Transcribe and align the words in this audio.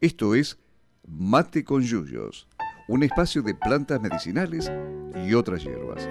Esto 0.00 0.36
es 0.36 0.56
Mate 1.08 1.64
con 1.64 1.82
Yuyos, 1.82 2.46
un 2.86 3.02
espacio 3.02 3.42
de 3.42 3.56
plantas 3.56 4.00
medicinales 4.00 4.70
y 5.26 5.34
otras 5.34 5.64
hierbas. 5.64 6.08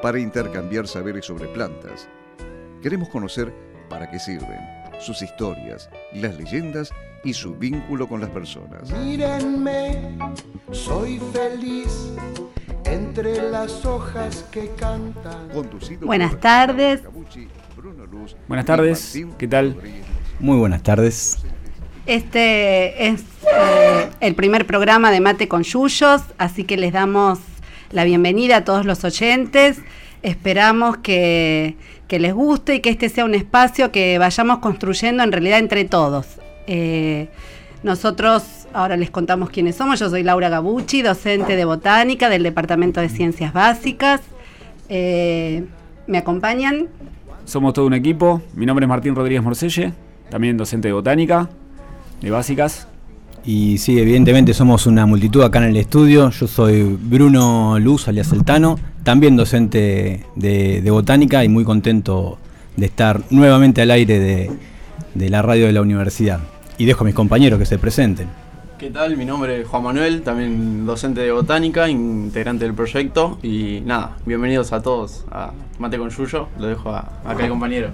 Para 0.00 0.20
intercambiar 0.20 0.86
saberes 0.86 1.26
sobre 1.26 1.48
plantas, 1.48 2.08
queremos 2.80 3.08
conocer 3.08 3.52
para 3.90 4.08
qué 4.08 4.20
sirven, 4.20 4.60
sus 5.00 5.20
historias, 5.20 5.90
las 6.14 6.36
leyendas 6.36 6.92
y 7.24 7.32
su 7.32 7.56
vínculo 7.56 8.08
con 8.08 8.20
las 8.20 8.30
personas. 8.30 8.92
Mírenme, 8.92 10.16
soy 10.70 11.20
feliz 11.32 12.12
entre 12.84 13.50
las 13.50 13.84
hojas 13.84 14.44
que 14.52 14.70
cantan. 14.76 15.48
Conducido 15.48 16.06
Buenas 16.06 16.38
tardes. 16.38 17.00
Cabucci, 17.00 17.48
Bruno 17.76 18.06
Luz 18.06 18.36
Buenas 18.46 18.66
tardes, 18.66 19.20
¿qué 19.38 19.48
tal? 19.48 19.76
Muy 20.38 20.56
buenas 20.56 20.84
tardes. 20.84 21.42
Este 22.06 23.06
es 23.06 23.20
eh, 23.20 24.08
el 24.20 24.34
primer 24.34 24.66
programa 24.66 25.12
de 25.12 25.20
Mate 25.20 25.46
con 25.46 25.62
Yuyos, 25.62 26.22
así 26.36 26.64
que 26.64 26.76
les 26.76 26.92
damos 26.92 27.38
la 27.92 28.04
bienvenida 28.04 28.58
a 28.58 28.64
todos 28.64 28.84
los 28.84 29.04
oyentes. 29.04 29.78
Esperamos 30.22 30.96
que, 30.96 31.76
les 32.08 32.34
guste 32.34 32.74
y 32.76 32.80
que 32.80 32.90
este 32.90 33.08
sea 33.08 33.24
un 33.24 33.34
espacio 33.34 33.92
que 33.92 34.18
vayamos 34.18 34.58
construyendo 34.58 35.22
en 35.22 35.30
realidad 35.30 35.60
entre 35.60 35.84
todos. 35.84 36.26
Eh, 36.66 37.28
nosotros 37.84 38.42
ahora 38.72 38.96
les 38.96 39.10
contamos 39.10 39.50
quiénes 39.50 39.76
somos. 39.76 40.00
Yo 40.00 40.10
soy 40.10 40.24
Laura 40.24 40.48
Gabucci, 40.48 41.02
docente 41.02 41.56
de 41.56 41.64
botánica 41.64 42.28
del 42.28 42.42
Departamento 42.42 43.00
de 43.00 43.08
Ciencias 43.08 43.52
Básicas. 43.52 44.20
Eh, 44.88 45.64
¿Me 46.06 46.18
acompañan? 46.18 46.88
Somos 47.44 47.74
todo 47.74 47.86
un 47.86 47.94
equipo. 47.94 48.42
Mi 48.54 48.66
nombre 48.66 48.84
es 48.84 48.88
Martín 48.88 49.14
Rodríguez 49.14 49.42
Morcelle, 49.42 49.92
también 50.30 50.56
docente 50.56 50.88
de 50.88 50.94
botánica, 50.94 51.48
de 52.22 52.30
básicas. 52.30 52.86
Y 53.44 53.78
sí, 53.78 53.98
evidentemente 53.98 54.54
somos 54.54 54.86
una 54.86 55.04
multitud 55.04 55.42
acá 55.42 55.58
en 55.58 55.64
el 55.70 55.76
estudio. 55.76 56.30
Yo 56.30 56.46
soy 56.46 56.82
Bruno 56.84 57.78
Luz, 57.80 58.06
alias 58.06 58.28
Celtano, 58.30 58.78
también 59.02 59.36
docente 59.36 60.24
de, 60.36 60.90
botánica 60.90 61.44
y 61.44 61.48
muy 61.48 61.64
contento 61.64 62.38
de 62.76 62.86
estar 62.86 63.20
nuevamente 63.30 63.82
al 63.82 63.90
aire 63.90 64.20
de, 64.20 64.50
de 65.14 65.28
la 65.28 65.42
radio 65.42 65.66
de 65.66 65.72
la 65.72 65.82
universidad. 65.82 66.40
Y 66.78 66.84
dejo 66.84 67.02
a 67.02 67.06
mis 67.06 67.14
compañeros 67.14 67.58
que 67.58 67.66
se 67.66 67.78
presenten. 67.78 68.28
¿Qué 68.82 68.90
tal? 68.90 69.16
Mi 69.16 69.24
nombre 69.24 69.60
es 69.60 69.68
Juan 69.68 69.84
Manuel, 69.84 70.22
también 70.22 70.84
docente 70.84 71.20
de 71.20 71.30
botánica, 71.30 71.88
integrante 71.88 72.64
del 72.64 72.74
proyecto. 72.74 73.38
Y 73.40 73.80
nada, 73.86 74.16
bienvenidos 74.26 74.72
a 74.72 74.82
todos 74.82 75.24
a 75.30 75.52
Mate 75.78 75.98
con 75.98 76.10
Yuyo. 76.10 76.48
Lo 76.58 76.66
dejo 76.66 76.90
a, 76.90 77.12
acá 77.24 77.44
el 77.44 77.50
compañero. 77.50 77.90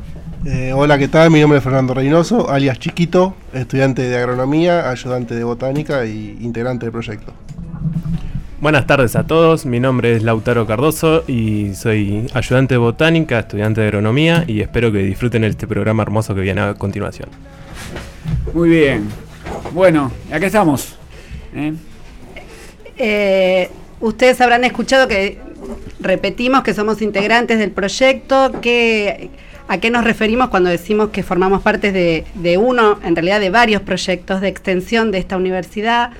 Eh, 0.47 0.73
hola, 0.75 0.97
¿qué 0.97 1.07
tal? 1.07 1.31
Mi 1.31 1.43
nombre 1.43 1.59
es 1.59 1.63
Fernando 1.63 1.93
Reynoso, 1.93 2.49
alias 2.49 2.79
Chiquito, 2.79 3.35
estudiante 3.53 4.01
de 4.01 4.17
agronomía, 4.17 4.89
ayudante 4.89 5.35
de 5.35 5.45
botánica 5.45 6.07
y 6.07 6.39
integrante 6.41 6.87
del 6.87 6.93
proyecto. 6.93 7.35
Buenas 8.59 8.87
tardes 8.87 9.15
a 9.15 9.27
todos, 9.27 9.67
mi 9.67 9.81
nombre 9.81 10.17
es 10.17 10.23
Lautaro 10.23 10.67
Cardoso 10.67 11.23
y 11.27 11.75
soy 11.75 12.29
ayudante 12.33 12.77
de 12.77 12.79
botánica, 12.79 13.41
estudiante 13.41 13.83
de 13.83 13.89
agronomía 13.89 14.45
y 14.47 14.63
espero 14.63 14.91
que 14.91 15.01
disfruten 15.01 15.45
este 15.45 15.67
programa 15.67 16.03
hermoso 16.03 16.35
que 16.35 16.41
viene 16.41 16.63
a 16.63 16.73
continuación. 16.73 17.29
Muy 18.55 18.71
bien. 18.71 19.28
Bueno, 19.73 20.11
acá 20.33 20.47
estamos. 20.47 20.97
¿eh? 21.55 21.75
Eh, 22.97 23.71
ustedes 24.01 24.41
habrán 24.41 24.65
escuchado 24.65 25.09
que 25.09 25.39
repetimos 26.01 26.63
que 26.63 26.75
somos 26.75 27.03
integrantes 27.03 27.59
del 27.59 27.71
proyecto, 27.71 28.61
que, 28.61 29.31
a 29.69 29.79
qué 29.79 29.91
nos 29.91 30.05
referimos 30.05 30.49
cuando 30.49 30.71
decimos 30.71 31.11
que 31.11 31.23
formamos 31.23 31.63
parte 31.63 31.93
de, 31.93 32.59
uno, 32.59 32.99
en 33.05 33.15
realidad 33.15 33.41
de 33.41 33.51
varios 33.51 33.83
proyectos 33.83 34.41
de 34.41 34.49
extensión 34.49 35.11
de 35.11 35.19
esta 35.19 35.37
universidad, 35.37 36.11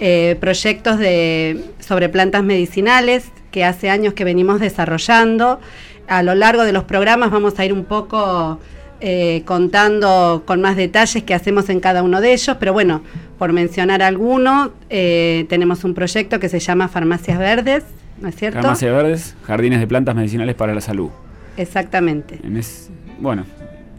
eh, 0.00 0.36
proyectos 0.40 0.98
de, 0.98 1.64
sobre 1.80 2.08
plantas 2.08 2.42
medicinales 2.42 3.26
que 3.50 3.64
hace 3.64 3.90
años 3.90 4.14
que 4.14 4.24
venimos 4.24 4.60
desarrollando. 4.60 5.60
A 6.08 6.22
lo 6.22 6.34
largo 6.34 6.64
de 6.64 6.72
los 6.72 6.84
programas 6.84 7.30
vamos 7.30 7.58
a 7.58 7.64
ir 7.64 7.72
un 7.72 7.84
poco 7.84 8.58
eh, 9.00 9.42
contando 9.44 10.42
con 10.46 10.60
más 10.60 10.76
detalles 10.76 11.22
que 11.22 11.34
hacemos 11.34 11.68
en 11.68 11.80
cada 11.80 12.02
uno 12.02 12.20
de 12.20 12.32
ellos, 12.32 12.56
pero 12.58 12.72
bueno, 12.72 13.02
por 13.38 13.52
mencionar 13.52 14.02
alguno, 14.02 14.72
eh, 14.90 15.46
tenemos 15.48 15.84
un 15.84 15.94
proyecto 15.94 16.40
que 16.40 16.48
se 16.48 16.58
llama 16.58 16.88
Farmacias 16.88 17.38
Verdes, 17.38 17.84
¿no 18.20 18.28
es 18.28 18.34
cierto? 18.36 18.60
Farmacia 18.60 18.90
Verdes, 18.92 19.36
jardines 19.44 19.80
de 19.80 19.86
plantas 19.86 20.14
medicinales 20.16 20.54
para 20.56 20.74
la 20.74 20.80
salud. 20.80 21.10
Exactamente. 21.56 22.38
En 22.42 22.56
es- 22.56 22.90
bueno, 23.20 23.44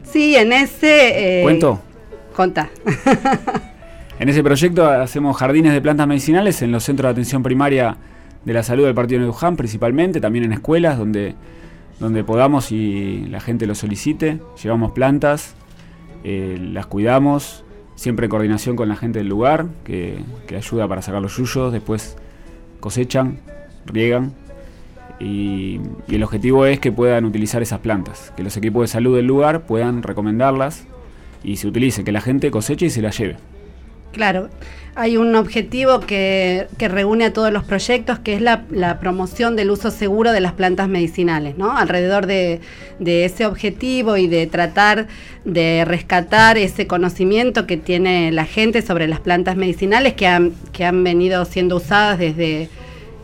Sí, 0.04 0.36
en 0.36 0.52
ese... 0.54 1.40
eh, 1.40 1.44
¿cuento? 1.44 1.80
Contá. 2.36 2.70
En 4.20 4.28
ese 4.28 4.44
proyecto 4.44 4.86
hacemos 4.86 5.38
jardines 5.38 5.72
de 5.72 5.80
plantas 5.82 6.06
medicinales 6.06 6.62
en 6.62 6.74
los 6.74 6.84
centros 6.84 7.08
de 7.08 7.12
atención 7.12 7.42
primaria 7.42 7.96
de 8.44 8.52
la 8.54 8.64
salud 8.64 8.84
del 8.84 8.94
partido 8.94 9.22
de 9.22 9.28
Luján 9.28 9.56
principalmente, 9.56 10.20
también 10.20 10.44
en 10.44 10.52
escuelas 10.52 10.98
donde, 10.98 11.36
donde 12.00 12.24
podamos 12.24 12.72
y 12.72 13.26
la 13.30 13.40
gente 13.40 13.68
lo 13.68 13.76
solicite. 13.76 14.40
Llevamos 14.62 14.92
plantas, 14.92 15.56
eh, 16.24 16.58
las 16.60 16.86
cuidamos, 16.88 17.64
siempre 17.96 18.26
en 18.26 18.30
coordinación 18.30 18.76
con 18.76 18.90
la 18.90 18.96
gente 18.96 19.20
del 19.20 19.28
lugar, 19.28 19.68
que, 19.84 20.20
que 20.48 20.56
ayuda 20.56 20.88
para 20.88 21.02
sacar 21.02 21.22
los 21.22 21.36
yuyos, 21.36 21.74
después 21.74 22.18
cosechan, 22.80 23.40
riegan. 23.86 24.34
Y, 25.20 25.82
y 26.08 26.16
el 26.16 26.24
objetivo 26.24 26.66
es 26.66 26.80
que 26.80 26.94
puedan 26.94 27.26
utilizar 27.26 27.62
esas 27.62 27.80
plantas, 27.80 28.32
que 28.38 28.44
los 28.44 28.56
equipos 28.56 28.84
de 28.84 28.88
salud 28.88 29.18
del 29.18 29.26
lugar 29.26 29.64
puedan 29.64 30.02
recomendarlas 30.02 30.88
y 31.44 31.58
se 31.58 31.68
utilice, 31.68 32.06
que 32.06 32.14
la 32.14 32.22
gente 32.22 32.52
coseche 32.52 32.86
y 32.86 32.90
se 32.90 33.02
las 33.02 33.18
lleve. 33.18 33.36
Claro, 34.12 34.50
hay 34.96 35.18
un 35.18 35.36
objetivo 35.36 36.02
que, 36.02 36.68
que 36.78 36.88
reúne 36.88 37.26
a 37.26 37.34
todos 37.34 37.54
los 37.54 37.64
proyectos, 37.64 38.20
que 38.20 38.34
es 38.34 38.42
la, 38.42 39.00
promoción 39.00 39.56
del 39.56 39.72
uso 39.72 39.92
seguro 39.92 40.32
de 40.32 40.42
las 40.42 40.54
plantas 40.54 40.90
medicinales, 40.90 41.58
¿no? 41.58 41.78
Alrededor 41.78 42.26
de, 42.26 42.60
de 43.00 43.24
ese 43.24 43.46
objetivo 43.46 44.18
y 44.18 44.28
de 44.28 44.46
tratar 44.48 45.08
de 45.46 45.86
rescatar 45.86 46.58
ese 46.58 46.86
conocimiento 46.86 47.66
que 47.66 47.78
tiene 47.78 48.32
la 48.32 48.46
gente 48.46 48.82
sobre 48.82 49.08
las 49.08 49.20
plantas 49.22 49.56
medicinales 49.56 50.16
que 50.16 50.28
han, 50.28 50.54
que 50.74 50.84
han 50.84 51.04
venido 51.04 51.46
siendo 51.46 51.78
usadas 51.78 52.20
desde 52.20 52.68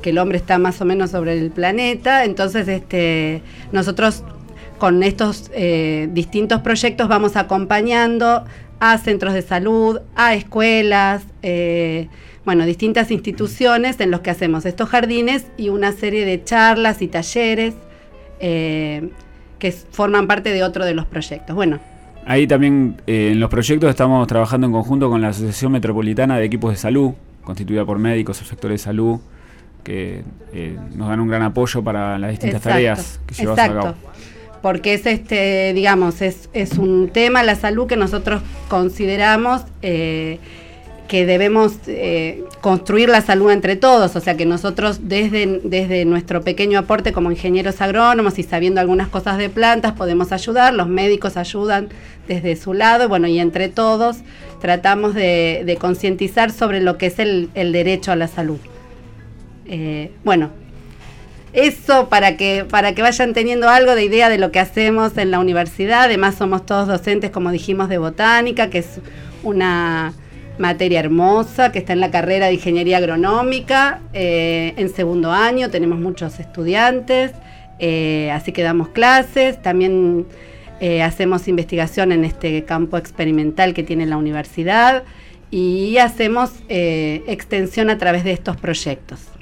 que 0.02 0.12
el 0.12 0.18
hombre 0.20 0.38
está 0.38 0.58
más 0.60 0.80
o 0.82 0.86
menos 0.86 1.12
sobre 1.12 1.34
el 1.38 1.52
planeta. 1.52 2.24
Entonces, 2.26 2.68
este, 2.68 3.42
nosotros 3.72 4.24
con 4.78 5.04
estos 5.04 5.50
eh, 5.54 6.10
distintos 6.12 6.62
proyectos 6.62 7.08
vamos 7.08 7.36
acompañando 7.36 8.46
a 8.80 8.98
centros 8.98 9.34
de 9.34 9.42
salud, 9.42 10.00
a 10.16 10.34
escuelas, 10.34 11.24
eh, 11.42 12.08
bueno, 12.44 12.66
distintas 12.66 13.12
instituciones 13.12 14.00
en 14.00 14.12
los 14.12 14.22
que 14.22 14.30
hacemos 14.30 14.66
estos 14.66 14.90
jardines 14.90 15.48
y 15.58 15.70
una 15.70 15.92
serie 15.92 16.26
de 16.26 16.44
charlas 16.44 17.02
y 17.02 17.08
talleres 17.08 17.74
eh, 18.40 19.10
que 19.60 19.72
forman 19.72 20.28
parte 20.28 20.52
de 20.52 20.64
otro 20.64 20.86
de 20.86 20.94
los 20.94 21.06
proyectos. 21.06 21.56
Bueno, 21.56 21.80
Ahí 22.26 22.48
también 22.48 23.00
eh, 23.06 23.30
en 23.34 23.40
los 23.40 23.52
proyectos 23.52 23.88
estamos 23.88 24.26
trabajando 24.28 24.66
en 24.66 24.74
conjunto 24.74 25.10
con 25.10 25.22
la 25.22 25.28
Asociación 25.28 25.72
Metropolitana 25.72 26.38
de 26.40 26.46
Equipos 26.46 26.72
de 26.72 26.78
Salud, 26.78 27.12
constituida 27.44 27.86
por 27.86 28.00
médicos, 28.00 28.42
efectores 28.42 28.82
de 28.82 28.84
salud, 28.84 29.20
que 29.84 30.24
eh, 30.52 30.76
nos 30.96 31.08
dan 31.08 31.20
un 31.20 31.28
gran 31.28 31.44
apoyo 31.44 31.84
para 31.84 32.18
las 32.18 32.32
distintas 32.32 32.58
Exacto, 32.58 32.74
tareas 32.74 33.20
que 33.28 33.36
llevamos 33.36 33.60
a 33.60 33.66
exacto. 33.66 33.84
cabo. 33.84 33.98
Porque 34.66 34.96
es 34.96 35.06
este, 35.06 35.74
digamos, 35.76 36.24
es, 36.24 36.50
es 36.54 36.80
un 36.80 37.10
tema, 37.10 37.44
la 37.44 37.54
salud, 37.54 37.86
que 37.86 37.98
nosotros 37.98 38.42
consideramos 38.68 39.62
eh, 39.84 40.40
que 41.08 41.28
debemos 41.28 41.74
eh, 41.86 42.44
construir 42.62 43.10
la 43.10 43.22
salud 43.22 43.52
entre 43.52 43.76
todos, 43.76 44.16
o 44.16 44.20
sea 44.20 44.36
que 44.36 44.48
nosotros 44.48 45.02
desde, 45.04 45.62
desde 45.64 46.04
nuestro 46.06 46.42
pequeño 46.42 46.80
aporte 46.80 47.14
como 47.14 47.30
ingenieros 47.30 47.80
agrónomos 47.80 48.40
y 48.40 48.44
sabiendo 48.44 48.82
algunas 48.82 49.08
cosas 49.08 49.38
de 49.38 49.50
plantas 49.50 49.94
podemos 49.94 50.32
ayudar, 50.32 50.74
los 50.74 50.88
médicos 50.88 51.38
ayudan 51.38 51.90
desde 52.28 52.56
su 52.56 52.74
lado, 52.74 53.08
bueno, 53.08 53.28
y 53.28 53.38
entre 53.38 53.70
todos 53.70 54.18
tratamos 54.62 55.14
de, 55.14 55.78
concientizar 55.80 56.50
sobre 56.52 56.82
lo 56.82 56.98
que 56.98 57.06
es 57.06 57.20
el, 57.20 57.52
el 57.54 57.72
derecho 57.72 58.12
a 58.12 58.16
la 58.16 58.28
salud. 58.28 58.58
Eh, 59.68 60.10
bueno, 60.24 60.50
eso 61.56 62.10
para 62.10 62.36
que, 62.36 62.66
para 62.70 62.94
que 62.94 63.02
vayan 63.02 63.34
teniendo 63.34 63.70
algo 63.70 63.96
de 63.96 64.04
idea 64.04 64.30
de 64.30 64.38
lo 64.38 64.52
que 64.52 64.60
hacemos 64.60 65.18
en 65.18 65.32
la 65.32 65.40
universidad. 65.40 66.04
Además 66.04 66.36
somos 66.36 66.66
todos 66.66 66.88
docentes, 66.88 67.32
como 67.32 67.50
dijimos, 67.52 67.88
de 67.88 67.98
botánica, 67.98 68.70
que 68.70 68.80
es 68.80 69.00
una 69.42 70.14
materia 70.58 71.00
hermosa, 71.00 71.72
que 71.72 71.80
está 71.80 71.94
en 71.94 72.02
la 72.02 72.12
carrera 72.12 72.48
de 72.48 72.54
ingeniería 72.54 72.98
agronómica. 72.98 74.02
Eh, 74.14 74.74
en 74.76 74.90
segundo 74.90 75.32
año 75.32 75.70
tenemos 75.70 75.98
muchos 75.98 76.40
estudiantes, 76.42 77.32
eh, 77.80 78.32
así 78.32 78.52
que 78.52 78.62
damos 78.62 78.90
clases. 78.90 79.62
También 79.62 80.26
eh, 80.82 81.02
hacemos 81.04 81.48
investigación 81.48 82.12
en 82.12 82.26
este 82.26 82.66
campo 82.66 82.98
experimental 82.98 83.74
que 83.74 83.84
tiene 83.84 84.06
la 84.06 84.18
universidad 84.18 85.04
y 85.52 85.98
hacemos 86.00 86.52
extensión 86.68 87.90
a 87.90 87.98
través 87.98 88.26
de 88.26 88.34
estos 88.34 88.58
proyectos. 88.58 89.35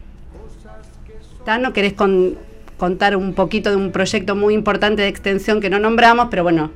Tano, 1.45 1.74
¿querés 1.74 1.94
con- 1.94 2.36
contar 2.78 3.16
un 3.16 3.34
poquito 3.34 3.69
de 3.69 3.75
un 3.75 3.92
proyecto 3.92 4.36
muy 4.36 4.54
importante 4.54 5.01
de 5.04 5.07
extensión 5.07 5.62
que 5.62 5.69
no 5.69 5.80
nombramos, 5.80 6.28
pero 6.30 6.44
bueno, 6.44 6.72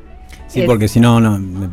Sí, 0.47 0.61
porque 0.65 0.87
si 0.87 1.01
no, 1.01 1.19
no, 1.19 1.69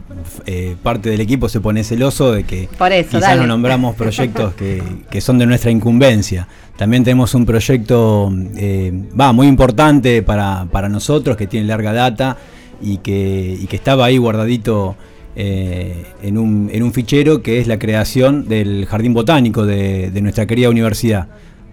eh, 0.47 0.75
parte 0.83 1.09
del 1.09 1.21
equipo 1.21 1.49
se 1.49 1.61
pone 1.61 1.85
celoso 1.85 2.33
de 2.33 2.43
que 2.43 2.69
Por 2.77 2.91
eso, 2.93 3.19
quizás 3.19 3.37
no 3.37 3.47
nombramos 3.47 3.95
proyectos 3.97 4.53
que, 4.55 4.83
que 5.11 5.21
son 5.21 5.39
de 5.39 5.47
nuestra 5.47 5.71
incumbencia. 5.71 6.49
También 6.77 7.05
tenemos 7.05 7.35
un 7.37 7.47
proyecto 7.47 8.33
eh, 8.57 8.93
va 9.19 9.33
muy 9.33 9.47
importante 9.47 10.23
para, 10.25 10.67
para 10.73 10.89
nosotros, 10.89 11.37
que 11.37 11.47
tiene 11.47 11.67
larga 11.69 11.93
data 11.93 12.37
y 12.83 12.97
que, 12.99 13.57
y 13.61 13.67
que 13.69 13.77
estaba 13.77 14.07
ahí 14.07 14.19
guardadito 14.19 14.97
eh, 15.37 16.07
en, 16.23 16.37
un, 16.37 16.69
en 16.73 16.83
un 16.83 16.93
fichero, 16.93 17.43
que 17.43 17.61
es 17.61 17.69
la 17.69 17.79
creación 17.79 18.49
del 18.49 18.87
Jardín 18.87 19.15
Botánico 19.15 19.65
de, 19.67 20.11
de 20.11 20.21
nuestra 20.21 20.47
querida 20.47 20.69
universidad. 20.69 21.29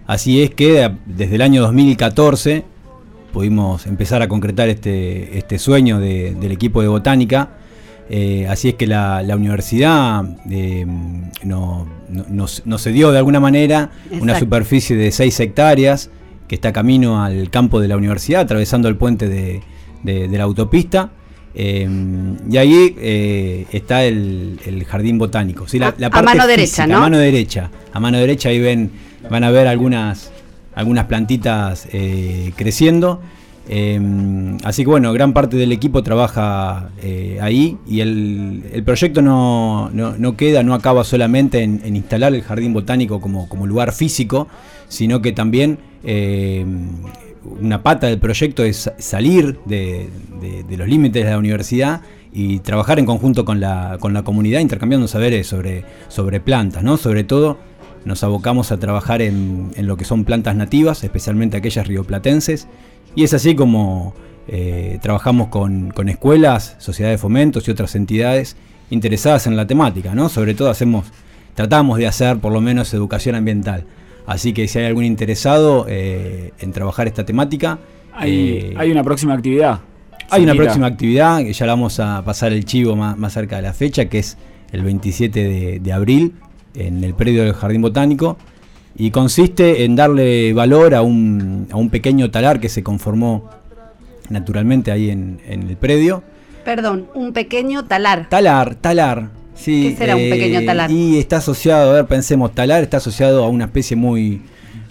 Así 0.06 0.42
es 0.42 0.50
que 0.50 0.90
desde 1.06 1.34
el 1.36 1.42
año 1.42 1.62
2014 1.62 2.64
pudimos 3.32 3.86
empezar 3.86 4.20
a 4.22 4.28
concretar 4.28 4.68
este, 4.68 5.38
este 5.38 5.58
sueño 5.58 5.98
de- 6.00 6.34
del 6.38 6.52
equipo 6.52 6.82
de 6.82 6.88
botánica. 6.88 7.50
Eh, 8.10 8.46
así 8.48 8.68
es 8.70 8.74
que 8.74 8.86
la, 8.86 9.22
la 9.22 9.36
universidad 9.36 10.22
eh, 10.50 10.84
no- 11.44 11.86
no- 12.10 12.26
nos, 12.28 12.62
nos 12.66 12.82
cedió 12.82 13.10
de 13.10 13.18
alguna 13.18 13.40
manera 13.40 13.90
una 14.20 14.32
superficie 14.40 14.96
de 14.96 15.10
6 15.12 15.40
hectáreas 15.40 16.10
que 16.46 16.56
está 16.56 16.72
camino 16.72 17.22
al 17.24 17.48
campo 17.48 17.80
de 17.80 17.88
la 17.88 17.96
universidad, 17.96 18.42
atravesando 18.42 18.88
el 18.88 18.96
puente 18.96 19.28
de, 19.28 19.62
de- 20.02 20.28
de 20.28 20.38
la 20.38 20.44
autopista. 20.44 21.10
Eh, 21.54 21.88
y 22.50 22.56
ahí 22.58 22.94
eh, 22.98 23.66
está 23.72 24.04
el, 24.04 24.58
el 24.66 24.84
jardín 24.84 25.16
botánico. 25.16 25.66
Sí, 25.68 25.78
A- 25.82 25.94
a 26.06 26.22
mano 26.22 26.46
derecha, 26.46 26.86
¿no? 26.86 26.96
A 26.96 27.00
mano 27.00 27.18
derecha. 27.18 27.70
A 27.92 28.00
mano 28.00 28.18
derecha 28.18 28.48
ahí 28.50 28.58
ven, 28.58 28.90
van 29.30 29.44
a 29.44 29.50
ver 29.50 29.66
algunas, 29.66 30.30
algunas 30.74 31.06
plantitas 31.06 31.88
eh, 31.92 32.52
creciendo. 32.56 33.20
Eh, 33.68 34.56
así 34.64 34.82
que 34.82 34.90
bueno, 34.90 35.12
gran 35.12 35.32
parte 35.32 35.56
del 35.56 35.70
equipo 35.70 36.02
trabaja 36.02 36.90
eh, 37.00 37.38
ahí 37.40 37.78
y 37.86 38.00
el, 38.00 38.64
el 38.72 38.82
proyecto 38.82 39.22
no, 39.22 39.88
no- 39.92 40.16
no 40.18 40.36
queda, 40.36 40.64
no 40.64 40.74
acaba 40.74 41.04
solamente 41.04 41.62
en, 41.62 41.80
instalar 41.94 42.34
el 42.34 42.42
jardín 42.42 42.72
botánico 42.72 43.20
como, 43.20 43.48
como 43.48 43.66
lugar 43.68 43.92
físico, 43.92 44.48
sino 44.88 45.22
que 45.22 45.30
también 45.30 45.78
eh, 46.02 46.66
una 47.60 47.82
pata 47.84 48.08
del 48.08 48.18
proyecto 48.18 48.64
es 48.64 48.90
salir 48.98 49.58
de, 49.64 50.08
de- 50.40 50.64
de 50.64 50.76
los 50.76 50.88
límites 50.88 51.24
de 51.24 51.30
la 51.30 51.38
universidad 51.38 52.00
y 52.32 52.58
trabajar 52.60 52.98
en 52.98 53.06
conjunto 53.06 53.44
con 53.44 53.60
la, 53.60 53.96
con 54.00 54.12
la 54.12 54.22
comunidad, 54.22 54.58
intercambiando 54.60 55.06
saberes 55.06 55.46
sobre, 55.46 55.84
sobre 56.08 56.40
plantas, 56.40 56.82
¿no? 56.82 56.96
Sobre 56.96 57.24
todo 57.24 57.58
nos 58.04 58.24
abocamos 58.24 58.72
a 58.72 58.78
trabajar 58.78 59.22
en, 59.22 59.70
en 59.74 59.86
lo 59.86 59.96
que 59.96 60.04
son 60.04 60.24
plantas 60.24 60.56
nativas, 60.56 61.04
especialmente 61.04 61.56
aquellas 61.56 61.86
rioplatenses, 61.86 62.68
y 63.14 63.24
es 63.24 63.34
así 63.34 63.54
como 63.54 64.14
eh, 64.48 64.98
trabajamos 65.00 65.48
con, 65.48 65.90
con 65.90 66.08
escuelas, 66.08 66.76
sociedades 66.78 67.18
de 67.18 67.22
fomentos 67.22 67.68
y 67.68 67.70
otras 67.70 67.94
entidades 67.94 68.56
interesadas 68.90 69.46
en 69.46 69.56
la 69.56 69.66
temática, 69.66 70.14
¿no? 70.14 70.28
Sobre 70.28 70.54
todo 70.54 70.68
hacemos, 70.68 71.06
tratamos 71.54 71.98
de 71.98 72.06
hacer 72.06 72.38
por 72.38 72.52
lo 72.52 72.60
menos 72.60 72.92
educación 72.92 73.34
ambiental. 73.34 73.84
Así 74.26 74.52
que 74.52 74.68
si 74.68 74.78
hay 74.78 74.86
algún 74.86 75.04
interesado 75.04 75.86
eh, 75.88 76.52
en 76.58 76.72
trabajar 76.72 77.06
esta 77.06 77.24
temática, 77.24 77.78
Hay, 78.14 78.32
eh, 78.32 78.74
hay 78.76 78.90
una 78.90 79.02
próxima 79.02 79.34
actividad. 79.34 79.80
hay 80.30 80.42
una 80.42 80.54
próxima 80.54 80.86
actividad, 80.86 81.38
que 81.38 81.52
ya 81.52 81.66
la 81.66 81.72
vamos 81.72 82.00
a 82.00 82.22
pasar 82.24 82.52
el 82.52 82.64
chivo 82.64 82.96
más, 82.96 83.16
más 83.16 83.32
cerca 83.32 83.56
de 83.56 83.62
la 83.62 83.72
fecha, 83.72 84.06
que 84.06 84.18
es 84.18 84.36
el 84.72 84.82
27 84.82 85.42
de, 85.42 85.80
de 85.80 85.92
abril, 85.92 86.34
en 86.74 87.04
el 87.04 87.14
predio 87.14 87.44
del 87.44 87.54
Jardín 87.54 87.82
Botánico, 87.82 88.36
y 88.96 89.10
consiste 89.10 89.84
en 89.84 89.96
darle 89.96 90.52
valor 90.52 90.94
a 90.94 91.02
un, 91.02 91.66
a 91.70 91.76
un 91.76 91.88
pequeño 91.90 92.30
talar 92.30 92.60
que 92.60 92.68
se 92.68 92.82
conformó 92.82 93.48
naturalmente 94.28 94.90
ahí 94.92 95.10
en, 95.10 95.40
en 95.46 95.68
el 95.68 95.76
predio. 95.76 96.22
Perdón, 96.64 97.08
un 97.14 97.32
pequeño 97.32 97.84
talar. 97.84 98.28
Talar, 98.28 98.74
talar. 98.76 99.30
Sí, 99.54 99.90
¿Qué 99.90 99.96
será 99.96 100.16
un 100.16 100.30
pequeño 100.30 100.64
talar? 100.64 100.90
Y 100.90 101.18
está 101.18 101.38
asociado, 101.38 101.90
a 101.90 101.94
ver, 101.94 102.06
pensemos, 102.06 102.54
talar 102.54 102.82
está 102.82 102.98
asociado 102.98 103.44
a 103.44 103.48
una 103.48 103.64
especie 103.66 103.96
muy, 103.96 104.42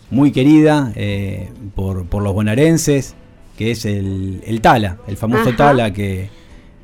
muy 0.09 0.31
querida 0.31 0.91
eh, 0.95 1.49
por, 1.75 2.05
por 2.05 2.23
los 2.23 2.33
bonaerenses, 2.33 3.15
que 3.57 3.71
es 3.71 3.85
el, 3.85 4.41
el 4.45 4.61
tala, 4.61 4.97
el 5.07 5.17
famoso 5.17 5.49
Ajá. 5.49 5.57
tala 5.57 5.93
que, 5.93 6.29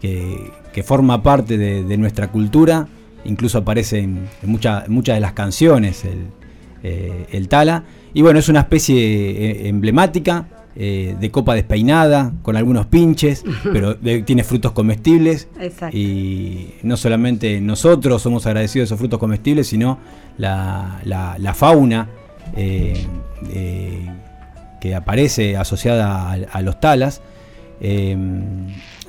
que, 0.02 0.52
que 0.74 0.84
forma 0.84 1.22
parte 1.24 1.58
de, 1.58 1.84
de 1.84 1.98
nuestra 1.98 2.30
cultura, 2.30 2.88
incluso 3.28 3.60
aparece 3.60 4.00
en, 4.00 4.28
en 4.42 4.50
mucha- 4.50 4.84
en 4.86 4.92
muchas 4.94 5.16
de 5.16 5.22
las 5.22 5.34
canciones 5.34 6.04
el, 6.06 6.28
eh, 6.84 7.28
el 7.32 7.48
tala. 7.48 7.84
Y 8.14 8.22
bueno, 8.22 8.40
es 8.40 8.50
una 8.50 8.62
especie 8.62 8.98
eh, 9.66 9.68
emblemática, 9.70 10.48
eh, 10.80 11.16
de 11.20 11.32
copa 11.32 11.56
despeinada, 11.56 12.34
con 12.44 12.56
algunos 12.56 12.86
pinches, 12.86 13.44
pero 13.74 13.94
de- 13.96 14.22
tiene 14.24 14.44
frutos 14.44 14.72
comestibles. 14.74 15.48
Exacto. 15.60 15.96
Y 15.98 16.74
no 16.84 16.98
solamente 16.98 17.60
nosotros 17.62 18.22
somos 18.22 18.46
agradecidos 18.46 18.84
de 18.90 18.94
esos 18.94 19.00
frutos 19.00 19.20
comestibles, 19.20 19.68
sino 19.68 19.98
la, 20.38 21.00
la- 21.04 21.36
la 21.40 21.54
fauna 21.54 22.10
eh, 22.56 23.06
que 24.80 24.96
aparece 24.96 25.58
asociada 25.58 26.32
a, 26.32 26.34
a 26.34 26.62
los 26.62 26.80
talas. 26.80 27.22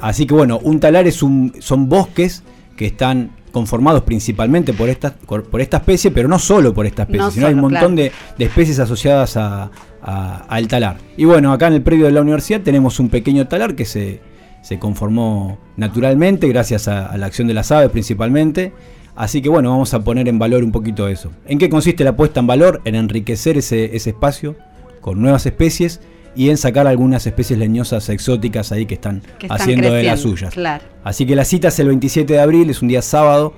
Así 0.00 0.26
que 0.26 0.34
bueno, 0.34 0.58
un 0.62 0.80
talar 0.80 1.06
es 1.06 1.22
un, 1.22 1.54
son 1.58 1.88
bosques 1.88 2.42
que 2.76 2.86
están 2.86 3.30
conformados 3.48 4.02
principalmente 4.02 4.72
por 4.72 4.88
esta, 4.88 5.14
por 5.14 5.44
por 5.44 5.60
esta 5.60 5.78
especie, 5.78 6.10
pero 6.10 6.28
no 6.28 6.38
solo 6.38 6.72
por 6.74 6.86
esta 6.86 7.02
especie, 7.02 7.24
No 7.24 7.30
sino 7.30 7.46
hay 7.46 7.54
un 7.54 7.60
montón 7.60 7.94
claro. 7.94 7.94
de, 7.96 8.12
de 8.38 8.44
especies 8.44 8.78
asociadas 8.78 9.36
a- 9.36 9.70
a- 10.02 10.36
al 10.48 10.68
talar. 10.68 10.98
Y 11.16 11.24
bueno, 11.24 11.52
acá 11.52 11.66
en 11.68 11.74
el 11.74 11.82
predio 11.82 12.06
de 12.06 12.12
la 12.12 12.20
universidad 12.22 12.60
tenemos 12.60 13.00
un 13.00 13.08
pequeño 13.08 13.48
talar 13.48 13.74
que 13.74 13.84
se, 13.84 14.20
se 14.62 14.78
conformó 14.78 15.58
naturalmente, 15.76 16.48
gracias 16.48 16.88
a, 16.88 17.06
a 17.06 17.16
la 17.18 17.26
acción 17.26 17.48
de 17.48 17.54
las 17.54 17.70
aves 17.72 17.90
principalmente. 17.90 18.72
Así 19.16 19.42
que 19.42 19.48
bueno, 19.48 19.70
vamos 19.70 19.94
a 19.94 20.04
poner 20.04 20.28
en 20.28 20.38
valor 20.38 20.62
un 20.62 20.70
poquito 20.70 21.08
eso. 21.08 21.32
¿En 21.46 21.58
qué 21.58 21.68
consiste 21.68 22.04
la 22.04 22.14
puesta 22.16 22.38
en 22.40 22.46
valor? 22.46 22.80
En 22.84 22.94
enriquecer 22.94 23.58
ese, 23.58 23.96
ese 23.96 24.10
espacio 24.10 24.54
con 25.00 25.20
nuevas 25.20 25.44
especies 25.46 26.00
y 26.38 26.50
en 26.50 26.56
sacar 26.56 26.86
algunas 26.86 27.26
especies 27.26 27.58
leñosas 27.58 28.08
exóticas 28.08 28.70
ahí 28.70 28.86
que 28.86 28.94
están, 28.94 29.20
Que 29.38 29.46
están 29.46 29.60
haciendo 29.60 29.92
de 29.92 30.04
las 30.04 30.20
suyas. 30.20 30.54
Claro. 30.54 30.84
Así 31.02 31.26
que 31.26 31.34
la 31.34 31.44
cita 31.44 31.68
es 31.68 31.78
el 31.80 31.88
27 31.88 32.32
de 32.32 32.40
abril, 32.40 32.70
es 32.70 32.80
un 32.80 32.86
día 32.88 33.02
sábado 33.02 33.54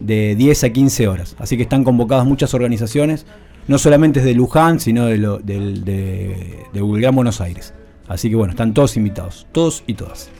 de 0.00 0.34
10 0.34 0.64
a 0.64 0.70
15 0.70 1.08
horas. 1.08 1.36
Así 1.38 1.56
que 1.58 1.62
están 1.64 1.84
convocadas 1.84 2.24
muchas 2.24 2.54
organizaciones, 2.54 3.26
no 3.68 3.76
solamente 3.78 4.20
desde 4.20 4.34
Luján, 4.34 4.80
sino 4.80 5.04
de, 5.06 5.18
lo- 5.18 5.38
del- 5.38 5.84
de, 5.84 6.58
de 6.72 6.80
Gran 7.00 7.14
Buenos 7.14 7.40
Aires. 7.42 7.74
Así 8.08 8.30
que 8.30 8.36
bueno, 8.36 8.52
están 8.52 8.72
todos 8.72 8.96
invitados, 8.96 9.46
todos 9.52 9.84
y 9.86 9.94
todas. 9.94 10.30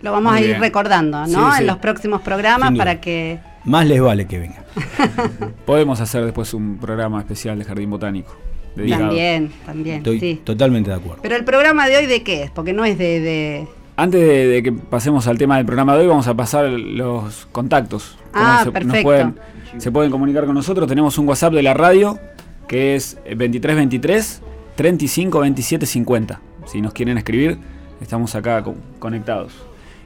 Lo 0.00 0.10
vamos 0.10 0.32
Muy 0.32 0.40
a 0.40 0.44
ir 0.44 0.48
bien. 0.52 0.60
recordando, 0.60 1.20
¿no? 1.20 1.26
Sí, 1.26 1.34
sí. 1.56 1.60
En 1.60 1.66
los 1.66 1.76
próximos 1.76 2.22
programas 2.22 2.72
para 2.76 3.00
que. 3.00 3.38
Más 3.64 3.86
les 3.86 4.00
vale 4.00 4.26
que 4.26 4.38
vengan. 4.38 4.64
Podemos 5.66 6.00
hacer 6.00 6.24
después 6.24 6.52
un 6.54 6.78
programa 6.78 7.20
especial 7.20 7.58
de 7.58 7.64
Jardín 7.64 7.90
Botánico. 7.90 8.34
Dedicado. 8.76 9.06
También, 9.06 9.50
también. 9.66 9.96
Estoy 9.98 10.20
sí. 10.20 10.40
totalmente 10.44 10.90
de 10.90 10.96
acuerdo. 10.96 11.22
Pero 11.22 11.36
el 11.36 11.44
programa 11.44 11.88
de 11.88 11.96
hoy, 11.98 12.06
¿de 12.06 12.22
qué 12.22 12.44
es? 12.44 12.50
Porque 12.50 12.72
no 12.72 12.84
es 12.84 12.98
de. 12.98 13.20
de- 13.20 13.68
Antes 13.96 14.20
de, 14.20 14.46
de 14.48 14.62
que 14.62 14.72
pasemos 14.72 15.26
al 15.26 15.38
tema 15.38 15.56
del 15.56 15.66
programa 15.66 15.94
de 15.94 16.02
hoy, 16.02 16.06
vamos 16.08 16.26
a 16.28 16.34
pasar 16.34 16.66
los 16.70 17.46
contactos. 17.52 18.16
Ah, 18.32 18.62
se, 18.64 18.72
perfecto. 18.72 19.02
pueden, 19.02 19.34
se 19.78 19.90
pueden 19.92 20.10
comunicar 20.10 20.46
con 20.46 20.54
nosotros. 20.54 20.88
Tenemos 20.88 21.18
un 21.18 21.28
WhatsApp 21.28 21.52
de 21.52 21.62
la 21.62 21.74
radio 21.74 22.18
que 22.68 22.94
es 22.96 23.16
2323 23.26 24.42
35 24.76 25.40
27 25.40 25.86
50. 25.86 26.40
Si 26.66 26.80
nos 26.80 26.92
quieren 26.94 27.18
escribir, 27.18 27.58
estamos 28.00 28.34
acá 28.34 28.62
co- 28.62 28.74
conectados. 28.98 29.52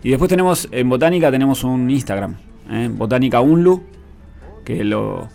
Y 0.03 0.11
después 0.11 0.29
tenemos 0.29 0.69
en 0.73 0.89
Botánica 0.89 1.31
tenemos 1.31 1.63
un 1.65 1.89
Instagram, 1.91 2.37
¿eh? 2.71 2.89
Botánica 2.93 3.41
Unlu, 3.41 3.83
que 4.65 4.83
lo, 4.85 5.29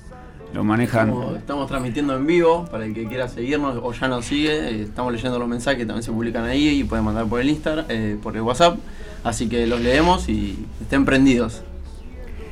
lo 0.53 0.63
manejan. 0.63 1.09
Estamos, 1.09 1.37
estamos 1.37 1.67
transmitiendo 1.67 2.15
en 2.15 2.25
vivo 2.27 2.65
para 2.69 2.85
el 2.85 2.93
que 2.93 3.05
quiera 3.07 3.27
seguirnos 3.27 3.79
o 3.81 3.93
ya 3.93 4.07
nos 4.07 4.25
sigue. 4.25 4.51
eh, 4.69 4.81
Estamos 4.83 5.13
leyendo 5.13 5.39
los 5.39 5.47
mensajes 5.47 5.79
que 5.79 5.85
también 5.85 6.03
se 6.03 6.11
publican 6.11 6.43
ahí 6.45 6.67
y 6.79 6.83
pueden 6.83 7.05
mandar 7.05 7.25
por 7.27 7.39
el 7.41 7.49
Instagram, 7.49 7.85
eh, 7.89 8.17
por 8.21 8.35
el 8.35 8.41
WhatsApp. 8.41 8.77
Así 9.23 9.47
que 9.47 9.65
los 9.67 9.79
leemos 9.81 10.27
y 10.29 10.57
estén 10.81 11.05
prendidos. 11.05 11.61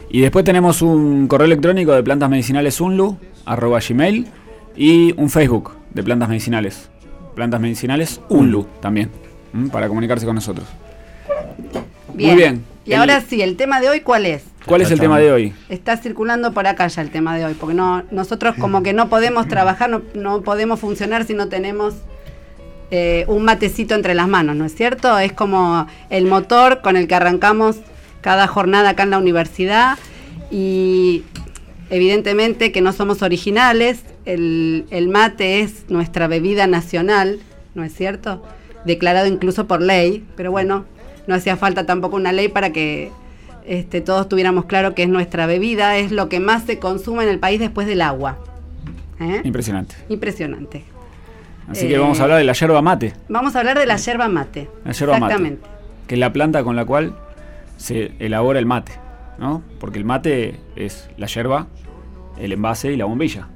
Y 0.10 0.22
después 0.22 0.44
tenemos 0.46 0.82
un 0.82 1.28
correo 1.28 1.46
electrónico 1.46 1.92
de 1.94 2.02
plantas 2.04 2.30
medicinales 2.30 2.80
unlu, 2.82 3.18
arroba 3.46 3.80
gmail, 3.88 4.28
y 4.76 5.14
un 5.20 5.30
Facebook 5.30 5.72
de 5.94 6.04
plantas 6.04 6.30
medicinales. 6.30 6.90
Plantas 7.36 7.60
medicinales 7.62 8.22
unlu 8.30 8.66
también, 8.82 9.10
para 9.72 9.88
comunicarse 9.88 10.26
con 10.26 10.36
nosotros. 10.36 10.66
Bien. 12.14 12.30
Muy 12.32 12.38
bien. 12.42 12.64
Y 12.86 12.94
El- 12.94 13.00
ahora 13.00 13.22
sí, 13.22 13.42
el 13.42 13.56
tema 13.56 13.80
de 13.82 13.90
hoy, 13.90 14.02
¿cuál 14.02 14.26
es? 14.26 14.44
¿Cuál 14.70 14.82
es 14.82 14.92
el 14.92 15.00
tema 15.00 15.18
de 15.18 15.32
hoy? 15.32 15.54
Está 15.68 15.98
circulando 15.98 16.54
por 16.54 16.68
acá 16.68 16.86
ya 16.86 17.02
el 17.02 17.10
tema 17.10 17.36
de 17.36 17.44
hoy, 17.44 17.56
porque 17.56 17.74
no, 17.74 18.04
nosotros 18.12 18.54
como 18.60 18.84
que 18.84 18.94
no 18.94 19.10
podemos 19.10 19.48
trabajar, 19.48 19.90
no, 20.14 20.42
podemos 20.44 20.80
funcionar 20.80 21.26
si 21.26 21.34
no 21.34 21.50
tenemos 21.50 21.96
eh, 22.92 23.26
un 23.28 23.46
matecito 23.46 23.96
entre 23.96 24.14
las 24.14 24.28
manos, 24.28 24.56
¿no 24.56 24.66
es 24.66 24.76
cierto? 24.76 25.18
Es 25.18 25.34
como 25.34 25.88
el 26.12 26.26
motor 26.26 26.82
con 26.82 26.98
el 26.98 27.08
que 27.08 27.16
arrancamos 27.16 27.78
cada 28.22 28.46
jornada 28.46 28.90
acá 28.90 29.02
en 29.02 29.10
la 29.10 29.18
universidad 29.18 29.98
y 30.52 31.24
evidentemente 31.90 32.72
que 32.72 32.82
no 32.82 32.94
somos 32.94 33.24
originales, 33.24 34.04
el 34.26 35.10
mate 35.12 35.62
es 35.62 35.90
nuestra 35.90 36.28
bebida 36.28 36.68
nacional, 36.68 37.40
¿no 37.74 37.84
es 37.84 37.96
cierto? 37.96 38.44
Declarado 38.86 39.26
incluso 39.26 39.66
por 39.66 39.82
ley, 39.82 40.24
pero 40.36 40.52
bueno, 40.52 40.86
no 41.26 41.34
hacía 41.34 41.58
falta 41.58 41.88
tampoco 41.88 42.18
una 42.18 42.32
ley 42.32 42.50
para 42.50 42.72
que 42.72 43.12
este, 43.66 44.02
todos 44.02 44.28
tuviéramos 44.30 44.66
claro 44.66 44.96
que 44.96 45.04
es 45.04 45.10
nuestra 45.10 45.46
bebida, 45.46 45.98
es 45.98 46.12
lo 46.12 46.30
que 46.30 46.40
más 46.40 46.64
se 46.64 46.80
consume 46.80 47.24
en 47.24 47.30
el 47.30 47.40
país 47.40 47.60
después 47.60 47.88
del 47.88 48.02
agua. 48.02 48.38
¿Eh? 49.20 49.42
Impresionante. 49.44 49.96
Impresionante. 50.10 50.84
Así 51.70 51.88
que 51.88 51.98
vamos 51.98 52.20
a 52.20 52.24
hablar 52.24 52.40
de 52.40 52.46
la 52.46 52.54
yerba 52.54 52.82
mate. 52.82 53.14
Vamos 53.28 53.56
a 53.56 53.60
hablar 53.60 53.78
de 53.78 53.86
la 53.86 53.98
yerba 53.98 54.28
mate. 54.28 54.70
La 54.86 54.92
yerba 54.92 55.16
Exactamente. 55.16 55.68
mate. 55.68 55.80
Que 56.08 56.16
es 56.16 56.20
la 56.20 56.34
planta 56.34 56.64
con 56.64 56.76
la 56.76 56.86
cual 56.86 57.16
se 57.78 58.12
elabora 58.20 58.58
el 58.60 58.66
mate. 58.66 58.94
¿no? 59.38 59.62
Porque 59.80 59.98
el 60.00 60.06
mate 60.06 60.60
es 60.76 61.10
la 61.18 61.28
yerba, 61.28 61.68
el 62.40 62.52
envase 62.52 62.92
y 62.92 62.98
la 62.98 63.06
bombilla. 63.06 63.48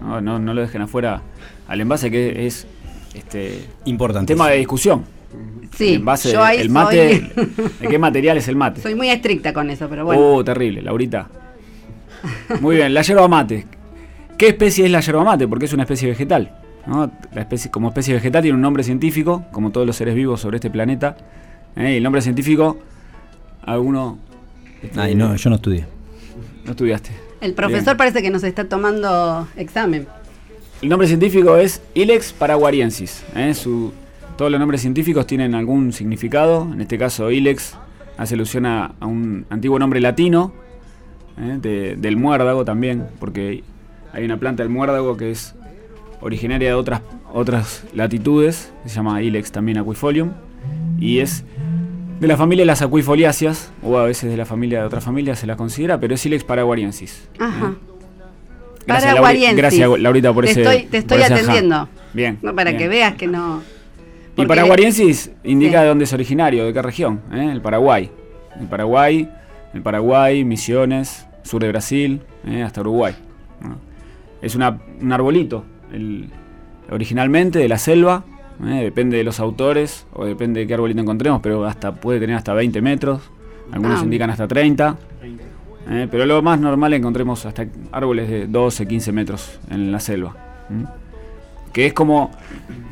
No, 0.00 0.20
no, 0.20 0.38
no 0.38 0.54
lo 0.54 0.60
dejen 0.60 0.82
afuera 0.82 1.22
al 1.68 1.80
envase 1.80 2.10
que 2.10 2.46
es 2.46 2.66
este 3.14 3.66
Importante. 3.84 4.32
tema 4.32 4.48
de 4.48 4.56
discusión. 4.58 5.04
Sí, 5.76 5.88
el 5.90 5.94
envase, 5.96 6.32
yo 6.32 6.42
ahí 6.42 6.58
el 6.60 6.68
mate, 6.70 7.30
soy, 7.34 7.46
¿de 7.80 7.88
qué 7.88 7.98
material 7.98 8.36
es 8.36 8.48
el 8.48 8.56
mate? 8.56 8.80
soy 8.82 8.94
muy 8.94 9.08
estricta 9.08 9.52
con 9.52 9.70
eso, 9.70 9.88
pero 9.88 10.04
bueno. 10.04 10.20
Oh, 10.34 10.44
terrible, 10.44 10.82
Laurita. 10.82 11.28
Muy 12.60 12.76
bien, 12.76 12.92
la 12.94 13.02
yerba 13.02 13.26
mate. 13.28 13.66
¿Qué 14.38 14.48
especie 14.48 14.84
es 14.84 14.90
la 14.90 15.00
yerba 15.00 15.24
mate? 15.24 15.48
Porque 15.48 15.64
es 15.66 15.72
una 15.72 15.82
especie 15.84 16.08
vegetal. 16.08 16.56
¿no? 16.86 17.10
La 17.32 17.40
especie, 17.42 17.70
como 17.70 17.88
especie 17.88 18.14
vegetal 18.14 18.42
tiene 18.42 18.54
un 18.56 18.60
nombre 18.60 18.82
científico, 18.84 19.44
como 19.52 19.70
todos 19.70 19.86
los 19.86 19.96
seres 19.96 20.14
vivos 20.14 20.40
sobre 20.40 20.56
este 20.56 20.70
planeta. 20.70 21.16
¿eh? 21.76 21.96
El 21.96 22.02
nombre 22.02 22.20
científico, 22.22 22.78
alguno... 23.62 24.18
este, 24.82 25.00
Ay, 25.00 25.14
no, 25.14 25.34
yo 25.36 25.50
no 25.50 25.56
estudié. 25.56 25.86
no 26.64 26.70
estudiaste. 26.72 27.10
El 27.40 27.54
profesor 27.54 27.96
parece 27.96 28.22
que 28.22 28.30
nos 28.30 28.44
está 28.44 28.64
tomando 28.68 29.48
examen. 29.56 30.06
El 30.80 30.88
nombre 30.88 31.06
científico 31.08 31.56
es 31.56 31.80
Ilex 31.94 32.32
paraguariensis. 32.32 33.22
¿eh? 33.34 33.54
Su- 33.54 33.92
todos 34.36 34.50
los 34.50 34.58
nombres 34.60 34.80
científicos 34.80 35.26
tienen 35.26 35.54
algún 35.54 35.92
significado. 35.92 36.68
En 36.72 36.80
este 36.80 36.98
caso, 36.98 37.30
Ilex 37.30 37.76
hace 38.16 38.34
alusión 38.34 38.66
a, 38.66 38.92
a 39.00 39.06
un 39.06 39.46
antiguo 39.50 39.78
nombre 39.78 40.00
latino 40.00 40.52
¿eh? 41.38 41.58
de- 41.60 41.96
del 41.96 42.16
muérdago 42.16 42.64
también, 42.64 43.06
porque 43.18 43.62
hay 44.12 44.24
una 44.24 44.36
planta 44.38 44.62
del 44.62 44.70
muérdago 44.70 45.16
que 45.16 45.30
es 45.30 45.54
originaria 46.20 46.68
de 46.68 46.74
otras, 46.74 47.00
otras 47.32 47.84
latitudes, 47.94 48.72
se 48.84 48.90
llama 48.94 49.22
Ilex 49.22 49.50
también 49.52 49.78
aquifolium, 49.78 50.32
y 50.98 51.18
es 51.18 51.44
de 52.20 52.28
la 52.28 52.36
familia 52.36 52.62
de 52.62 52.66
las 52.66 52.82
aquifoliáceas, 52.82 53.72
o 53.82 53.98
a 53.98 54.04
veces 54.04 54.30
de 54.30 54.36
la 54.36 54.44
familia 54.46 54.80
de 54.80 54.86
otra 54.86 55.00
familia 55.00 55.34
se 55.34 55.46
la 55.46 55.56
considera, 55.56 55.98
pero 55.98 56.14
es 56.14 56.24
Ilex 56.24 56.44
paraguariensis. 56.44 57.28
Ajá. 57.40 57.74
Gracias, 58.86 59.12
Lauri- 59.14 59.16
Paraguariensis. 59.16 59.56
gracias, 59.56 59.88
Laurita, 60.00 60.32
por 60.32 60.44
te 60.44 60.50
ese. 60.50 60.62
Estoy, 60.62 60.82
te 60.86 60.98
estoy 60.98 61.22
ajá. 61.22 61.34
atendiendo. 61.34 61.88
Bien. 62.12 62.38
No, 62.42 62.54
para 62.54 62.70
bien. 62.70 62.78
que 62.82 62.88
veas 62.88 63.14
que 63.14 63.26
no. 63.26 63.62
Y 64.36 64.46
paraguariensis 64.46 65.30
indica 65.44 65.78
Sí. 65.78 65.82
de 65.82 65.88
dónde 65.88 66.04
es 66.04 66.12
originario, 66.12 66.64
de 66.64 66.72
qué 66.72 66.82
región. 66.82 67.20
¿eh? 67.32 67.48
El 67.52 67.60
Paraguay. 67.60 68.10
El 68.58 68.66
Paraguay, 68.66 69.28
el 69.74 69.82
Paraguay, 69.82 70.44
Misiones, 70.44 71.26
sur 71.42 71.60
de 71.62 71.68
Brasil, 71.68 72.22
¿eh? 72.46 72.62
hasta 72.62 72.80
Uruguay. 72.80 73.14
¿no? 73.60 73.76
Es 74.40 74.54
una- 74.54 74.78
un 75.00 75.12
arbolito, 75.12 75.64
el- 75.92 76.28
originalmente 76.90 77.58
de 77.58 77.68
la 77.68 77.78
selva. 77.78 78.24
¿eh? 78.64 78.82
Depende 78.82 79.16
de 79.16 79.24
los 79.24 79.40
autores 79.40 80.06
o 80.12 80.24
depende 80.24 80.60
de 80.60 80.66
qué 80.66 80.74
arbolito 80.74 81.00
encontremos, 81.00 81.40
pero 81.42 81.64
hasta 81.66 81.92
puede 81.94 82.20
tener 82.20 82.36
hasta 82.36 82.52
20 82.54 82.80
metros. 82.80 83.22
Algunos 83.72 84.00
Ah. 84.00 84.04
indican 84.04 84.30
hasta 84.30 84.46
30. 84.48 84.96
¿eh? 85.90 86.06
Pero 86.10 86.26
lo 86.26 86.42
más 86.42 86.60
normal 86.60 86.92
encontremos 86.94 87.44
hasta 87.46 87.66
árboles 87.90 88.28
de 88.28 88.46
12, 88.46 88.86
15 88.86 89.12
metros 89.12 89.58
en 89.70 89.90
la 89.92 89.98
selva. 90.00 90.34
Que 91.72 91.86
es 91.86 91.92
como, 91.92 92.30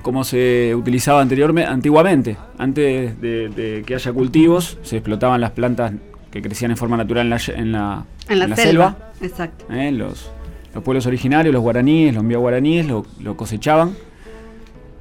como 0.03 0.25
se 0.25 0.75
utilizaba 0.75 1.21
anteriormente, 1.21 1.71
antiguamente. 1.71 2.37
Antes 2.59 3.21
de, 3.21 3.49
de 3.49 3.83
que 3.87 3.95
haya 3.95 4.13
cultivos, 4.13 4.79
se 4.83 4.97
explotaban 4.97 5.41
las 5.41 5.51
plantas 5.51 5.93
que 6.31 6.41
crecían 6.43 6.71
en 6.71 6.77
forma 6.77 6.97
natural 6.97 7.27
en 7.27 7.31
la, 7.31 7.37
ye- 7.39 7.55
en 7.59 7.73
la, 7.73 8.05
En 8.29 8.39
la, 8.39 8.45
en 8.45 8.51
la 8.51 8.57
selva. 8.57 8.97
Exacto. 9.21 9.67
¿eh? 9.73 9.93
los, 9.93 10.31
los 10.75 10.83
pueblos 10.83 11.07
originarios, 11.07 11.53
los 11.53 11.63
guaraníes, 11.63 12.15
los 12.15 12.25
guaraníes 12.25 12.87
lo, 12.87 13.05
lo 13.21 13.37
cosechaban. 13.37 13.95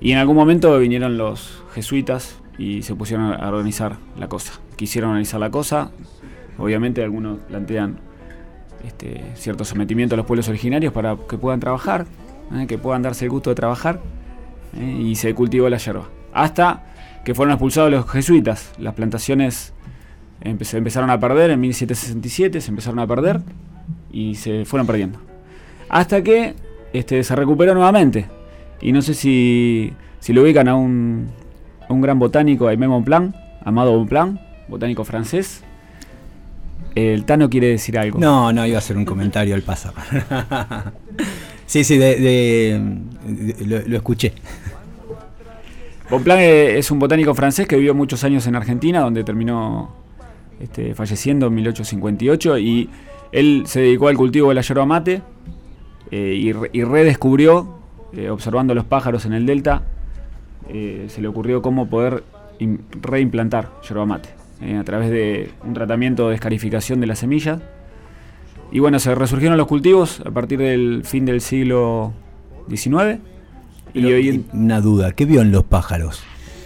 Y 0.02 0.12
en 0.12 0.18
algún 0.18 0.36
momento 0.36 0.78
vinieron 0.80 1.18
los 1.18 1.62
jesuitas 1.74 2.38
y 2.58 2.82
se 2.82 2.96
pusieron 2.96 3.32
a 3.34 3.48
organizar 3.48 3.98
la 4.18 4.28
cosa. 4.28 4.54
Quisieron 4.76 5.12
organizar 5.12 5.40
la 5.40 5.50
cosa. 5.52 5.92
Obviamente 6.58 7.04
algunos 7.04 7.40
plantean 7.40 8.00
este, 8.86 9.24
cierto 9.36 9.64
sometimiento 9.66 10.16
a 10.16 10.18
los 10.18 10.26
pueblos 10.26 10.48
originarios 10.50 10.92
para 10.94 11.16
que 11.30 11.38
puedan 11.38 11.60
trabajar, 11.60 12.06
¿eh? 12.56 12.68
que 12.68 12.78
puedan 12.78 13.02
darse 13.02 13.26
el 13.26 13.32
gusto 13.32 13.50
de 13.50 13.56
trabajar. 13.56 14.02
¿eh? 14.78 14.98
Y 15.02 15.16
se 15.16 15.34
cultivó 15.34 15.70
la 15.70 15.78
yerba. 15.78 16.10
Hasta 16.34 16.84
que 17.24 17.34
fueron 17.36 17.54
expulsados 17.54 17.92
los 17.92 18.10
jesuitas. 18.10 18.72
Las 18.78 18.94
plantaciones 18.94 19.74
se 20.62 20.78
empezaron 20.78 21.10
a 21.10 21.20
perder 21.20 21.52
en 21.52 21.60
1767, 21.60 22.62
se 22.62 22.70
empezaron 22.70 23.00
a 23.00 23.08
perder 23.08 23.42
y 24.12 24.36
se 24.36 24.66
fueron 24.66 24.88
perdiendo. 24.88 25.20
Hasta 25.90 26.22
que 26.22 26.56
este, 26.94 27.24
se 27.24 27.36
recuperó 27.36 27.74
nuevamente. 27.74 28.28
Y 28.82 28.92
no 28.92 29.02
sé 29.02 29.14
si, 29.14 29.94
si 30.20 30.34
lo 30.34 30.44
ubican 30.44 30.68
a 30.68 30.76
un, 30.76 31.28
un 31.90 32.02
gran 32.02 32.20
botánico, 32.20 32.68
Aimé 32.68 32.88
Bonpland, 32.88 33.36
Amado 33.64 33.98
Bonpland, 33.98 34.40
botánico 34.68 35.04
francés. 35.04 35.64
El 36.96 37.26
Tano 37.26 37.50
quiere 37.50 37.68
decir 37.68 38.00
algo. 38.00 38.20
No, 38.20 38.52
no, 38.52 38.66
iba 38.66 38.78
a 38.78 38.80
hacer 38.80 38.98
un 38.98 39.06
comentario 39.06 39.56
al 39.56 39.62
pasar. 39.62 39.94
sí, 41.70 41.84
sí, 41.84 41.98
de, 41.98 42.16
de- 42.16 43.84
lo, 43.88 43.96
escuché. 43.96 44.34
Bonpland 46.10 46.42
eh, 46.42 46.78
es 46.80 46.90
un 46.92 46.98
botánico 47.00 47.36
francés 47.36 47.68
que 47.68 47.76
vivió 47.76 47.94
muchos 47.94 48.24
años 48.24 48.48
en 48.48 48.56
Argentina, 48.56 49.02
donde 49.02 49.24
terminó 49.24 49.94
este, 50.60 50.96
falleciendo 50.96 51.48
en 51.48 51.54
1858 51.56 52.58
y 52.58 52.90
él 53.32 53.64
se 53.68 53.82
dedicó 53.82 54.08
al 54.08 54.18
cultivo 54.18 54.50
de 54.50 54.56
la 54.56 54.62
yerba 54.62 54.86
mate 54.86 55.22
eh, 56.10 56.34
y, 56.36 56.52
re- 56.52 56.72
y 56.74 56.84
redescubrió, 56.84 57.78
eh, 58.14 58.30
observando 58.32 58.74
los 58.74 58.86
pájaros 58.86 59.26
en 59.26 59.34
el 59.34 59.46
delta, 59.46 59.84
eh, 60.70 61.06
se 61.10 61.22
le 61.22 61.28
ocurrió 61.28 61.62
cómo 61.62 61.88
poder 61.88 62.24
im- 62.60 62.80
reimplantar 63.02 63.70
yerba 63.88 64.06
mate 64.08 64.30
a 64.78 64.84
través 64.84 65.10
de 65.12 65.52
un 65.64 65.74
tratamiento 65.74 66.28
de 66.30 66.36
escarificación 66.36 67.00
de 67.00 67.08
las 67.08 67.20
semillas. 67.20 67.62
Y 68.72 68.80
bueno, 68.80 69.00
se 69.00 69.16
resurgieron 69.16 69.58
los 69.58 69.68
cultivos 69.68 70.22
a 70.26 70.32
partir 70.32 70.60
del 70.60 71.02
fin 71.04 71.26
del 71.26 71.42
siglo 71.42 72.14
XIX. 72.70 73.20
Y 73.94 74.02
Pero, 74.04 74.08
hoy 74.16 74.30
en- 74.30 74.46
Una 74.54 74.80
duda, 74.82 75.12
¿qué 75.14 75.26
vio 75.26 75.42
en 75.42 75.52
los 75.52 75.64
pájaros? 75.64 76.22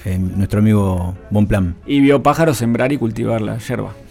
eh, 0.05 0.17
nuestro 0.19 0.59
amigo 0.59 1.15
Bonplan. 1.29 1.75
Y 1.87 2.01
vio 2.01 2.21
pájaros 2.21 2.57
sembrar 2.57 2.91
y 2.91 2.97
cultivar 2.97 3.41
la 3.41 3.57
yerba. 3.59 3.93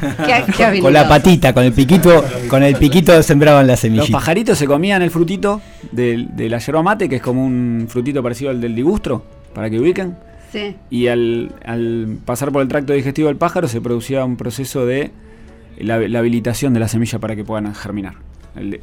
Qué, 0.00 0.52
qué. 0.56 0.80
Con 0.80 0.92
la 0.92 1.08
patita, 1.08 1.52
con 1.52 1.64
el 1.64 1.72
piquito, 1.72 2.24
con 2.48 2.62
el 2.62 2.76
piquito 2.76 3.20
sembraban 3.22 3.66
la 3.66 3.72
Los 3.74 3.80
semillita. 3.80 4.12
pajaritos 4.12 4.58
se 4.58 4.66
comían 4.66 5.02
el 5.02 5.10
frutito 5.10 5.60
de, 5.92 6.26
la 6.48 6.58
yerba 6.58 6.82
mate, 6.84 7.08
que 7.08 7.16
es 7.16 7.22
como 7.22 7.44
un 7.44 7.86
frutito 7.88 8.22
parecido 8.22 8.50
al 8.50 8.60
del 8.60 8.74
ligustro, 8.76 9.24
para 9.54 9.70
que 9.70 9.78
ubiquen. 9.80 10.16
Sí. 10.52 10.76
Y 10.90 11.06
al, 11.08 11.52
al 11.64 12.18
pasar 12.24 12.50
por 12.52 12.62
el 12.62 12.68
tracto 12.68 12.92
digestivo 12.92 13.26
del 13.28 13.36
pájaro 13.36 13.66
se 13.68 13.80
producía 13.80 14.24
un 14.24 14.36
proceso 14.36 14.84
de 14.86 15.10
la, 15.80 15.98
la 15.98 16.18
habilitación 16.20 16.74
de 16.74 16.80
la 16.80 16.88
semilla 16.88 17.18
para 17.18 17.36
que 17.36 17.44
puedan 17.44 17.74
germinar. 17.74 18.14
El 18.56 18.80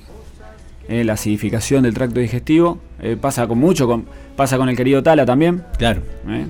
eh, 0.87 1.03
la 1.03 1.13
acidificación 1.13 1.81
del 1.81 1.95
tracto 1.95 2.19
digestivo 2.19 2.77
eh, 3.01 3.17
pasa 3.19 3.47
con 3.47 3.57
mucho, 3.57 3.87
con, 3.87 4.05
pasa 4.35 4.55
con 4.57 4.69
el 4.69 4.75
querido 4.77 5.01
tala 5.01 5.25
también. 5.25 5.63
Claro. 5.79 6.01
eh. 6.29 6.45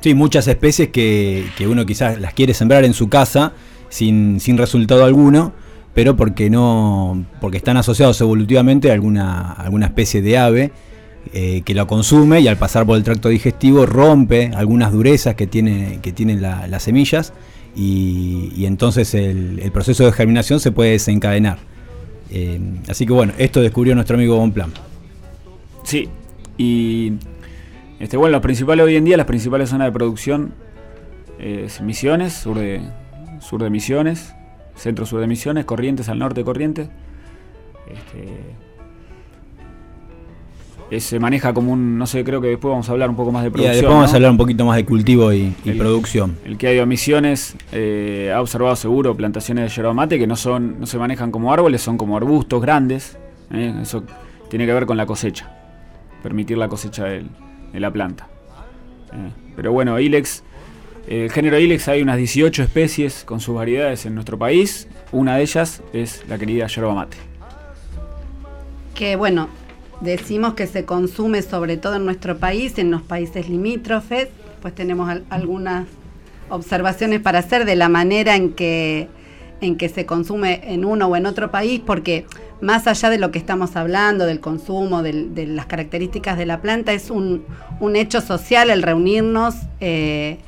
Sí, 0.00 0.14
muchas 0.14 0.48
especies 0.48 0.88
que, 0.88 1.46
que 1.56 1.68
uno 1.68 1.86
quizás 1.86 2.20
las 2.20 2.34
quiere 2.34 2.54
sembrar 2.54 2.84
en 2.84 2.92
su 2.92 3.08
casa 3.08 3.52
sin, 3.88 4.40
sin 4.40 4.58
resultado 4.58 5.04
alguno, 5.04 5.52
pero 5.94 6.16
porque 6.16 6.50
no, 6.50 7.24
porque 7.40 7.56
están 7.58 7.76
asociados 7.76 8.20
evolutivamente 8.20 8.90
a 8.90 8.94
alguna, 8.94 9.52
alguna 9.52 9.86
especie 9.86 10.22
de 10.22 10.38
ave 10.38 10.72
eh, 11.32 11.62
que 11.64 11.74
lo 11.74 11.86
consume 11.86 12.40
y 12.40 12.48
al 12.48 12.56
pasar 12.56 12.84
por 12.84 12.96
el 12.96 13.04
tracto 13.04 13.28
digestivo 13.28 13.86
rompe 13.86 14.50
algunas 14.56 14.90
durezas 14.90 15.36
que 15.36 15.46
tiene, 15.46 16.00
que 16.02 16.10
tienen 16.12 16.42
la- 16.42 16.66
las 16.66 16.82
semillas 16.82 17.32
y, 17.78 18.52
y 18.56 18.66
entonces 18.66 19.14
el, 19.14 19.70
proceso 19.72 20.04
de 20.04 20.10
germinación 20.10 20.58
se 20.58 20.72
puede 20.72 20.90
desencadenar. 20.90 21.58
Eh, 22.30 22.60
así 22.88 23.06
que 23.06 23.12
bueno, 23.12 23.32
esto 23.38 23.62
descubrió 23.62 23.94
nuestro 23.94 24.16
amigo 24.16 24.36
Bonplan. 24.36 24.72
Sí, 25.84 26.08
y 26.56 27.12
este, 28.00 28.16
bueno, 28.16 28.32
los 28.32 28.42
principales 28.42 28.84
hoy 28.84 28.96
en 28.96 29.04
día, 29.04 29.16
las 29.16 29.26
principales 29.26 29.70
zonas 29.70 29.86
de 29.86 29.92
producción 29.92 30.54
eh, 31.38 31.64
es 31.66 31.80
Misiones, 31.80 32.32
sur 32.32 32.58
de, 32.58 32.82
sur 33.40 33.62
de 33.62 33.70
Misiones, 33.70 34.34
centro 34.74 35.06
sur 35.06 35.20
de 35.20 35.28
Misiones, 35.28 35.64
Corrientes 35.64 36.08
al 36.08 36.18
norte 36.18 36.40
de 36.40 36.44
Corrientes. 36.44 36.88
Este, 37.86 38.67
se 40.98 41.18
maneja 41.20 41.52
como 41.52 41.72
un, 41.72 41.98
no 41.98 42.06
sé, 42.06 42.24
creo 42.24 42.40
que 42.40 42.48
después 42.48 42.70
vamos 42.70 42.88
a 42.88 42.92
hablar 42.92 43.10
un 43.10 43.16
poco 43.16 43.30
más 43.30 43.42
de 43.42 43.48
Y 43.48 43.50
producción. 43.50 43.74
después 43.76 43.94
vamos 43.94 44.08
¿no? 44.10 44.12
a 44.12 44.16
hablar 44.16 44.30
un 44.30 44.36
poquito 44.38 44.64
más 44.64 44.76
de 44.76 44.84
cultivo 44.86 45.32
y, 45.32 45.54
y 45.64 45.70
El- 45.70 45.78
producción. 45.78 46.36
El 46.44 46.56
que 46.56 46.66
ha 46.68 46.72
ido 46.72 46.82
a 46.82 46.86
Misiones 46.86 47.56
eh, 47.72 48.32
ha 48.34 48.40
observado 48.40 48.74
seguro 48.76 49.14
plantaciones 49.16 49.64
de 49.70 49.76
yerba 49.76 49.92
mate 49.92 50.18
que 50.18 50.26
no 50.26 50.36
son, 50.36 50.80
no 50.80 50.86
se 50.86 50.96
manejan 50.98 51.30
como 51.30 51.52
árboles, 51.52 51.82
son 51.82 51.98
como 51.98 52.16
arbustos 52.16 52.62
grandes. 52.62 53.18
¿eh? 53.52 53.74
Eso 53.82 54.02
tiene 54.48 54.64
que 54.66 54.72
ver 54.72 54.86
con 54.86 54.96
la 54.96 55.04
cosecha, 55.06 55.50
permitir 56.22 56.56
la 56.56 56.68
cosecha 56.68 57.04
de 57.04 57.24
la 57.74 57.90
planta. 57.90 58.28
¿eh? 59.12 59.30
Pero 59.56 59.72
bueno, 59.72 59.98
Ilex 60.00 60.42
El 61.06 61.30
género 61.30 61.58
Ilex 61.58 61.88
hay 61.88 62.00
unas 62.02 62.16
18 62.16 62.62
especies 62.62 63.24
con 63.24 63.40
sus 63.40 63.54
variedades 63.54 64.06
en 64.06 64.14
nuestro 64.14 64.38
país. 64.38 64.88
Una 65.12 65.36
de 65.36 65.42
ellas 65.42 65.82
es 65.92 66.22
la 66.28 66.38
querida 66.38 66.66
yerba 66.66 66.94
mate. 66.94 67.16
Que 68.94 69.16
bueno, 69.16 69.48
decimos 70.00 70.54
que 70.54 70.66
se 70.66 70.84
consume 70.84 71.42
sobre 71.42 71.76
todo 71.76 71.96
en 71.96 72.04
nuestro 72.04 72.38
país, 72.38 72.78
en 72.78 72.90
los 72.90 73.02
países 73.02 73.48
limítrofes. 73.48 74.28
Pues 74.62 74.74
tenemos 74.74 75.08
al- 75.08 75.24
algunas 75.30 75.86
observaciones 76.50 77.20
para 77.20 77.40
hacer 77.40 77.64
de 77.64 77.76
la 77.76 77.88
manera 77.88 78.34
en 78.36 78.52
que, 78.52 79.08
en 79.60 79.76
que 79.76 79.88
se 79.88 80.06
consume 80.06 80.60
en 80.64 80.84
uno 80.84 81.06
o 81.06 81.16
en 81.16 81.26
otro 81.26 81.50
país, 81.50 81.80
porque 81.84 82.24
más 82.60 82.86
allá 82.86 83.10
de 83.10 83.18
lo 83.18 83.30
que 83.30 83.38
estamos 83.38 83.76
hablando, 83.76 84.26
del 84.26 84.40
consumo, 84.40 85.02
de 85.02 85.46
las 85.46 85.66
características 85.66 86.36
de 86.38 86.46
la 86.46 86.60
planta, 86.60 86.92
es 86.92 87.10
un, 87.10 87.44
un 87.78 87.94
hecho 87.96 88.20
social 88.20 88.70
el 88.70 88.82
reunirnos 88.82 89.54
eh, 89.80 90.38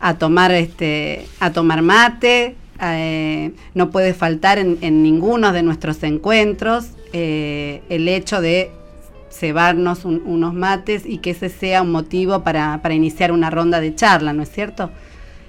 a 0.00 0.14
tomar 0.18 0.50
este, 0.52 1.26
a 1.40 1.52
tomar 1.52 1.82
mate. 1.82 2.56
eh, 2.82 3.52
no 3.74 3.90
puede 3.90 4.14
faltar 4.14 4.58
en, 4.58 4.78
en 4.80 5.02
ninguno 5.02 5.52
de 5.52 5.62
nuestros 5.62 6.02
encuentros 6.02 6.86
eh, 7.12 7.82
el 7.90 8.08
hecho 8.08 8.40
de 8.40 8.70
cebarnos 9.30 10.04
un- 10.04 10.22
unos 10.26 10.54
mates 10.54 11.04
y 11.06 11.18
que 11.18 11.30
ese 11.30 11.48
sea 11.48 11.82
un 11.82 11.92
motivo 11.92 12.42
para, 12.42 12.80
para 12.82 12.94
iniciar 12.94 13.32
una 13.32 13.48
ronda 13.50 13.80
de 13.80 13.94
charla, 13.94 14.32
¿no 14.32 14.42
es 14.42 14.50
cierto? 14.50 14.90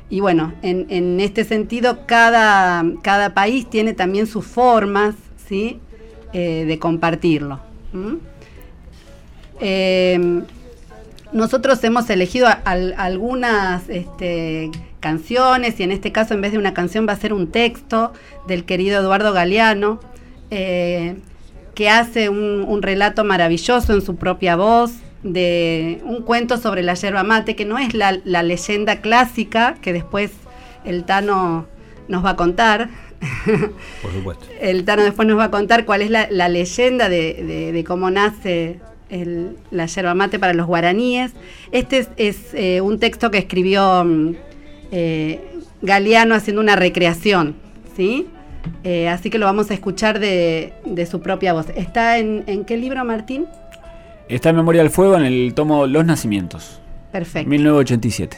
Y 0.10 0.20
bueno, 0.20 0.54
en, 0.62 0.86
en 0.90 1.20
este 1.20 1.44
sentido, 1.46 2.06
cada, 2.06 2.84
cada 3.02 3.34
país 3.34 3.70
tiene 3.70 3.94
también 3.94 4.28
sus 4.28 4.46
formas, 4.46 5.16
¿sí? 5.48 5.80
Eh, 6.34 6.66
de 6.68 6.80
compartirlo. 6.80 7.60
¿m? 7.94 8.18
Eh, 9.60 10.42
nosotros 11.34 11.82
hemos 11.84 12.10
elegido 12.10 12.48
algunas 12.66 13.88
este, 13.90 14.70
canciones 15.00 15.80
y 15.80 15.84
en 15.84 15.92
este 15.92 16.12
caso 16.12 16.34
en 16.34 16.42
vez 16.42 16.52
de 16.52 16.58
una 16.58 16.74
canción 16.74 17.08
va 17.08 17.14
a 17.14 17.18
ser 17.18 17.32
un 17.34 17.48
texto 17.48 18.12
del 18.48 18.66
querido 18.66 19.00
Eduardo 19.00 19.32
Galeano 19.32 20.00
eh, 20.50 21.16
que 21.82 21.90
hace 21.90 22.30
un, 22.30 22.64
un 22.68 22.84
relato 22.84 23.24
maravilloso 23.24 23.92
en 23.94 24.04
su 24.04 24.16
propia 24.16 24.56
voz 24.56 24.92
de 25.24 26.00
un 26.06 26.22
cuento 26.22 26.58
sobre 26.58 26.84
la 26.84 26.94
yerba 26.94 27.24
mate 27.24 27.56
que 27.56 27.66
no 27.66 27.80
es 27.80 27.96
la, 27.96 28.20
la 28.24 28.44
leyenda 28.44 29.02
clásica 29.02 29.78
que 29.82 29.92
después 29.92 30.30
el 30.86 31.06
Tano 31.06 31.66
nos 32.08 32.24
va 32.24 32.30
a 32.32 32.36
contar. 32.36 32.90
Por 34.04 34.12
supuesto. 34.14 34.46
El 34.62 34.86
Tano 34.86 35.02
después 35.04 35.28
nos 35.28 35.40
va 35.40 35.46
a 35.46 35.50
contar 35.52 35.86
cuál 35.86 36.04
es 36.04 36.12
la, 36.12 36.28
la 36.30 36.50
leyenda 36.50 37.10
de, 37.10 37.34
de- 37.34 37.72
de 37.72 37.84
cómo 37.84 38.12
nace 38.12 38.80
el- 39.10 39.58
la 39.72 39.88
yerba 39.88 40.14
mate 40.14 40.38
para 40.38 40.54
los 40.54 40.68
guaraníes. 40.68 41.32
Este 41.72 41.98
es, 41.98 42.10
es, 42.18 42.38
eh, 42.54 42.80
un 42.82 43.00
texto 43.00 43.32
que 43.32 43.40
escribió 43.40 44.04
mm, 44.06 44.36
eh, 44.92 45.40
Galeano 45.82 46.36
haciendo 46.36 46.62
una 46.62 46.76
recreación, 46.76 47.56
¿sí? 47.98 48.28
Eh, 48.84 49.08
así 49.10 49.30
que 49.30 49.38
lo 49.38 49.46
vamos 49.46 49.72
a 49.72 49.74
escuchar 49.74 50.20
de, 50.20 50.74
de 50.86 51.06
su 51.06 51.22
propia 51.22 51.54
voz. 51.54 51.68
¿Está 51.76 52.18
en, 52.18 52.44
en 52.48 52.66
qué 52.66 52.78
libro, 52.78 53.04
Martín? 53.06 53.46
Está 54.28 54.50
en 54.50 54.56
Memoria 54.56 54.82
del 54.82 54.92
Fuego 54.92 55.18
en 55.18 55.26
el 55.26 55.54
tomo 55.54 55.88
Los 55.88 56.06
Nacimientos, 56.06 56.80
Perfecto. 57.12 57.50
1987. 57.50 58.38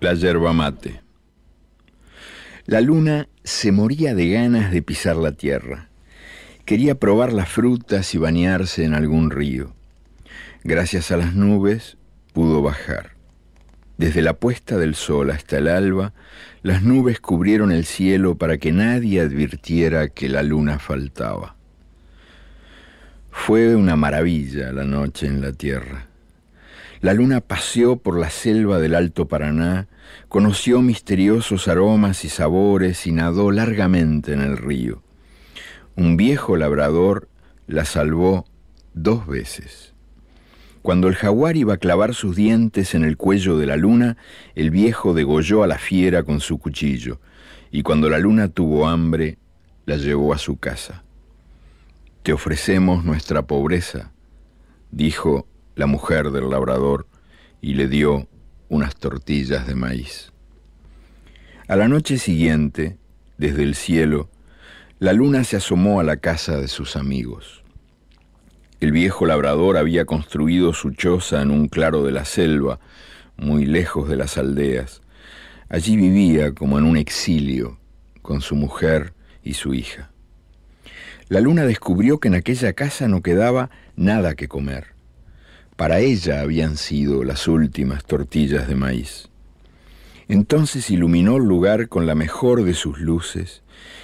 La 0.00 0.14
yerba 0.14 0.52
mate. 0.52 1.00
La 2.66 2.80
luna 2.80 3.28
se 3.44 3.72
moría 3.72 4.14
de 4.14 4.28
ganas 4.28 4.70
de 4.70 4.82
pisar 4.82 5.16
la 5.16 5.32
tierra. 5.32 5.88
Quería 6.64 6.96
probar 6.96 7.32
las 7.32 7.48
frutas 7.48 8.14
y 8.14 8.18
bañarse 8.18 8.84
en 8.84 8.94
algún 8.94 9.30
río. 9.30 9.72
Gracias 10.64 11.10
a 11.10 11.16
las 11.16 11.34
nubes 11.34 11.96
pudo 12.32 12.60
bajar. 12.60 13.12
Desde 13.96 14.22
la 14.22 14.34
puesta 14.34 14.76
del 14.76 14.94
sol 14.94 15.30
hasta 15.30 15.58
el 15.58 15.68
alba, 15.68 16.12
las 16.62 16.82
nubes 16.82 17.20
cubrieron 17.20 17.72
el 17.72 17.84
cielo 17.84 18.36
para 18.36 18.58
que 18.58 18.72
nadie 18.72 19.20
advirtiera 19.20 20.08
que 20.08 20.28
la 20.28 20.42
luna 20.42 20.78
faltaba. 20.78 21.56
Fue 23.30 23.76
una 23.76 23.96
maravilla 23.96 24.72
la 24.72 24.84
noche 24.84 25.26
en 25.26 25.40
la 25.40 25.52
tierra. 25.52 26.06
La 27.00 27.14
luna 27.14 27.40
paseó 27.40 27.96
por 27.96 28.18
la 28.18 28.28
selva 28.28 28.80
del 28.80 28.96
Alto 28.96 29.28
Paraná, 29.28 29.86
conoció 30.28 30.82
misteriosos 30.82 31.68
aromas 31.68 32.24
y 32.24 32.28
sabores 32.28 33.06
y 33.06 33.12
nadó 33.12 33.52
largamente 33.52 34.32
en 34.32 34.40
el 34.40 34.56
río. 34.56 35.02
Un 35.94 36.16
viejo 36.16 36.56
labrador 36.56 37.28
la 37.68 37.84
salvó 37.84 38.44
dos 38.94 39.26
veces. 39.28 39.87
Cuando 40.82 41.08
el 41.08 41.16
jaguar 41.16 41.56
iba 41.56 41.74
a 41.74 41.78
clavar 41.78 42.14
sus 42.14 42.36
dientes 42.36 42.94
en 42.94 43.04
el 43.04 43.16
cuello 43.16 43.58
de 43.58 43.66
la 43.66 43.76
luna, 43.76 44.16
el 44.54 44.70
viejo 44.70 45.12
degolló 45.12 45.62
a 45.62 45.66
la 45.66 45.78
fiera 45.78 46.22
con 46.22 46.40
su 46.40 46.58
cuchillo, 46.58 47.20
y 47.70 47.82
cuando 47.82 48.08
la 48.08 48.18
luna 48.18 48.48
tuvo 48.48 48.88
hambre, 48.88 49.38
la 49.86 49.96
llevó 49.96 50.32
a 50.32 50.38
su 50.38 50.56
casa. 50.58 51.02
Te 52.22 52.32
ofrecemos 52.32 53.04
nuestra 53.04 53.42
pobreza, 53.42 54.12
dijo 54.90 55.46
la 55.74 55.86
mujer 55.86 56.30
del 56.30 56.50
labrador, 56.50 57.06
y 57.60 57.74
le 57.74 57.88
dio 57.88 58.28
unas 58.68 58.96
tortillas 58.96 59.66
de 59.66 59.74
maíz. 59.74 60.32
A 61.66 61.76
la 61.76 61.88
noche 61.88 62.18
siguiente, 62.18 62.98
desde 63.36 63.62
el 63.62 63.74
cielo, 63.74 64.30
la 65.00 65.12
luna 65.12 65.44
se 65.44 65.56
asomó 65.56 66.00
a 66.00 66.04
la 66.04 66.16
casa 66.16 66.56
de 66.56 66.68
sus 66.68 66.96
amigos. 66.96 67.62
El 68.80 68.92
viejo 68.92 69.26
labrador 69.26 69.76
había 69.76 70.04
construido 70.04 70.72
su 70.72 70.92
choza 70.92 71.42
en 71.42 71.50
un 71.50 71.66
claro 71.66 72.04
de 72.04 72.12
la 72.12 72.24
selva, 72.24 72.78
muy 73.36 73.66
lejos 73.66 74.08
de 74.08 74.14
las 74.14 74.38
aldeas. 74.38 75.02
Allí 75.68 75.96
vivía 75.96 76.54
como 76.54 76.78
en 76.78 76.84
un 76.84 76.96
exilio, 76.96 77.76
con 78.22 78.40
su 78.40 78.54
mujer 78.54 79.14
y 79.42 79.54
su 79.54 79.74
hija. 79.74 80.10
La 81.28 81.40
luna 81.40 81.64
descubrió 81.64 82.20
que 82.20 82.28
en 82.28 82.36
aquella 82.36 82.72
casa 82.72 83.08
no 83.08 83.20
quedaba 83.20 83.68
nada 83.96 84.36
que 84.36 84.46
comer. 84.46 84.94
Para 85.74 85.98
ella 85.98 86.40
habían 86.40 86.76
sido 86.76 87.24
las 87.24 87.48
últimas 87.48 88.04
tortillas 88.04 88.68
de 88.68 88.76
maíz. 88.76 89.28
Entonces 90.28 90.88
iluminó 90.90 91.38
el 91.38 91.44
lugar 91.44 91.88
con 91.88 92.06
la 92.06 92.14
mejor 92.14 92.62
de 92.62 92.74
sus 92.74 93.00
luces 93.00 93.62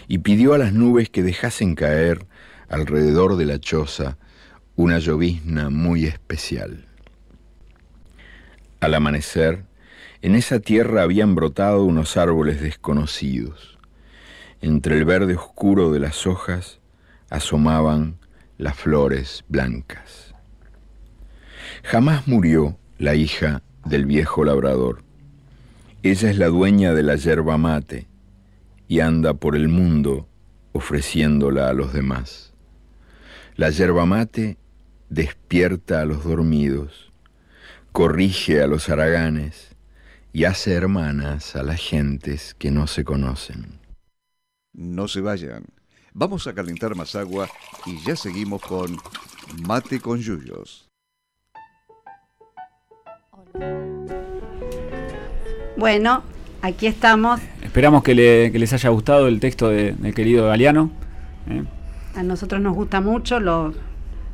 y 0.08 0.18
pidió 0.18 0.52
a 0.52 0.58
las 0.58 0.72
nubes 0.72 1.10
que 1.10 1.22
dejasen 1.22 1.76
caer 1.76 2.26
alrededor 2.68 3.36
de 3.36 3.44
la 3.44 3.60
choza 3.60 4.18
una 4.76 4.98
llovizna 4.98 5.70
muy 5.70 6.06
especial. 6.06 6.86
Al 8.80 8.94
amanecer, 8.94 9.64
en 10.20 10.34
esa 10.34 10.58
tierra 10.58 11.02
habían 11.02 11.34
brotado 11.34 11.84
unos 11.84 12.16
árboles 12.16 12.60
desconocidos. 12.60 13.78
Entre 14.60 14.96
el 14.96 15.04
verde 15.04 15.36
oscuro 15.36 15.92
de 15.92 16.00
las 16.00 16.26
hojas 16.26 16.80
asomaban 17.30 18.16
las 18.58 18.76
flores 18.76 19.44
blancas. 19.48 20.34
Jamás 21.84 22.26
murió 22.26 22.76
la 22.98 23.14
hija 23.14 23.62
del 23.84 24.06
viejo 24.06 24.44
labrador. 24.44 25.04
Ella 26.02 26.30
es 26.30 26.38
la 26.38 26.48
dueña 26.48 26.94
de 26.94 27.02
la 27.02 27.16
yerba 27.16 27.58
mate 27.58 28.08
y 28.88 29.00
anda 29.00 29.34
por 29.34 29.54
el 29.54 29.68
mundo 29.68 30.28
ofreciéndola 30.72 31.68
a 31.68 31.72
los 31.72 31.92
demás. 31.92 32.52
La 33.56 33.70
yerba 33.70 34.04
mate 34.04 34.58
despierta 35.14 36.00
a 36.00 36.04
los 36.04 36.24
dormidos, 36.24 37.12
corrige 37.92 38.60
a 38.62 38.66
los 38.66 38.88
haraganes 38.88 39.76
y 40.32 40.44
hace 40.44 40.72
hermanas 40.72 41.54
a 41.54 41.62
las 41.62 41.80
gentes 41.80 42.54
que 42.58 42.70
no 42.72 42.86
se 42.88 43.04
conocen. 43.04 43.78
No 44.72 45.06
se 45.06 45.20
vayan. 45.20 45.64
Vamos 46.12 46.46
a 46.48 46.54
calentar 46.54 46.94
más 46.96 47.14
agua 47.14 47.48
y 47.86 48.04
ya 48.04 48.16
seguimos 48.16 48.60
con 48.62 48.96
Mate 49.66 50.00
con 50.00 50.18
Yuyos. 50.20 50.88
Bueno, 55.76 56.22
aquí 56.62 56.86
estamos. 56.86 57.40
Esperamos 57.62 58.02
que, 58.02 58.14
le- 58.14 58.50
que 58.52 58.58
les 58.58 58.72
haya 58.72 58.88
gustado 58.90 59.28
el 59.28 59.38
texto 59.40 59.68
de- 59.68 59.92
del 59.92 60.14
querido 60.14 60.46
Galeano. 60.46 60.90
¿eh? 61.48 61.64
A 62.16 62.22
nosotros 62.22 62.60
nos 62.60 62.74
gusta 62.74 63.00
mucho, 63.00 63.40
lo, 63.40 63.74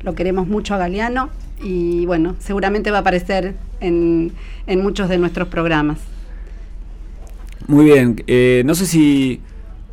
lo 0.03 0.15
queremos 0.15 0.47
mucho 0.47 0.73
a 0.73 0.77
Galeano 0.77 1.29
y 1.61 2.05
bueno, 2.05 2.35
seguramente 2.39 2.91
va 2.91 2.97
a 2.97 3.01
aparecer 3.01 3.55
en, 3.79 4.31
en 4.67 4.81
muchos 4.81 5.09
de 5.09 5.17
nuestros 5.17 5.47
programas. 5.47 5.99
Muy 7.67 7.85
bien, 7.85 8.23
eh, 8.27 8.63
no 8.65 8.73
sé 8.73 8.85
si, 8.85 9.41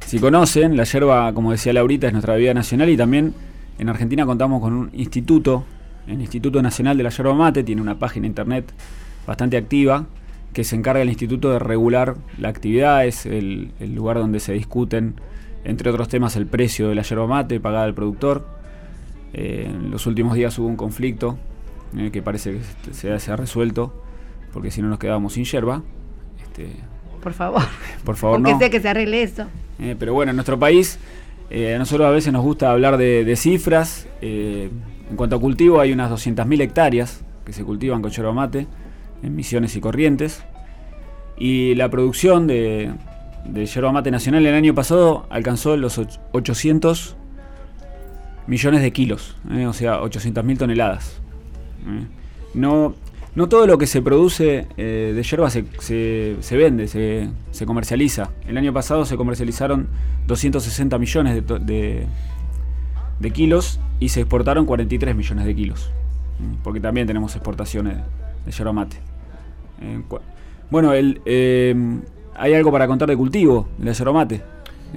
si 0.06 0.18
conocen, 0.18 0.76
la 0.76 0.84
yerba, 0.84 1.32
como 1.34 1.52
decía 1.52 1.72
Laurita, 1.72 2.06
es 2.06 2.12
nuestra 2.12 2.34
bebida 2.34 2.54
nacional 2.54 2.88
y 2.88 2.96
también 2.96 3.34
en 3.78 3.88
Argentina 3.88 4.24
contamos 4.24 4.60
con 4.62 4.72
un 4.72 4.90
instituto, 4.94 5.64
el 6.06 6.20
Instituto 6.20 6.62
Nacional 6.62 6.96
de 6.96 7.02
la 7.02 7.10
Yerba 7.10 7.34
Mate, 7.34 7.62
tiene 7.62 7.82
una 7.82 7.98
página 7.98 8.26
internet 8.26 8.72
bastante 9.26 9.56
activa 9.56 10.06
que 10.54 10.64
se 10.64 10.74
encarga 10.74 11.02
el 11.02 11.10
instituto 11.10 11.50
de 11.50 11.58
regular 11.58 12.16
la 12.38 12.48
actividad, 12.48 13.06
es 13.06 13.26
el, 13.26 13.70
el 13.78 13.94
lugar 13.94 14.16
donde 14.16 14.40
se 14.40 14.54
discuten, 14.54 15.14
entre 15.64 15.90
otros 15.90 16.08
temas, 16.08 16.34
el 16.36 16.46
precio 16.46 16.88
de 16.88 16.94
la 16.94 17.02
yerba 17.02 17.26
mate 17.26 17.60
pagada 17.60 17.84
al 17.84 17.94
productor. 17.94 18.57
Eh, 19.32 19.66
en 19.68 19.90
los 19.90 20.06
últimos 20.06 20.34
días 20.34 20.58
hubo 20.58 20.66
un 20.66 20.76
conflicto 20.76 21.36
eh, 21.96 22.10
que 22.10 22.22
parece 22.22 22.58
que 22.84 22.94
se, 22.94 23.18
se 23.18 23.30
ha 23.32 23.36
resuelto, 23.36 24.02
porque 24.52 24.70
si 24.70 24.80
no 24.82 24.88
nos 24.88 24.98
quedábamos 24.98 25.34
sin 25.34 25.44
yerba. 25.44 25.82
Este, 26.42 26.68
Por 27.22 27.32
favor. 27.32 27.62
por 28.04 28.16
favor, 28.16 28.36
Aunque 28.38 28.52
no. 28.52 28.58
sea 28.58 28.70
que 28.70 28.80
se 28.80 28.88
arregle 28.88 29.22
eso. 29.22 29.46
Eh, 29.78 29.94
pero 29.98 30.12
bueno, 30.14 30.30
en 30.30 30.36
nuestro 30.36 30.58
país, 30.58 30.98
a 31.50 31.78
nosotros 31.78 32.06
a 32.06 32.10
veces 32.10 32.32
nos 32.32 32.42
gusta 32.42 32.70
hablar 32.70 32.96
de, 32.98 33.24
de 33.24 33.36
cifras. 33.36 34.06
En 34.20 35.16
cuanto 35.16 35.36
a 35.36 35.40
cultivo, 35.40 35.80
hay 35.80 35.92
unas 35.92 36.10
200.000 36.10 36.60
hectáreas 36.60 37.22
que 37.46 37.52
se 37.54 37.64
cultivan 37.64 38.02
con 38.02 38.10
yerba 38.10 38.32
mate 38.32 38.66
en 39.22 39.34
Misiones 39.34 39.74
y 39.76 39.80
Corrientes. 39.80 40.42
Y 41.38 41.74
la 41.76 41.88
producción 41.88 42.46
de, 42.46 42.92
de 43.46 43.64
yerba 43.66 43.92
mate 43.92 44.10
nacional 44.10 44.44
el 44.44 44.54
año 44.54 44.74
pasado 44.74 45.26
alcanzó 45.30 45.76
los 45.76 45.98
och- 45.98 46.18
800 46.32 47.16
millones 48.48 48.82
de 48.82 48.92
kilos, 48.92 49.36
eh, 49.52 49.66
o 49.66 49.72
sea, 49.72 50.00
800.000 50.00 50.58
toneladas. 50.58 51.20
Eh, 51.86 52.06
No, 52.54 52.94
no 53.34 53.48
todo 53.48 53.66
lo 53.66 53.78
que 53.78 53.86
se 53.86 54.00
produce 54.02 54.66
eh, 54.78 55.12
de 55.14 55.22
yerba 55.22 55.50
se, 55.50 55.64
se- 55.78 56.56
vende, 56.56 56.88
se, 56.88 57.28
se 57.52 57.66
comercializa. 57.66 58.30
El 58.48 58.56
año 58.56 58.72
pasado 58.72 59.04
se 59.04 59.16
comercializaron 59.16 59.86
260 60.26 60.98
millones 60.98 61.46
de, 61.46 61.58
de- 61.60 62.06
de 63.20 63.30
kilos 63.30 63.78
y 64.00 64.08
se 64.08 64.20
exportaron 64.20 64.64
43 64.66 65.14
millones 65.14 65.44
de 65.44 65.54
kilos. 65.54 65.90
Mm, 66.40 66.62
Porque 66.64 66.80
también 66.80 67.06
tenemos 67.06 67.34
exportaciones 67.36 67.98
de 68.46 68.52
yerba 68.52 68.72
mate. 68.72 68.96
Eh, 69.82 70.00
bueno, 70.70 70.92
el, 70.94 71.20
eh, 71.26 71.74
hay 72.36 72.54
algo 72.54 72.72
para 72.72 72.86
contar 72.86 73.08
de 73.08 73.16
cultivo 73.16 73.68
de 73.78 73.92
yerba 73.92 74.12
mate. 74.12 74.42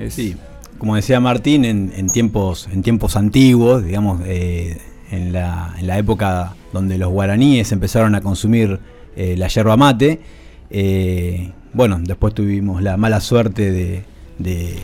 Sí, 0.10 0.36
como 0.78 0.96
decía 0.96 1.20
Martín, 1.20 1.66
en, 1.66 2.08
tiempos, 2.08 2.68
en 2.72 2.82
tiempos 2.82 3.16
antiguos, 3.16 3.84
digamos, 3.84 4.22
eh, 4.26 4.78
en, 5.12 5.32
la, 5.32 5.98
época 5.98 6.56
donde 6.74 6.98
los 6.98 7.12
guaraníes 7.12 7.72
empezaron 7.72 8.16
a 8.16 8.22
consumir 8.22 8.80
eh, 9.16 9.36
la 9.38 9.48
yerba 9.48 9.78
mate, 9.78 10.22
eh, 10.70 11.52
bueno, 11.74 12.00
después 12.02 12.34
tuvimos 12.34 12.82
la 12.82 12.98
mala 12.98 13.20
suerte 13.20 14.04
de, 14.40 14.80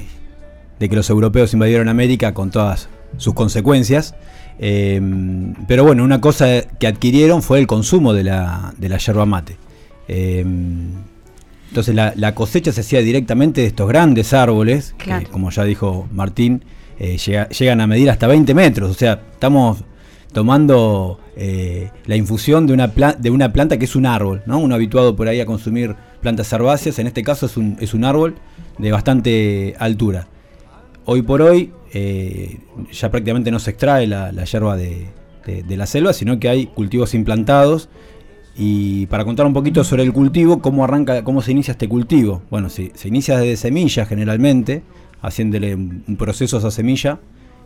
que 0.80 0.96
los 0.96 1.10
europeos 1.10 1.54
invadieron 1.54 1.90
América 1.90 2.34
con 2.34 2.52
todas 2.52 2.90
sus 3.18 3.34
consecuencias. 3.34 4.16
Pero 4.60 5.84
bueno, 5.84 6.04
una 6.04 6.22
cosa 6.22 6.62
que 6.62 6.88
adquirieron 6.88 7.42
fue 7.42 7.60
el 7.60 7.68
consumo 7.68 8.14
de 8.14 8.24
la, 8.24 8.74
yerba 8.80 9.26
mate. 9.26 9.58
Entonces 11.70 11.94
la, 11.96 12.14
la 12.16 12.34
cosecha 12.36 12.72
se 12.72 12.82
hacía 12.82 13.02
directamente 13.02 13.62
de 13.62 13.68
estos 13.68 13.88
grandes 13.88 14.34
árboles, 14.34 14.94
Claro. 14.98 15.26
que 15.26 15.32
como 15.32 15.50
ya 15.52 15.64
dijo 15.64 16.08
Martín, 16.12 16.64
eh, 17.00 17.18
llega- 17.18 17.50
llegan 17.50 17.82
a 17.82 17.88
medir 17.88 18.10
hasta 18.10 18.28
20 18.28 18.54
metros. 18.54 18.90
O 18.92 18.94
sea, 18.94 19.22
estamos 19.34 19.84
tomando 20.34 21.20
eh, 21.36 21.90
la 22.06 22.16
infusión 22.16 22.68
de 22.68 22.74
una, 22.74 22.90
pla- 22.94 23.14
de 23.18 23.30
una 23.30 23.54
planta 23.54 23.78
que 23.78 23.86
es 23.86 23.96
un 23.96 24.06
árbol, 24.06 24.44
¿no? 24.46 24.60
Uno 24.60 24.76
habituado 24.76 25.16
por 25.16 25.28
ahí 25.28 25.40
a 25.40 25.46
consumir 25.46 25.96
plantas 26.22 26.52
herbáceas, 26.52 27.00
en 27.00 27.08
este 27.08 27.24
caso 27.24 27.46
es 27.46 27.58
un, 27.58 27.78
es 27.80 27.94
un 27.94 28.04
árbol 28.04 28.36
de 28.78 28.92
bastante 28.92 29.76
altura. 29.80 30.28
Hoy 31.06 31.22
por 31.22 31.42
hoy 31.42 31.72
eh, 31.94 32.60
ya 32.92 33.10
prácticamente 33.12 33.50
no 33.52 33.60
se 33.60 33.72
extrae 33.72 34.08
la, 34.08 34.32
la 34.32 34.44
yerba 34.46 34.76
de, 34.78 35.08
de- 35.46 35.64
de 35.64 35.78
la 35.78 35.86
selva, 35.86 36.14
sino 36.14 36.40
que 36.40 36.50
hay 36.50 36.66
cultivos 36.68 37.14
implantados. 37.14 37.90
Y 38.58 39.06
para 39.06 39.24
contar 39.24 39.46
un 39.46 39.54
poquito 39.54 39.84
sobre 39.84 40.04
el 40.04 40.12
cultivo, 40.14 40.62
cómo 40.62 40.84
arranca, 40.84 41.24
cómo 41.24 41.42
se 41.42 41.52
inicia 41.52 41.74
este 41.74 41.88
cultivo. 41.88 42.42
Bueno, 42.50 42.70
se, 42.70 42.92
se 42.96 43.08
inicia 43.08 43.38
desde 43.38 43.56
semillas 43.58 44.08
generalmente, 44.08 44.82
haciéndole 45.22 45.76
un 45.76 46.16
proceso 46.18 46.56
a 46.58 46.60
esa 46.60 46.72
semilla, 46.72 47.20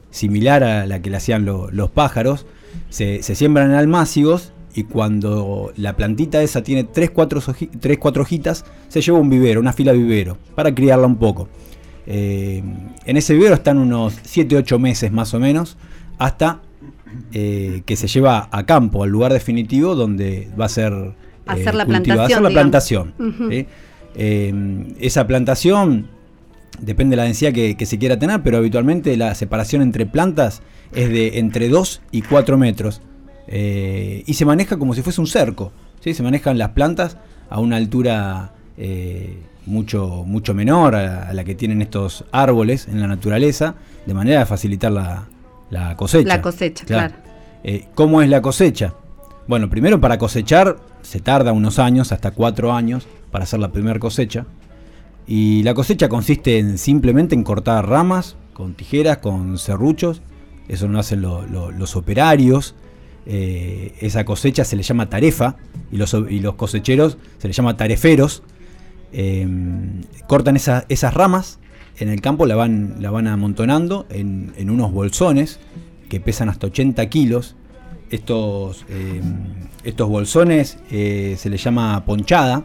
similar 0.10 0.64
a 0.64 0.86
la 0.86 1.02
que 1.02 1.10
le 1.10 1.18
hacían 1.18 1.46
lo- 1.46 1.72
los 1.72 1.90
pájaros. 1.92 2.46
Se, 2.90 3.22
siembran 3.24 3.72
en 3.72 3.78
almácigos 3.78 4.52
y 4.76 4.84
cuando 4.84 5.72
la 5.78 5.96
plantita 5.96 6.42
esa 6.44 6.62
tiene 6.62 6.86
3-4 6.86 8.20
hojitas, 8.22 8.66
se 8.90 9.02
lleva 9.02 9.18
un 9.20 9.30
vivero, 9.30 9.60
una 9.62 9.74
fila 9.74 9.94
vivero, 9.94 10.38
para 10.56 10.74
criarla 10.76 11.08
un 11.08 11.16
poco. 11.18 11.48
Eh, 12.06 12.62
en 13.06 13.18
ese 13.18 13.34
vivero 13.34 13.56
están 13.56 13.78
unos 13.78 14.14
7-8 14.24 14.78
meses 14.80 15.12
más 15.12 15.34
o 15.34 15.40
menos, 15.40 15.78
hasta 16.18 16.62
eh, 17.34 17.82
que 17.86 17.96
se 17.96 18.08
lleva 18.08 18.50
a 18.52 18.66
campo, 18.66 19.04
al 19.04 19.10
lugar 19.10 19.34
definitivo 19.34 19.96
donde 19.96 20.50
va 20.60 20.66
a 20.66 20.70
ser 20.70 20.94
eh, 20.94 21.14
Hacer 21.46 21.76
la 21.76 21.86
cultivada, 21.86 22.26
hacer 22.26 22.38
plantación, 22.40 22.44
la 22.44 22.50
digamos. 22.50 23.16
plantación. 23.42 23.74
Eh, 24.16 24.94
esa 25.00 25.26
plantación 25.28 26.08
depende 26.82 27.14
de 27.14 27.18
la 27.18 27.24
densidad 27.24 27.54
que, 27.54 27.76
que 27.76 27.86
se 27.86 27.98
quiera 27.98 28.20
tener, 28.20 28.42
pero 28.44 28.58
habitualmente 28.58 29.16
la 29.18 29.36
separación 29.36 29.82
entre 29.82 30.06
plantas 30.06 30.62
es 30.94 31.10
de 31.10 31.40
entre 31.40 31.70
2 31.70 32.02
y 32.12 32.22
4 32.22 32.58
metros. 32.58 33.02
Eh, 33.48 34.24
y 34.26 34.34
se 34.34 34.46
maneja 34.46 34.78
como 34.78 34.94
si 34.94 35.02
fuese 35.02 35.22
un 35.22 35.28
cerco. 35.28 35.72
¿sí? 36.00 36.14
Se 36.14 36.24
manejan 36.24 36.58
las 36.58 36.70
plantas 36.70 37.18
a 37.50 37.60
una 37.60 37.78
altura 37.78 38.54
eh, 38.78 39.38
mucho, 39.66 40.24
mucho 40.26 40.54
menor 40.54 40.96
a, 40.96 41.30
a 41.30 41.34
la 41.34 41.44
que 41.44 41.56
tienen 41.56 41.82
estos 41.82 42.26
árboles 42.32 42.88
en 42.88 43.00
la 43.02 43.08
naturaleza, 43.08 43.76
de 44.06 44.14
manera 44.14 44.40
de 44.40 44.46
facilitar 44.46 44.92
la, 44.92 45.28
la 45.72 45.98
cosecha. 45.98 46.28
La 46.28 46.42
cosecha, 46.42 46.86
claro. 46.86 47.16
Eh, 47.64 47.88
¿Cómo 47.96 48.22
es 48.22 48.30
la 48.30 48.42
cosecha? 48.42 48.94
Bueno, 49.48 49.70
primero 49.70 50.00
para 50.00 50.18
cosechar 50.20 50.78
se 51.02 51.20
tarda 51.20 51.52
unos 51.52 51.80
años, 51.80 52.12
hasta 52.12 52.32
cuatro 52.32 52.72
años, 52.74 53.08
para 53.32 53.44
hacer 53.46 53.60
la 53.60 53.72
primera 53.72 53.98
cosecha. 54.00 54.46
Y 55.28 55.64
la 55.64 55.74
cosecha 55.74 56.10
consiste 56.10 56.60
en 56.60 56.78
simplemente 56.78 57.34
en 57.36 57.44
cortar 57.44 57.88
ramas 57.88 58.36
con 58.54 58.74
tijeras, 58.76 59.18
con 59.18 59.58
serruchos. 59.58 60.22
Eso 60.68 60.88
lo 60.88 61.00
hacen 61.00 61.22
lo- 61.22 61.46
lo- 61.48 61.72
los 61.72 61.96
operarios. 61.96 62.76
Eh, 63.26 63.94
esa 64.02 64.26
cosecha 64.26 64.64
se 64.66 64.76
le 64.76 64.84
llama 64.84 65.10
tarefa 65.10 65.56
y 65.92 65.98
los, 65.98 66.14
y 66.30 66.40
los 66.40 66.56
cosecheros 66.56 67.18
se 67.38 67.48
les 67.48 67.56
llama 67.58 67.78
tareferos. 67.78 68.44
Eh, 69.14 69.48
cortan 70.28 70.56
esa- 70.56 70.86
esas 70.90 71.14
ramas 71.14 71.60
en 71.98 72.10
el 72.10 72.22
campo, 72.22 72.46
la 72.46 72.56
van, 72.56 72.96
la 73.00 73.12
van 73.12 73.28
amontonando 73.28 74.06
en, 74.10 74.54
en 74.58 74.70
unos 74.70 74.92
bolsones 74.92 75.60
que 76.10 76.20
pesan 76.20 76.50
hasta 76.50 76.68
80 76.68 77.06
kilos. 77.08 77.56
Estos, 78.10 78.86
eh, 78.90 79.22
estos 79.84 80.10
bolsones 80.10 80.78
eh, 80.92 81.36
se 81.38 81.50
les 81.50 81.64
llama 81.64 82.04
ponchada. 82.06 82.64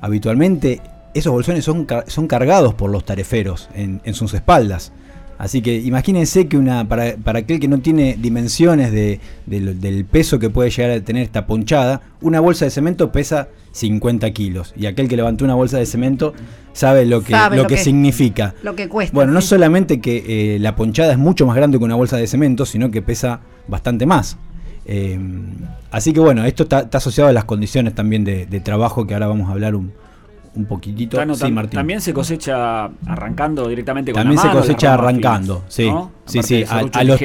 Habitualmente 0.00 0.80
esos 1.14 1.32
bolsones 1.32 1.64
son, 1.64 1.86
son 2.08 2.26
cargados 2.26 2.74
por 2.74 2.90
los 2.90 3.04
tareferos 3.04 3.68
en, 3.74 4.00
en 4.04 4.14
sus 4.14 4.34
espaldas. 4.34 4.92
Así 5.38 5.60
que 5.60 5.76
imagínense 5.76 6.48
que 6.48 6.56
una, 6.56 6.88
para, 6.88 7.16
para 7.16 7.40
aquel 7.40 7.60
que 7.60 7.68
no 7.68 7.78
tiene 7.80 8.16
dimensiones 8.18 8.90
de- 8.92 9.20
del- 9.46 9.80
del 9.80 10.04
peso 10.06 10.38
que 10.38 10.48
puede 10.50 10.70
llegar 10.70 10.90
a 10.92 11.00
tener 11.02 11.22
esta 11.22 11.46
ponchada, 11.46 12.00
una 12.22 12.40
bolsa 12.40 12.64
de 12.64 12.70
cemento 12.70 13.12
pesa 13.12 13.48
50 13.72 14.30
kilos. 14.30 14.72
Y 14.76 14.86
aquel 14.86 15.08
que 15.08 15.16
levantó 15.16 15.44
una 15.44 15.54
bolsa 15.54 15.76
de 15.78 15.84
cemento 15.84 16.32
sabe 16.72 17.04
lo 17.04 17.22
que, 17.22 17.32
Sabe 17.32 17.56
lo 17.56 17.62
lo 17.64 17.68
que 17.68 17.74
que- 17.74 17.82
significa. 17.82 18.54
Lo 18.62 18.74
que 18.74 18.88
cuesta. 18.88 19.14
Bueno, 19.14 19.32
no 19.32 19.40
sí. 19.42 19.48
solamente 19.48 20.00
que 20.00 20.54
eh, 20.54 20.58
la 20.58 20.74
ponchada 20.74 21.12
es 21.12 21.18
mucho 21.18 21.46
más 21.46 21.54
grande 21.56 21.78
que 21.78 21.84
una 21.84 21.94
bolsa 21.96 22.16
de 22.16 22.26
cemento, 22.26 22.64
sino 22.64 22.90
que 22.90 23.02
pesa 23.02 23.40
bastante 23.68 24.06
más. 24.06 24.38
Eh, 24.86 25.18
así 25.90 26.12
que 26.12 26.20
bueno, 26.20 26.44
esto 26.44 26.62
está, 26.62 26.80
está 26.80 26.98
asociado 26.98 27.28
a 27.28 27.32
las 27.32 27.44
condiciones 27.44 27.94
también 27.94 28.24
de, 28.24 28.46
de 28.46 28.60
trabajo 28.60 29.06
que 29.06 29.14
ahora 29.14 29.26
vamos 29.26 29.48
a 29.48 29.52
hablar 29.52 29.74
un, 29.74 29.92
un 30.56 30.64
poquitito. 30.66 31.16
Tano, 31.16 31.34
Sí, 31.34 31.50
Martín. 31.50 31.78
También 31.78 32.00
se 32.00 32.12
cosecha 32.12 32.86
arrancando 33.06 33.68
directamente 33.68 34.12
con 34.12 34.20
También 34.20 34.36
la 34.36 34.42
se 34.42 34.48
mano, 34.48 34.60
las 34.60 34.66
cosecha 34.66 34.94
arrancando, 34.94 35.54
finas, 35.56 35.72
sí. 35.74 35.86
¿no? 35.86 36.12
Sí, 36.24 36.42
sí, 36.42 36.64
a, 36.68 36.82
los 36.82 36.90
a 36.96 37.04
los 37.04 37.18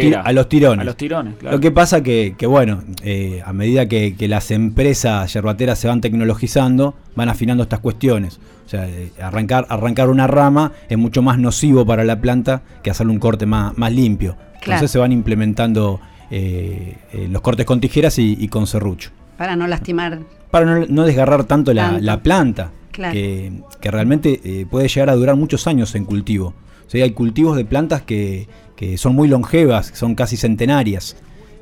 tirones. 0.50 0.82
A 0.82 0.84
los 0.84 0.96
tirones, 0.98 1.36
claro. 1.40 1.58
Lo 1.58 1.62
que 1.62 1.72
pasa 1.72 2.04
que, 2.04 2.36
que 2.38 2.46
bueno, 2.46 2.84
eh, 3.04 3.42
a 3.46 3.52
medida 3.54 3.88
que, 3.88 4.16
que 4.16 4.28
las 4.28 4.52
empresas 4.52 5.34
yerbateras 5.34 5.80
se 5.80 5.88
van 5.88 6.02
tecnologizando, 6.02 6.94
van 7.16 7.30
afinando 7.30 7.64
estas 7.64 7.80
cuestiones. 7.80 8.40
O 8.66 8.70
sea, 8.70 8.88
eh, 8.88 9.12
arrancar, 9.22 9.66
arrancar 9.70 10.10
una 10.10 10.28
rama 10.28 10.72
es 10.88 10.98
mucho 10.98 11.22
más 11.22 11.40
nocivo 11.40 11.86
para 11.86 12.04
la 12.04 12.22
planta 12.22 12.62
que 12.84 12.92
hacerle 12.92 13.12
un 13.14 13.20
corte 13.20 13.46
más, 13.46 13.78
más 13.78 13.92
limpio. 13.92 14.36
Claro. 14.36 14.60
Entonces 14.64 14.92
se 14.92 15.00
van 15.00 15.12
implementando 15.12 16.00
eh, 16.30 16.98
eh, 17.12 17.28
los 17.30 17.42
cortes 17.42 17.66
con 17.66 17.82
tijeras 17.82 18.18
y, 18.20 18.38
y 18.40 18.48
con 18.48 18.68
serrucho. 18.68 19.10
Para 19.38 19.56
no 19.56 19.68
lastimar. 19.68 20.20
Para 20.52 20.66
no, 20.66 20.86
no 20.88 21.04
desgarrar 21.06 21.46
tanto 21.46 21.74
la, 21.74 21.88
Tanto. 21.90 22.02
la 22.06 22.22
planta, 22.22 22.72
Claro. 22.92 23.14
que, 23.14 23.52
que 23.80 23.92
realmente 23.92 24.42
eh, 24.44 24.66
puede 24.70 24.88
llegar 24.88 25.10
a 25.10 25.16
durar 25.16 25.36
muchos 25.36 25.68
años 25.68 25.96
en 25.96 26.06
cultivo. 26.06 26.54
O 26.86 26.90
sea, 26.90 27.04
hay 27.04 27.12
cultivos 27.12 27.56
de 27.56 27.64
plantas 27.64 28.02
que, 28.02 28.48
que 28.76 28.98
son 28.98 29.16
muy 29.16 29.28
longevas, 29.28 29.92
que 29.92 29.98
son 29.98 30.16
casi 30.16 30.38
centenarias. 30.38 31.16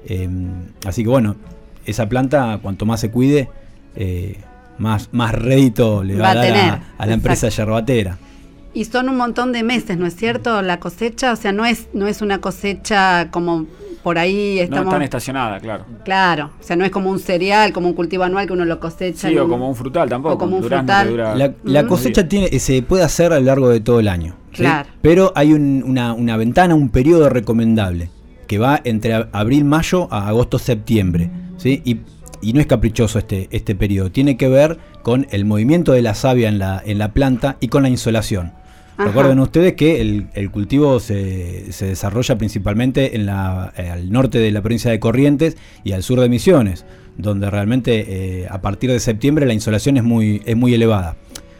Eh, 0.07 0.29
así 0.85 1.03
que 1.03 1.09
bueno, 1.09 1.35
esa 1.85 2.07
planta, 2.09 2.59
cuanto 2.61 2.85
más 2.85 2.99
se 2.99 3.11
cuide, 3.11 3.49
eh, 3.95 4.37
más, 4.77 5.09
más 5.11 5.33
rédito 5.33 6.03
le 6.03 6.15
va, 6.15 6.21
Va 6.21 6.31
a 6.31 6.35
dar 6.35 6.45
a, 6.45 6.47
tener, 6.47 6.79
a 6.97 7.05
la 7.05 7.13
empresa 7.13 7.47
exacto. 7.47 7.71
yerbatera. 7.71 8.17
Y 8.73 8.85
son 8.85 9.09
un 9.09 9.17
montón 9.17 9.51
de 9.51 9.63
meses, 9.63 9.97
¿no 9.97 10.05
es 10.05 10.15
cierto? 10.15 10.61
La 10.61 10.79
cosecha, 10.79 11.33
o 11.33 11.35
sea, 11.35 11.51
no 11.51 11.65
es, 11.65 11.87
no 11.93 12.07
es 12.07 12.21
una 12.21 12.39
cosecha 12.39 13.29
como 13.31 13.65
por 14.03 14.17
ahí 14.17 14.55
No 14.57 14.63
estamos. 14.63 14.85
es 14.85 14.91
tan 14.91 15.01
estacionada, 15.01 15.59
claro. 15.59 15.85
Claro, 16.05 16.51
o 16.59 16.63
sea, 16.63 16.75
no 16.75 16.85
es 16.85 16.91
como 16.91 17.09
un 17.09 17.19
cereal, 17.19 17.73
como 17.73 17.87
un 17.87 17.93
cultivo 17.93 18.23
anual 18.23 18.47
que 18.47 18.53
uno 18.53 18.65
lo 18.65 18.79
cosecha. 18.79 19.27
Sí, 19.27 19.33
en 19.33 19.39
o 19.39 19.43
un- 19.45 19.49
como 19.51 19.69
un 19.69 19.75
frutal 19.75 20.09
tampoco. 20.09 20.35
o 20.35 20.37
como 20.37 20.57
un 20.57 20.63
frutal. 20.63 21.09
dura- 21.09 21.53
La, 21.63 21.87
cosecha 21.87 22.27
tiene, 22.27 22.57
se 22.59 22.81
puede 22.81 23.03
hacer 23.03 23.33
a 23.33 23.39
lo 23.39 23.45
largo 23.45 23.69
de 23.69 23.79
todo 23.81 23.99
el 23.99 24.07
año. 24.07 24.35
¿sí? 24.51 24.57
Claro. 24.63 24.89
Pero 25.01 25.31
hay 25.35 25.53
un- 25.53 25.83
una, 25.85 26.13
una 26.13 26.37
ventana, 26.37 26.75
un 26.75 26.89
periodo 26.89 27.29
recomendable, 27.29 28.09
que 28.47 28.57
va 28.57 28.79
entre 28.83 29.13
a- 29.13 29.29
abril, 29.33 29.65
mayo 29.65 30.07
a 30.11 30.27
agosto, 30.27 30.59
septiembre. 30.59 31.29
¿sí? 31.57 31.81
Y 31.85 31.97
y 32.41 32.53
no 32.53 32.61
es 32.61 32.67
caprichoso 32.67 33.19
este, 33.19 33.49
este 33.51 33.75
periodo, 33.75 34.11
tiene 34.13 34.37
que 34.37 34.47
ver 34.47 34.77
con 35.03 35.27
el 35.31 35.43
movimiento 35.43 35.91
de 35.91 36.01
la 36.01 36.13
savia 36.13 36.47
en 36.47 36.57
la, 36.57 36.81
en 36.85 36.97
la 36.97 37.11
planta 37.11 37.57
y 37.59 37.67
con 37.67 37.83
la 37.83 37.89
insolación. 37.89 38.53
Ajá. 38.99 39.07
Recuerden 39.07 39.39
ustedes 39.39 39.73
que 39.73 40.01
el, 40.01 40.27
el 40.33 40.51
cultivo 40.51 40.99
se, 40.99 41.71
se 41.71 41.85
desarrolla 41.87 42.37
principalmente 42.37 43.15
en 43.15 43.25
la, 43.25 43.73
eh, 43.77 43.89
al 43.89 44.11
norte 44.11 44.39
de 44.39 44.51
la 44.51 44.61
provincia 44.61 44.91
de 44.91 44.99
Corrientes 44.99 45.55
y 45.83 45.93
al 45.93 46.03
sur 46.03 46.19
de 46.19 46.27
Misiones, 46.29 46.85
donde 47.17 47.49
realmente 47.49 48.41
eh, 48.41 48.47
a 48.49 48.61
partir 48.61 48.91
de 48.91 48.99
septiembre 48.99 49.45
la 49.45 49.53
insolación 49.53 49.97
es 49.97 50.03
muy, 50.03 50.41
es 50.45 50.55
muy 50.57 50.73
elevada. 50.73 51.15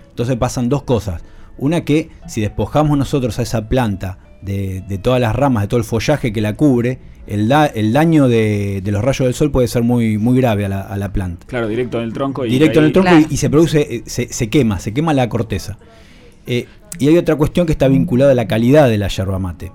Entonces 0.10 0.36
pasan 0.36 0.68
dos 0.70 0.84
cosas. 0.84 1.24
Una 1.58 1.86
que 1.86 2.10
si 2.28 2.42
despojamos 2.42 2.98
nosotros 2.98 3.40
a 3.40 3.42
esa 3.44 3.70
planta 3.70 4.18
de, 4.42 4.82
de 4.88 4.98
todas 4.98 5.20
las 5.22 5.36
ramas, 5.36 5.64
de 5.64 5.68
todo 5.70 5.78
el 5.80 5.86
follaje 5.86 6.32
que 6.34 6.42
la 6.42 6.54
cubre, 6.56 7.00
el, 7.28 7.48
da- 7.48 7.68
el 7.68 7.94
daño 7.94 8.28
de, 8.28 8.82
de 8.84 8.92
los 8.92 9.04
rayos 9.04 9.26
del 9.28 9.34
sol 9.34 9.52
puede 9.52 9.68
ser 9.68 9.84
muy, 9.84 10.18
muy 10.18 10.38
grave 10.40 10.66
a 10.66 10.70
la, 10.70 10.82
a 10.82 10.98
la 10.98 11.14
planta. 11.14 11.46
Claro, 11.48 11.68
directo 11.70 12.00
en 12.00 12.04
el 12.06 12.12
tronco. 12.14 12.46
Y 12.46 12.50
Directo 12.50 12.80
en 12.80 12.86
el 12.86 12.92
tronco 12.92 13.10
Claro. 13.12 13.26
y, 13.30 13.34
y 13.34 13.38
se 13.38 13.50
produce, 13.50 13.82
eh, 13.96 14.04
se, 14.06 14.28
se 14.34 14.50
quema, 14.50 14.80
se 14.80 14.94
quema 14.94 15.14
la 15.14 15.30
corteza. 15.30 15.78
Eh, 16.48 16.66
y 16.98 17.08
hay 17.08 17.18
otra 17.18 17.36
cuestión 17.36 17.66
que 17.66 17.72
está 17.72 17.88
vinculada 17.88 18.32
a 18.32 18.36
la 18.36 18.48
calidad 18.48 18.90
de 18.90 18.98
la 18.98 19.08
yerba 19.08 19.40
mate. 19.40 19.72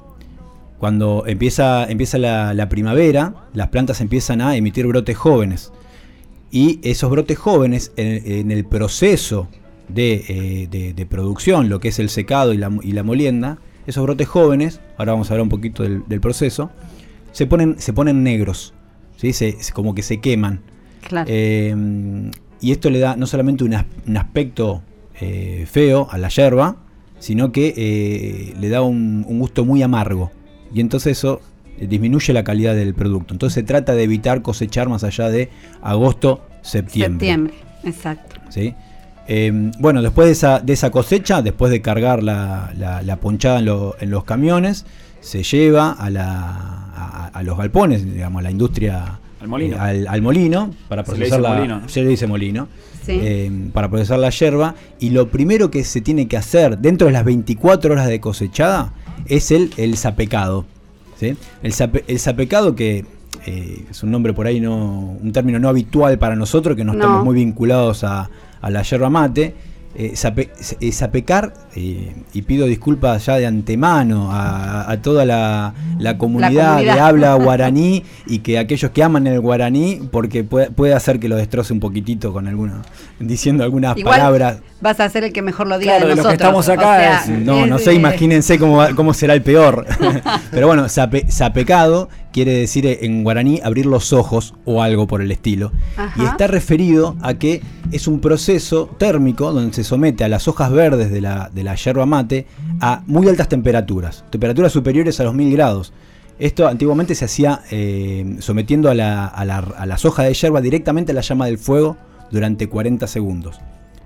Cuando 0.78 1.24
empieza, 1.26 1.84
empieza 1.90 2.18
la, 2.18 2.52
la 2.52 2.68
primavera, 2.68 3.34
las 3.54 3.68
plantas 3.68 4.00
empiezan 4.00 4.40
a 4.40 4.56
emitir 4.56 4.86
brotes 4.86 5.16
jóvenes. 5.16 5.72
Y 6.50 6.80
esos 6.82 7.10
brotes 7.10 7.38
jóvenes, 7.38 7.92
en, 7.96 8.30
en 8.32 8.50
el 8.50 8.64
proceso 8.64 9.48
de, 9.88 10.24
eh, 10.28 10.68
de- 10.70 10.92
de 10.92 11.06
producción, 11.06 11.68
lo 11.68 11.80
que 11.80 11.88
es 11.88 11.98
el 11.98 12.08
secado 12.10 12.52
y 12.52 12.58
la, 12.58 12.70
y 12.82 12.92
la 12.92 13.02
molienda, 13.02 13.58
esos 13.86 14.02
brotes 14.02 14.28
jóvenes, 14.28 14.80
ahora 14.98 15.12
vamos 15.12 15.30
a 15.30 15.34
hablar 15.34 15.42
un 15.44 15.48
poquito 15.48 15.82
del, 15.82 16.02
del 16.06 16.20
proceso, 16.20 16.70
se 17.32 17.46
ponen, 17.46 17.76
se 17.78 17.92
ponen 17.92 18.22
negros, 18.22 18.74
¿sí? 19.16 19.32
Se- 19.32 19.56
como 19.72 19.94
que 19.94 20.02
se 20.02 20.20
queman. 20.20 20.60
Claro. 21.06 21.28
Eh, 21.30 21.74
y 22.60 22.72
esto 22.72 22.88
le 22.90 22.98
da 22.98 23.16
no 23.16 23.26
solamente 23.26 23.64
un, 23.64 23.74
as- 23.74 23.86
un 24.06 24.16
aspecto 24.16 24.82
eh, 25.20 25.66
feo 25.70 26.08
a 26.10 26.18
la 26.18 26.28
yerba, 26.28 26.76
sino 27.24 27.52
que 27.52 27.72
eh, 27.74 28.54
le 28.60 28.68
da 28.68 28.82
un, 28.82 29.24
un 29.26 29.38
gusto 29.38 29.64
muy 29.64 29.82
amargo. 29.82 30.30
Y 30.74 30.80
entonces 30.80 31.16
eso 31.18 31.40
eh, 31.78 31.86
disminuye 31.86 32.34
la 32.34 32.44
calidad 32.44 32.74
del 32.74 32.92
producto. 32.92 33.32
Entonces 33.32 33.54
se 33.54 33.62
trata 33.62 33.94
de 33.94 34.02
evitar 34.02 34.42
cosechar 34.42 34.90
más 34.90 35.04
allá 35.04 35.30
de 35.30 35.48
agosto, 35.80 36.42
septiembre. 36.60 37.26
Septiembre, 37.26 37.54
exacto. 37.84 38.36
¿sí? 38.50 38.74
Eh, 39.26 39.70
bueno, 39.78 40.02
después 40.02 40.26
de 40.26 40.32
esa, 40.32 40.60
de 40.60 40.74
esa 40.74 40.90
cosecha, 40.90 41.40
después 41.40 41.70
de 41.72 41.80
cargar 41.80 42.22
la, 42.22 42.72
la- 42.76 43.00
la 43.00 43.16
ponchada 43.16 43.58
en, 43.60 43.64
lo- 43.64 43.96
en 44.00 44.10
los 44.10 44.24
camiones, 44.24 44.84
se 45.20 45.42
lleva 45.42 45.92
a, 45.92 46.10
la, 46.10 46.26
a, 46.94 47.30
a 47.32 47.42
los 47.42 47.56
galpones, 47.56 48.04
digamos, 48.04 48.40
a 48.40 48.42
la 48.42 48.50
industria, 48.50 49.18
Al 49.40 49.48
molino. 49.48 49.76
eh, 49.76 49.80
al, 49.80 50.06
al 50.08 50.20
molino, 50.20 50.74
para 50.88 51.02
Se 51.06 51.12
le 51.12 51.16
procesar 51.16 51.38
dice 51.38 51.48
la, 51.48 51.54
molino, 51.56 51.80
¿no? 51.80 51.88
se 51.88 52.02
le 52.02 52.08
dice 52.10 52.26
molino, 52.26 52.68
Sí. 53.04 53.18
eh, 53.20 53.50
para 53.72 53.88
procesar 53.90 54.18
la 54.18 54.30
yerba. 54.30 54.74
Y 55.00 55.10
lo 55.10 55.28
primero 55.28 55.70
que 55.70 55.84
se 55.84 56.00
tiene 56.00 56.26
que 56.28 56.36
hacer 56.36 56.78
dentro 56.78 57.06
de 57.06 57.12
las 57.12 57.24
24 57.24 57.92
horas 57.92 58.08
de 58.08 58.20
cosechada 58.20 58.92
es 59.26 59.50
el, 59.50 59.72
el 59.76 59.96
sapecado. 59.96 60.64
¿sí? 61.18 61.36
El, 61.62 61.72
sape- 61.72 62.04
el 62.06 62.18
sapecado 62.18 62.74
que 62.74 63.04
eh, 63.46 63.84
es 63.90 64.02
un 64.02 64.10
nombre 64.10 64.32
por 64.32 64.46
ahí, 64.46 64.58
no 64.60 65.16
un 65.22 65.32
término 65.32 65.58
no 65.58 65.68
habitual 65.68 66.18
para 66.18 66.34
nosotros, 66.36 66.76
que 66.76 66.84
no, 66.84 66.92
No. 66.94 66.98
estamos 67.00 67.24
muy 67.24 67.34
vinculados 67.36 68.04
a, 68.04 68.30
a 68.60 68.70
la 68.70 68.82
yerba 68.82 69.10
mate. 69.10 69.54
Eh, 69.96 70.14
sape- 70.16 70.50
eh, 70.80 70.90
sapecar, 70.90 71.54
eh, 71.76 72.12
y 72.32 72.42
pido 72.42 72.66
disculpas 72.66 73.26
ya 73.26 73.36
de 73.36 73.46
antemano 73.46 74.28
a, 74.32 74.90
a 74.90 75.00
toda 75.00 75.24
la, 75.24 75.72
la 76.00 76.18
comunidad, 76.18 76.70
comunidad. 76.72 76.94
de 76.94 77.00
habla 77.00 77.34
guaraní 77.34 78.02
y 78.26 78.40
que 78.40 78.58
aquellos 78.58 78.90
que 78.90 79.04
aman 79.04 79.28
el 79.28 79.38
guaraní, 79.38 80.00
porque 80.10 80.42
puede, 80.42 80.72
puede 80.72 80.94
hacer 80.94 81.20
que 81.20 81.28
lo 81.28 81.36
destroce 81.36 81.72
un 81.72 81.78
poquitito 81.78 82.32
con 82.32 82.48
alguna, 82.48 82.82
diciendo 83.20 83.62
algunas 83.62 83.96
Igual 83.96 84.18
palabras. 84.18 84.56
vas 84.80 84.98
a 84.98 85.08
ser 85.08 85.22
el 85.22 85.32
que 85.32 85.42
mejor 85.42 85.68
lo 85.68 85.78
diga 85.78 85.92
Claro, 85.92 86.06
de 86.08 86.10
de 86.10 86.16
los 86.16 86.26
que 86.26 86.32
estamos 86.32 86.68
acá 86.68 87.20
es- 87.22 87.28
No, 87.28 87.60
es 87.64 87.70
no 87.70 87.78
sé, 87.78 87.94
imagínense 87.94 88.58
cómo, 88.58 88.82
cómo 88.96 89.14
será 89.14 89.34
el 89.34 89.42
peor. 89.42 89.86
Pero 90.50 90.66
bueno, 90.66 90.86
sape- 90.88 91.30
sapecado 91.30 92.08
quiere 92.34 92.52
decir 92.52 92.84
en 92.86 93.22
guaraní 93.22 93.60
abrir 93.64 93.86
los 93.86 94.12
ojos 94.12 94.52
o 94.66 94.82
algo 94.82 95.06
por 95.06 95.22
el 95.22 95.30
estilo. 95.30 95.72
Ajá. 95.96 96.22
Y 96.22 96.26
está 96.26 96.46
referido 96.48 97.16
a 97.22 97.34
que 97.34 97.62
es 97.92 98.06
un 98.08 98.20
proceso 98.20 98.90
térmico 98.98 99.52
donde 99.52 99.72
se 99.72 99.84
somete 99.84 100.24
a 100.24 100.28
las 100.28 100.48
hojas 100.48 100.70
verdes 100.72 101.10
de 101.10 101.20
la, 101.20 101.48
de 101.54 101.62
la 101.64 101.76
yerba 101.76 102.04
mate 102.06 102.46
a 102.80 103.02
muy 103.06 103.28
altas 103.28 103.48
temperaturas, 103.48 104.24
temperaturas 104.30 104.72
superiores 104.72 105.18
a 105.20 105.24
los 105.24 105.32
1000 105.34 105.52
grados. 105.52 105.92
Esto 106.40 106.66
antiguamente 106.66 107.14
se 107.14 107.24
hacía 107.26 107.60
eh, 107.70 108.36
sometiendo 108.40 108.90
a, 108.90 108.94
la- 108.94 109.26
a 109.26 109.44
la- 109.44 109.58
a 109.78 109.86
las 109.86 110.04
hojas 110.04 110.26
de 110.26 110.34
yerba 110.34 110.60
directamente 110.60 111.12
a 111.12 111.14
la 111.14 111.20
llama 111.20 111.46
del 111.46 111.58
fuego 111.58 111.96
durante 112.32 112.68
40 112.68 113.06
segundos. 113.06 113.60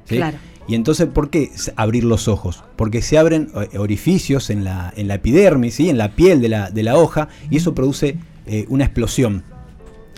¿sí? 0.05 0.17
Claro. 0.17 0.37
Y 0.69 0.75
entonces, 0.75 1.07
¿por 1.07 1.31
qué 1.31 1.51
abrir 1.77 2.05
los 2.05 2.29
ojos? 2.29 2.63
Porque 2.77 3.01
se 3.01 3.17
abren 3.17 3.49
eh, 3.73 3.79
orificios 3.79 4.51
en 4.51 4.65
la, 4.65 4.93
en 4.97 5.09
la 5.09 5.15
epidermis, 5.15 5.75
¿sí? 5.75 5.89
en 5.89 5.97
la 5.97 6.11
piel 6.11 6.41
de 6.43 6.51
la, 6.51 6.71
de 6.71 6.83
la 6.83 6.97
hoja, 6.99 7.29
y 7.51 7.57
eso 7.57 7.75
produce 7.75 8.19
eh, 8.47 8.67
una 8.69 8.85
explosión 8.85 9.45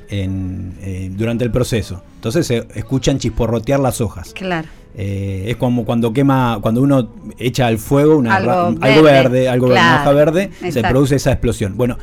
en, 0.08 0.74
eh, 0.82 1.10
durante 1.16 1.44
el 1.44 1.50
proceso. 1.52 2.02
Entonces 2.16 2.46
se 2.46 2.66
escuchan 2.74 3.18
chisporrotear 3.18 3.80
las 3.80 4.00
hojas. 4.00 4.32
Claro. 4.34 4.68
Eh, 4.96 5.44
es 5.46 5.56
como 5.56 5.84
cuando 5.84 6.12
quema, 6.12 6.58
cuando 6.60 6.82
uno 6.82 7.10
echa 7.38 7.68
al 7.68 7.78
fuego 7.78 8.16
una 8.16 8.34
Algo 8.34 8.50
ra- 8.50 8.70
verde, 8.70 8.82
algo 8.88 9.02
verde, 9.04 9.48
algo 9.48 9.68
verde, 9.68 9.80
una 9.80 10.00
hoja 10.00 10.12
verde, 10.12 10.50
se 10.70 10.82
produce 10.82 11.14
esa 11.14 11.30
explosión. 11.30 11.76
Bueno, 11.76 11.96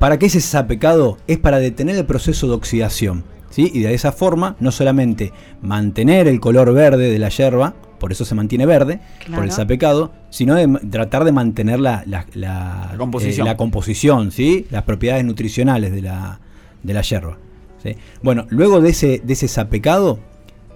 ¿para 0.00 0.18
qué 0.18 0.26
es 0.26 0.34
ese 0.34 0.48
sapecado? 0.48 1.18
Es 1.28 1.38
para 1.38 1.58
detener 1.60 1.94
el 1.96 2.04
proceso 2.04 2.48
de 2.48 2.54
oxidación. 2.54 3.22
¿Sí? 3.56 3.70
Y 3.74 3.80
de 3.80 3.94
esa 3.94 4.12
forma, 4.12 4.54
no 4.60 4.70
solamente 4.70 5.32
mantener 5.62 6.28
el 6.28 6.40
color 6.40 6.72
verde 6.74 7.10
de 7.10 7.18
la 7.18 7.30
yerba, 7.30 7.74
por 7.98 8.12
eso 8.12 8.26
se 8.26 8.34
mantiene 8.34 8.66
verde, 8.66 9.00
por 9.34 9.44
el 9.44 9.50
sapecado, 9.50 10.12
sino 10.28 10.54
de 10.54 10.68
tratar 10.90 11.24
de 11.24 11.32
mantener 11.32 11.80
la, 11.80 12.02
la- 12.06 12.26
la- 12.34 12.88
La 12.92 12.98
composición. 12.98 13.46
eh, 13.46 13.50
la 13.50 13.56
composición, 13.56 14.30
¿sí? 14.30 14.66
las 14.70 14.82
propiedades 14.82 15.24
nutricionales 15.24 15.92
de 15.92 16.02
la, 16.02 16.38
de 16.82 16.92
la 16.92 17.00
yerba. 17.00 17.38
¿sí? 17.82 17.96
Bueno, 18.22 18.46
luego 18.50 18.82
de 18.82 18.90
ese, 18.90 19.22
de 19.24 19.32
ese 19.32 19.48
sapecado, 19.48 20.18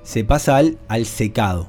se 0.03 0.25
pasa 0.25 0.57
al, 0.57 0.79
al 0.89 1.05
secado. 1.05 1.69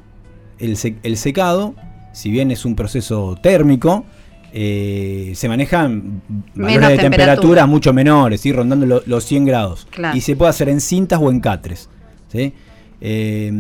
El, 0.58 0.78
el 1.04 1.18
secado, 1.18 1.76
si 2.14 2.32
bien 2.32 2.50
es 2.52 2.64
un 2.64 2.76
proceso 2.76 3.36
térmico, 3.44 4.06
eh, 4.54 5.32
se 5.36 5.48
manejan 5.48 6.22
valores 6.28 6.56
Menos 6.56 6.90
de 6.90 6.98
temperatura 6.98 7.02
temperatura. 7.02 7.66
mucho 7.68 7.94
menores, 7.94 8.42
¿sí? 8.42 8.52
rondando 8.52 8.86
lo- 8.86 9.04
los 9.06 9.24
100 9.26 9.46
grados. 9.46 9.88
Claro. 9.90 10.18
Y 10.18 10.22
se 10.22 10.36
puede 10.36 10.50
hacer 10.50 10.70
en 10.70 10.82
cintas 10.82 11.20
o 11.22 11.30
en 11.32 11.40
catres. 11.40 11.90
¿sí? 12.28 12.54
Eh, 13.00 13.52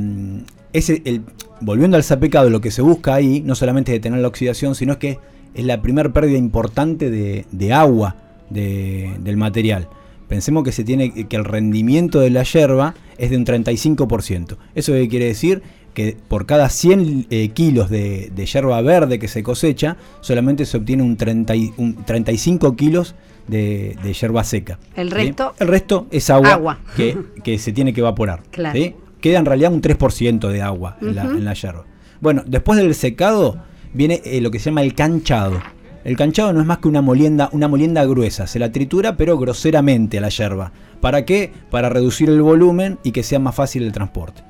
ese, 0.73 1.01
el, 1.05 1.21
volviendo 1.61 1.97
al 1.97 2.03
sapecado, 2.03 2.49
lo 2.49 2.61
que 2.61 2.71
se 2.71 2.81
busca 2.81 3.13
ahí 3.15 3.41
no 3.45 3.55
solamente 3.55 3.91
es 3.91 3.97
detener 3.97 4.19
la 4.19 4.27
oxidación, 4.27 4.75
sino 4.75 4.99
que 4.99 5.19
es 5.53 5.65
la 5.65 5.81
primer 5.81 6.11
pérdida 6.11 6.37
importante 6.37 7.09
de, 7.09 7.45
de 7.51 7.73
agua 7.73 8.15
de- 8.49 9.11
del 9.19 9.37
material. 9.37 9.87
Pensemos 10.27 10.63
que 10.63 10.71
se 10.71 10.85
tiene 10.85 11.27
que 11.27 11.35
el 11.35 11.43
rendimiento 11.43 12.21
de 12.21 12.29
la 12.29 12.43
yerba 12.43 12.95
es 13.17 13.31
de 13.31 13.37
un 13.37 13.45
35%. 13.45 14.55
¿Eso 14.75 14.93
qué 14.93 15.09
quiere 15.09 15.25
decir? 15.25 15.61
Que 15.93 16.15
por 16.27 16.45
cada 16.45 16.69
100 16.69 17.27
eh, 17.29 17.49
kilos 17.49 17.89
de, 17.89 18.31
de 18.33 18.45
yerba 18.45 18.81
verde 18.81 19.19
que 19.19 19.27
se 19.27 19.43
cosecha, 19.43 19.97
solamente 20.21 20.65
se 20.65 20.77
obtiene 20.77 21.03
un, 21.03 21.17
30 21.17 21.55
y- 21.55 21.73
un 21.77 21.95
35 22.05 22.75
kilos 22.77 23.15
de, 23.47 23.97
de 24.01 24.13
yerba 24.13 24.43
seca. 24.45 24.79
El 24.95 25.09
¿sí? 25.09 25.15
resto- 25.15 25.53
El 25.59 25.67
resto 25.67 26.07
es 26.11 26.29
agua, 26.29 26.53
Agua. 26.53 26.79
Que, 26.95 27.17
que 27.43 27.57
se 27.59 27.73
tiene 27.73 27.93
que 27.93 27.99
evaporar. 28.01 28.41
Claro. 28.51 28.77
¿sí? 28.79 28.95
Queda 29.19 29.39
en 29.39 29.45
realidad 29.45 29.73
un 29.73 29.81
3% 29.81 30.47
de 30.47 30.61
agua 30.61 30.97
en, 31.01 31.15
la, 31.15 31.23
en 31.23 31.43
la 31.43 31.53
yerba. 31.53 31.85
Bueno, 32.21 32.43
después 32.45 32.77
del 32.79 32.95
secado 32.95 33.57
viene 33.93 34.21
eh, 34.23 34.39
lo 34.41 34.49
que 34.49 34.59
se 34.59 34.65
llama 34.69 34.81
el 34.83 34.93
canchado. 34.95 35.61
El 36.03 36.15
canchado 36.17 36.53
no 36.53 36.61
es 36.61 36.65
más 36.65 36.79
que 36.79 36.87
una 36.87 37.01
molienda, 37.01 37.49
una 37.51 37.67
molienda 37.67 38.03
gruesa. 38.05 38.47
Se 38.47 38.57
la 38.59 38.71
tritura 38.71 39.17
pero 39.17 39.37
groseramente 39.37 40.17
a 40.17 40.21
la 40.21 40.29
yerba. 40.29 40.71
¿Para 41.01 41.25
qué? 41.25 41.51
Para 41.69 41.89
reducir 41.89 42.29
el 42.29 42.41
volumen 42.41 42.97
y 43.03 43.11
que 43.11 43.21
sea 43.23 43.37
más 43.39 43.53
fácil 43.55 43.83
el 43.83 43.91
transporte. 43.91 44.41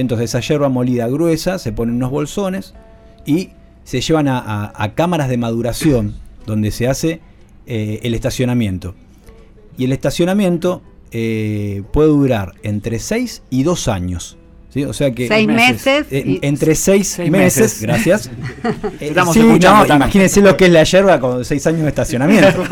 Entonces 0.00 0.30
esa 0.30 0.40
yerba 0.40 0.68
molida 0.68 1.08
gruesa 1.08 1.58
se 1.58 1.72
pone 1.72 1.90
en 1.92 1.96
unos 1.96 2.10
bolsones 2.10 2.74
y 3.24 3.50
se 3.84 4.00
llevan 4.00 4.28
a, 4.28 4.38
a- 4.38 4.72
a 4.76 4.94
cámaras 4.94 5.28
de 5.28 5.36
maduración 5.38 6.14
donde 6.46 6.70
se 6.70 6.86
hace 6.88 7.20
eh, 7.66 8.00
el 8.02 8.14
estacionamiento. 8.14 8.94
Y 9.78 9.84
el 9.84 9.92
estacionamiento 9.92 10.82
eh, 11.12 11.82
puede 11.92 12.08
durar 12.08 12.54
entre 12.62 12.98
6 12.98 13.42
y 13.50 13.62
2 13.62 13.88
años. 13.88 14.36
¿sí? 14.70 14.84
O 14.84 14.92
sea 14.92 15.10
que 15.12 15.28
Seis 15.28 15.46
meses. 15.46 15.86
meses. 15.86 16.06
eh, 16.10 16.38
entre 16.42 16.74
6 16.74 17.06
Seis 17.08 17.30
meses, 17.30 17.60
meses. 17.62 17.82
gracias. 17.82 18.30
Estamos 19.00 19.34
sí, 19.34 19.40
escuchando, 19.40 19.86
no, 19.88 19.96
imagínense 19.96 20.40
lo 20.40 20.56
que 20.56 20.66
es 20.66 20.72
la 20.72 20.84
yerba 20.84 21.18
con 21.20 21.44
6 21.44 21.66
años 21.66 21.82
de 21.82 21.88
estacionamiento. 21.88 22.62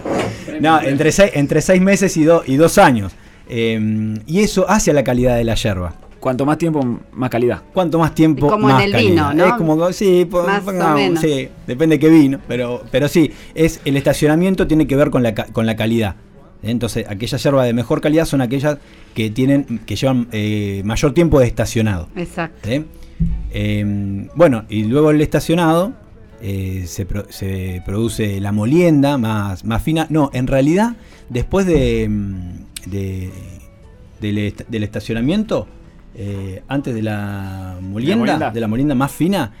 no, 0.60 0.80
entre 0.82 1.12
6 1.12 1.30
entre 1.34 1.60
seis 1.62 1.80
meses 1.80 2.16
y 2.16 2.24
2 2.24 2.48
y 2.48 2.56
dos 2.56 2.78
años. 2.78 3.12
Eh, 3.48 4.14
y 4.26 4.40
eso 4.40 4.68
hace 4.68 4.90
a 4.92 4.94
la 4.94 5.02
calidad 5.04 5.36
de 5.36 5.44
la 5.44 5.54
yerba. 5.54 5.94
Cuanto 6.20 6.44
más 6.44 6.58
tiempo, 6.58 7.00
más 7.12 7.30
calidad. 7.30 7.62
Cuanto 7.72 7.98
más 7.98 8.14
tiempo, 8.14 8.48
Como 8.48 8.68
en 8.68 8.74
más 8.74 8.84
el 8.84 8.92
calidad. 8.92 9.10
vino, 9.10 9.34
¿no? 9.34 9.46
Es 9.46 9.52
como, 9.54 9.92
sí, 9.92 10.28
Más 10.30 10.66
o 10.68 10.72
menos. 10.94 11.20
sí, 11.20 11.48
depende 11.66 11.96
de 11.96 11.98
qué 11.98 12.08
vino, 12.10 12.38
pero, 12.46 12.82
pero 12.90 13.08
sí, 13.08 13.32
es 13.54 13.80
el 13.86 13.96
estacionamiento 13.96 14.66
tiene 14.66 14.86
que 14.86 14.96
ver 14.96 15.10
con 15.10 15.22
la, 15.22 15.34
con 15.34 15.64
la 15.64 15.76
calidad. 15.76 16.16
Entonces, 16.62 17.06
aquellas 17.08 17.42
yerbas 17.42 17.64
de 17.64 17.72
mejor 17.72 18.02
calidad 18.02 18.26
son 18.26 18.42
aquellas 18.42 18.76
que 19.14 19.30
tienen, 19.30 19.80
que 19.86 19.96
llevan 19.96 20.28
eh, 20.30 20.82
mayor 20.84 21.14
tiempo 21.14 21.40
de 21.40 21.46
estacionado. 21.46 22.08
Exacto. 22.14 22.68
¿sí? 22.68 22.84
Eh, 23.52 24.28
bueno, 24.34 24.64
y 24.68 24.84
luego 24.84 25.10
el 25.10 25.20
estacionado 25.22 25.92
eh, 26.42 26.84
se, 26.86 27.06
pro- 27.06 27.26
se 27.30 27.82
produce 27.86 28.40
la 28.40 28.52
molienda 28.52 29.16
más, 29.16 29.64
más 29.64 29.82
fina. 29.82 30.06
No, 30.10 30.30
en 30.34 30.46
realidad, 30.46 30.96
después 31.30 31.64
de, 31.66 32.06
mm, 32.10 32.90
de- 32.90 33.30
del, 34.20 34.38
est- 34.38 34.68
del 34.68 34.82
estacionamiento, 34.82 35.66
eh, 36.14 36.62
antes 36.68 36.94
de 36.94 37.02
la 37.02 37.78
molienda, 37.80 38.16
molienda? 38.18 38.50
de 38.50 38.60
la 38.60 38.68
molienda 38.68 38.94
más 38.94 39.12
fina, 39.12 39.52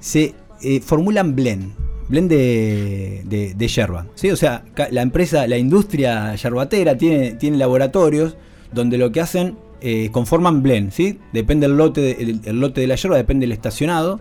se 0.00 0.34
eh, 0.62 0.80
formulan 0.80 1.34
blend. 1.34 1.72
Blend 2.08 2.28
de, 2.28 3.22
de, 3.24 3.54
de 3.54 3.68
yerba. 3.68 4.06
¿sí? 4.14 4.30
O 4.30 4.36
sea, 4.36 4.64
la 4.90 5.02
empresa, 5.02 5.46
la 5.46 5.56
industria 5.56 6.34
yerbatera 6.34 6.98
tiene, 6.98 7.32
tiene 7.32 7.56
laboratorios 7.56 8.36
donde 8.72 8.98
lo 8.98 9.10
que 9.10 9.22
hacen 9.22 9.56
eh, 9.80 10.10
conforman 10.12 10.62
blend. 10.62 10.90
¿sí? 10.90 11.18
Depende 11.32 11.66
del 11.66 11.76
lote, 11.78 12.00
de, 12.02 12.10
el, 12.12 12.40
el 12.44 12.60
lote 12.60 12.82
de 12.82 12.86
la 12.86 12.96
yerba, 12.96 13.16
depende 13.16 13.44
del 13.44 13.52
estacionado. 13.52 14.20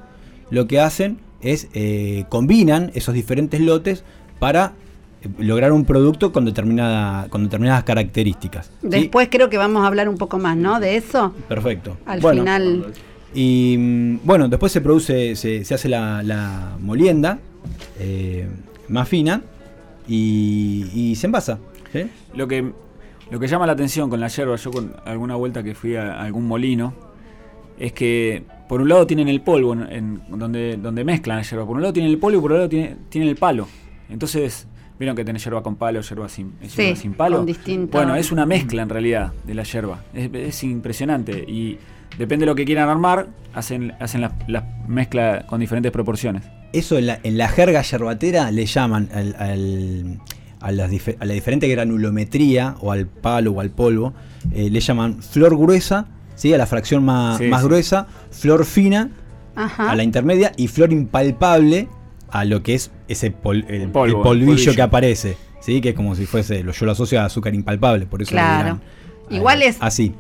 Lo 0.50 0.68
que 0.68 0.80
hacen 0.80 1.20
es 1.42 1.68
combinan 2.30 2.92
esos 2.94 3.14
diferentes 3.14 3.60
lotes 3.60 4.06
para 4.40 4.74
lograr 5.38 5.72
un 5.72 5.86
producto 5.86 6.32
con, 6.32 6.46
determinada, 6.46 7.28
con 7.30 7.44
determinadas 7.44 7.84
características. 7.84 8.72
¿sí? 8.82 8.88
Después 8.88 9.30
creo 9.32 9.50
que 9.50 9.58
vamos 9.58 9.84
a 9.84 9.88
hablar 9.88 10.10
un 10.10 10.18
poco 10.18 10.38
más, 10.40 10.56
¿no? 10.58 10.80
De 10.80 10.96
eso. 10.98 11.34
Perfecto. 11.48 11.98
Al 12.06 12.20
Bueno, 12.20 12.42
final. 12.42 12.86
Y 13.34 13.76
mm, 13.78 14.20
bueno, 14.24 14.48
después 14.48 14.72
se 14.72 14.82
produce, 14.82 15.36
se, 15.36 15.64
se 15.66 15.74
hace 15.74 15.90
la, 15.90 16.22
la 16.24 16.78
molienda 16.80 17.40
eh, 18.00 18.48
más 18.90 19.08
fina 19.10 19.42
y, 20.08 20.86
y 20.94 21.16
se 21.16 21.28
envasa. 21.28 21.60
¿sí? 21.92 22.06
Lo 22.36 22.48
que, 22.48 22.72
lo 23.32 23.40
que 23.40 23.48
llama 23.48 23.66
la 23.66 23.74
atención 23.74 24.10
con 24.10 24.20
la 24.20 24.28
yerba, 24.28 24.56
yo 24.56 24.72
con 24.72 24.94
alguna 25.06 25.36
vuelta 25.36 25.64
que 25.64 25.74
fui 25.76 25.96
a 25.96 26.22
algún 26.22 26.48
molino, 26.48 26.94
es 27.80 27.94
que 27.94 28.44
por 28.70 28.82
un 28.82 28.90
lado 28.90 29.06
tienen 29.08 29.28
el 29.30 29.42
polvo, 29.42 29.74
en, 29.74 29.82
en- 29.92 30.22
donde, 30.40 30.78
donde 30.78 31.04
mezclan 31.04 31.38
la 31.38 31.44
yerba, 31.44 31.66
por 31.66 31.76
un 31.76 31.82
lado 31.82 31.94
tienen 31.94 32.12
el 32.12 32.18
polvo 32.18 32.38
y 32.38 32.42
por 32.42 32.52
otro 32.52 32.58
lado 32.58 32.70
tiene- 32.70 32.96
tienen 33.10 33.30
el 33.30 33.36
palo. 33.36 33.68
Entonces, 34.10 34.68
vieron 35.04 35.16
que 35.16 35.24
tenés 35.26 35.44
yerba 35.44 35.62
con 35.64 35.76
palo, 35.76 36.02
yerba 36.02 36.28
sin, 36.30 36.54
Sí, 36.64 36.82
yerba 36.82 36.96
sin 36.96 37.14
palo. 37.14 37.38
con 37.38 37.46
distinto- 37.46 37.98
Bueno, 37.98 38.16
es 38.16 38.32
una 38.32 38.46
mezcla 38.46 38.82
en 38.82 38.90
realidad 38.90 39.32
de 39.46 39.54
la 39.54 39.64
yerba. 39.64 40.02
Es, 40.14 40.30
es 40.34 40.64
impresionante 40.64 41.46
y 41.48 41.78
depende 42.18 42.46
de 42.46 42.52
lo 42.52 42.56
que 42.56 42.66
quieran 42.66 42.90
armar, 42.90 43.28
hacen, 43.54 43.94
hacen 44.00 44.22
la, 44.22 44.34
la 44.48 44.62
mezcla 44.88 45.46
con 45.48 45.60
diferentes 45.60 45.92
proporciones. 45.92 46.44
Eso 46.74 46.98
en 46.98 47.06
la, 47.08 47.20
en 47.24 47.38
la 47.38 47.48
jerga 47.50 47.82
yerbatera 47.84 48.50
le 48.52 48.66
llaman 48.66 49.10
al- 49.14 49.36
al- 49.38 50.20
a, 50.60 50.72
las 50.72 50.90
dife- 50.90 51.18
a 51.20 51.26
la 51.26 51.34
diferente 51.34 51.68
granulometría 51.68 52.76
o 52.82 52.92
al 52.92 53.06
palo 53.08 53.52
o 53.52 53.60
al 53.62 53.70
polvo, 53.70 54.14
eh, 54.52 54.70
le 54.70 54.80
llaman 54.80 55.22
flor 55.22 55.58
gruesa, 55.58 56.08
¿sí? 56.36 56.54
a 56.54 56.58
la 56.58 56.66
fracción 56.66 57.04
más, 57.04 57.38
Sí, 57.38 57.46
más 57.48 57.62
sí. 57.62 57.68
gruesa, 57.68 58.08
flor 58.32 58.66
fina 58.66 59.10
Ajá. 59.56 59.92
a 59.92 59.96
la 59.96 60.04
intermedia 60.04 60.52
y 60.58 60.68
flor 60.68 60.92
impalpable 60.92 61.88
a 62.34 62.46
lo 62.46 62.62
que 62.64 62.74
es 62.76 62.92
ese 63.08 63.32
pol- 63.32 63.64
el, 63.70 63.90
Polvo, 63.90 64.06
el 64.06 64.24
polvillo, 64.24 64.48
polvillo. 64.48 64.74
que 64.76 64.82
aparece, 64.82 65.38
¿sí? 65.62 65.80
que 65.82 65.90
es 65.90 65.96
como 65.96 66.16
si 66.16 66.26
fuese, 66.26 66.64
lo- 66.64 66.74
yo 66.74 66.86
lo 66.86 66.92
asocio 66.92 67.22
a 67.22 67.26
azúcar 67.26 67.54
impalpable, 67.56 68.06
por 68.08 68.22
eso 68.22 68.32
Claro. 68.32 68.64
dirán, 68.64 68.82
Igual 69.30 69.62
eh, 69.62 69.68
es- 69.68 69.78
así. 69.80 70.14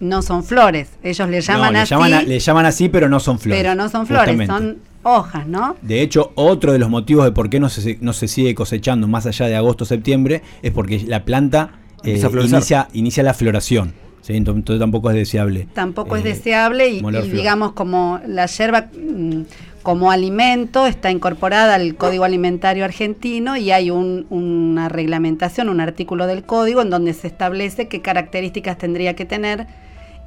No 0.00 0.22
son 0.22 0.42
flores. 0.44 0.88
Ellos 1.02 1.28
le 1.28 1.40
llaman 1.42 1.66
No, 1.66 1.72
le, 1.72 1.78
así. 1.80 1.90
llaman 1.90 2.14
a- 2.14 2.22
le 2.22 2.38
llaman 2.38 2.66
así, 2.66 2.88
pero 2.88 3.08
no 3.08 3.20
son 3.20 3.38
flores. 3.38 3.62
pero 3.62 3.74
no 3.74 3.88
son 3.88 4.06
flores, 4.06 4.34
justamente. 4.36 4.52
son 4.52 4.78
hojas, 5.02 5.46
¿no? 5.46 5.76
De 5.82 6.00
hecho, 6.02 6.32
otro 6.34 6.72
de 6.72 6.78
los 6.78 6.88
motivos 6.90 7.24
de 7.24 7.32
por 7.32 7.48
qué 7.50 7.60
no 7.60 7.68
se, 7.68 7.98
no 8.00 8.12
se 8.12 8.26
sigue 8.28 8.54
cosechando 8.54 9.06
más 9.08 9.26
allá 9.26 9.46
de 9.46 9.56
agosto-septiembre 9.56 10.42
es 10.62 10.72
porque 10.72 11.00
la 11.06 11.24
planta 11.24 11.72
eh, 12.02 12.18
inicia, 12.42 12.88
inicia 12.94 13.22
la 13.22 13.34
floración. 13.34 13.92
¿Sí? 14.22 14.34
Entonces, 14.36 14.78
tampoco 14.78 15.10
es 15.10 15.16
deseable. 15.16 15.66
Tampoco 15.72 16.16
es 16.16 16.24
eh, 16.24 16.28
deseable 16.28 16.88
y, 16.88 17.00
digamos 17.32 17.72
como 17.72 18.20
la 18.26 18.46
yerba 18.46 18.86
mm, 18.92 19.42
como 19.82 20.10
alimento 20.10 20.86
está 20.86 21.10
incorporada 21.10 21.74
al 21.76 21.94
Código 21.96 22.24
Alimentario 22.24 22.84
Argentino 22.84 23.56
y 23.56 23.70
hay 23.70 23.90
un- 23.90 24.26
una 24.28 24.88
reglamentación, 24.90 25.70
un 25.70 25.80
artículo 25.80 26.26
del 26.26 26.42
código 26.42 26.82
en 26.82 26.90
donde 26.90 27.14
se 27.14 27.28
establece 27.28 27.88
qué 27.88 28.02
características 28.02 28.76
tendría 28.76 29.16
que 29.16 29.24
tener 29.24 29.66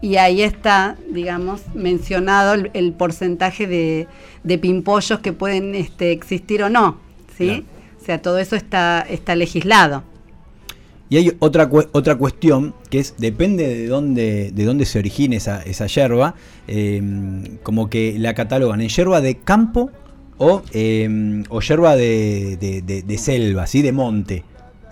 y 0.01 0.17
ahí 0.17 0.41
está, 0.41 0.97
digamos, 1.12 1.62
mencionado 1.75 2.56
el, 2.56 2.71
el 2.73 2.93
porcentaje 2.93 3.67
de, 3.67 4.08
de 4.43 4.58
pimpollos 4.58 5.19
que 5.19 5.32
pueden 5.34 5.75
este, 5.75 6.12
existir 6.12 6.63
o 6.63 6.69
no, 6.69 6.97
¿sí? 7.38 7.45
Claro. 7.45 7.63
O 8.01 8.06
sea, 8.06 8.21
todo 8.21 8.39
eso 8.39 8.56
está, 8.58 9.06
está 9.08 9.36
legislado. 9.36 10.03
Y 11.13 11.17
hay 11.17 11.32
otra, 11.38 11.69
otra 11.91 12.15
cuestión 12.15 12.73
que 12.89 12.97
es, 12.97 13.13
depende 13.19 13.67
de 13.67 13.86
dónde, 13.86 14.49
de 14.52 14.65
dónde 14.65 14.84
se 14.88 14.97
origine 14.97 15.36
esa, 15.36 15.62
esa 15.62 15.86
yerba, 15.86 16.34
eh, 16.67 17.60
como 17.62 17.88
que 17.88 18.17
la 18.17 18.34
catalogan 18.34 18.82
en 18.82 18.89
yerba 18.89 19.21
de 19.21 19.36
campo 19.36 19.91
o, 20.39 20.63
eh, 20.71 21.43
o 21.49 21.62
yerba 21.62 21.95
de, 21.95 22.58
de- 22.58 23.17
selva, 23.19 23.67
¿sí? 23.67 23.84
de 23.84 23.91
monte. 23.91 24.43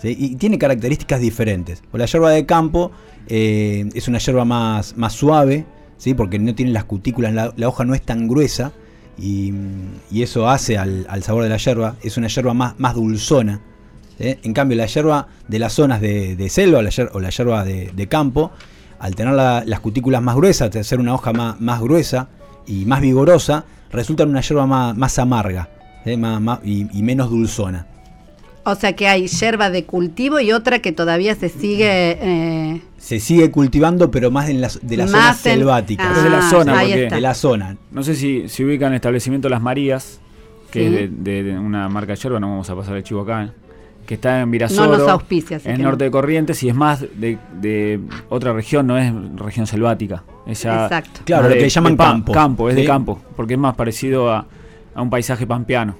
Y 0.03 0.35
tiene 0.35 0.59
características 0.59 1.19
diferentes. 1.19 1.81
O 1.91 1.97
la 1.97 2.05
yerba 2.05 2.29
de 2.29 2.45
campo 2.45 2.91
eh, 3.27 3.89
es 3.95 4.07
una 4.07 4.19
yerba 4.19 4.45
más, 4.45 4.95
más 4.97 5.13
suave, 5.13 5.65
¿sí? 5.97 6.13
porque 6.13 6.37
no 6.37 6.53
tiene 6.53 6.71
las 6.71 6.83
cutículas, 6.83 7.33
la, 7.33 7.67
hoja 7.67 7.83
no 7.83 7.95
es 7.95 8.03
tan 8.03 8.27
gruesa. 8.27 8.73
Y, 9.17 9.55
eso 10.11 10.47
hace 10.47 10.77
al, 10.77 11.07
al 11.09 11.23
sabor 11.23 11.41
de 11.41 11.49
la 11.49 11.57
yerba. 11.57 11.95
Es 12.03 12.17
una 12.17 12.27
yerba 12.27 12.53
más, 12.53 12.79
más 12.79 12.93
dulzona. 12.93 13.70
¿Eh? 14.21 14.39
En 14.43 14.53
cambio, 14.53 14.77
la 14.77 14.85
yerba 14.85 15.27
de 15.47 15.59
las 15.59 15.73
zonas 15.73 15.99
de, 16.01 16.35
de 16.35 16.49
selva 16.49 16.79
o 16.79 16.81
la, 16.81 16.89
yer- 16.89 17.09
o 17.13 17.19
la 17.19 17.29
yerba 17.29 17.63
de, 17.65 17.91
de 17.93 18.07
campo, 18.07 18.51
al 18.99 19.15
tener 19.15 19.33
la- 19.33 19.63
las 19.65 19.79
cutículas 19.79 20.21
más 20.21 20.35
gruesas, 20.35 20.73
al 20.75 20.85
ser 20.85 20.99
una 20.99 21.13
hoja 21.13 21.33
más, 21.33 21.59
más 21.59 21.81
gruesa 21.81 22.29
y 22.67 22.85
más 22.85 23.01
vigorosa, 23.01 23.65
resulta 23.91 24.23
una 24.23 24.41
yerba 24.41 24.65
más, 24.67 24.95
más 24.95 25.17
amarga 25.19 25.69
¿eh? 26.05 26.15
Más- 26.17 26.39
más- 26.39 26.59
y, 26.63 26.87
y 26.97 27.01
menos 27.03 27.29
dulzona. 27.29 27.87
O 28.63 28.75
sea 28.75 28.93
que 28.93 29.07
hay 29.07 29.25
yerba 29.27 29.71
de 29.71 29.85
cultivo 29.85 30.39
y 30.39 30.51
otra 30.51 30.77
que 30.79 30.91
todavía 30.91 31.33
se 31.33 31.49
sigue... 31.49 32.17
eh, 32.21 32.81
Se 32.99 33.19
sigue 33.19 33.49
cultivando, 33.49 34.11
pero 34.11 34.29
más 34.29 34.49
en 34.49 34.61
las, 34.61 34.79
de 34.83 34.97
las 34.97 35.09
zonas 35.09 35.43
en- 35.47 35.53
selváticas. 35.53 36.07
Ah, 36.15 36.21
de 36.21 36.29
la 36.29 36.41
zona, 36.47 36.77
ahí 36.77 36.89
porque 36.89 37.03
está. 37.05 37.15
de 37.15 37.21
la 37.21 37.33
zona. 37.33 37.77
No 37.91 38.03
sé 38.03 38.13
si, 38.13 38.47
si 38.49 38.63
ubican 38.63 38.91
el 38.91 38.97
establecimiento 38.97 39.49
Las 39.49 39.63
Marías, 39.63 40.19
que 40.69 40.79
Sí. 40.79 40.85
es 40.85 40.91
de, 40.91 41.07
de- 41.09 41.43
de 41.43 41.57
una 41.59 41.89
marca 41.89 42.13
de 42.13 42.19
yerba, 42.19 42.39
no 42.39 42.49
vamos 42.49 42.69
a 42.69 42.75
pasar 42.75 42.97
el 42.97 43.03
chivo 43.03 43.21
acá, 43.21 43.51
que 44.05 44.15
está 44.15 44.41
en 44.41 44.51
Virasoro, 44.51 44.91
No 44.91 44.97
nos 44.97 45.07
auspicia, 45.09 45.57
en 45.63 45.77
que 45.77 45.83
norte 45.83 46.03
no. 46.03 46.05
de 46.05 46.11
Corrientes, 46.11 46.61
y 46.63 46.69
es 46.69 46.75
más 46.75 47.01
de, 47.01 47.37
de 47.61 47.99
otra 48.29 48.51
región, 48.53 48.87
no 48.87 48.97
es 48.97 49.11
región 49.37 49.67
selvática. 49.67 50.23
Es 50.45 50.63
ya 50.63 50.83
Exacto. 50.85 51.21
Claro, 51.25 51.47
lo 51.49 51.55
que 51.55 51.69
llaman 51.69 51.95
campo. 51.97 52.31
Campo, 52.33 52.69
es 52.69 52.75
Sí. 52.75 52.81
de 52.81 52.87
campo, 52.87 53.19
porque 53.35 53.53
es 53.53 53.59
más 53.59 53.75
parecido 53.75 54.31
a, 54.31 54.45
a 54.95 55.01
un 55.01 55.09
paisaje 55.09 55.45
pampeano. 55.47 55.95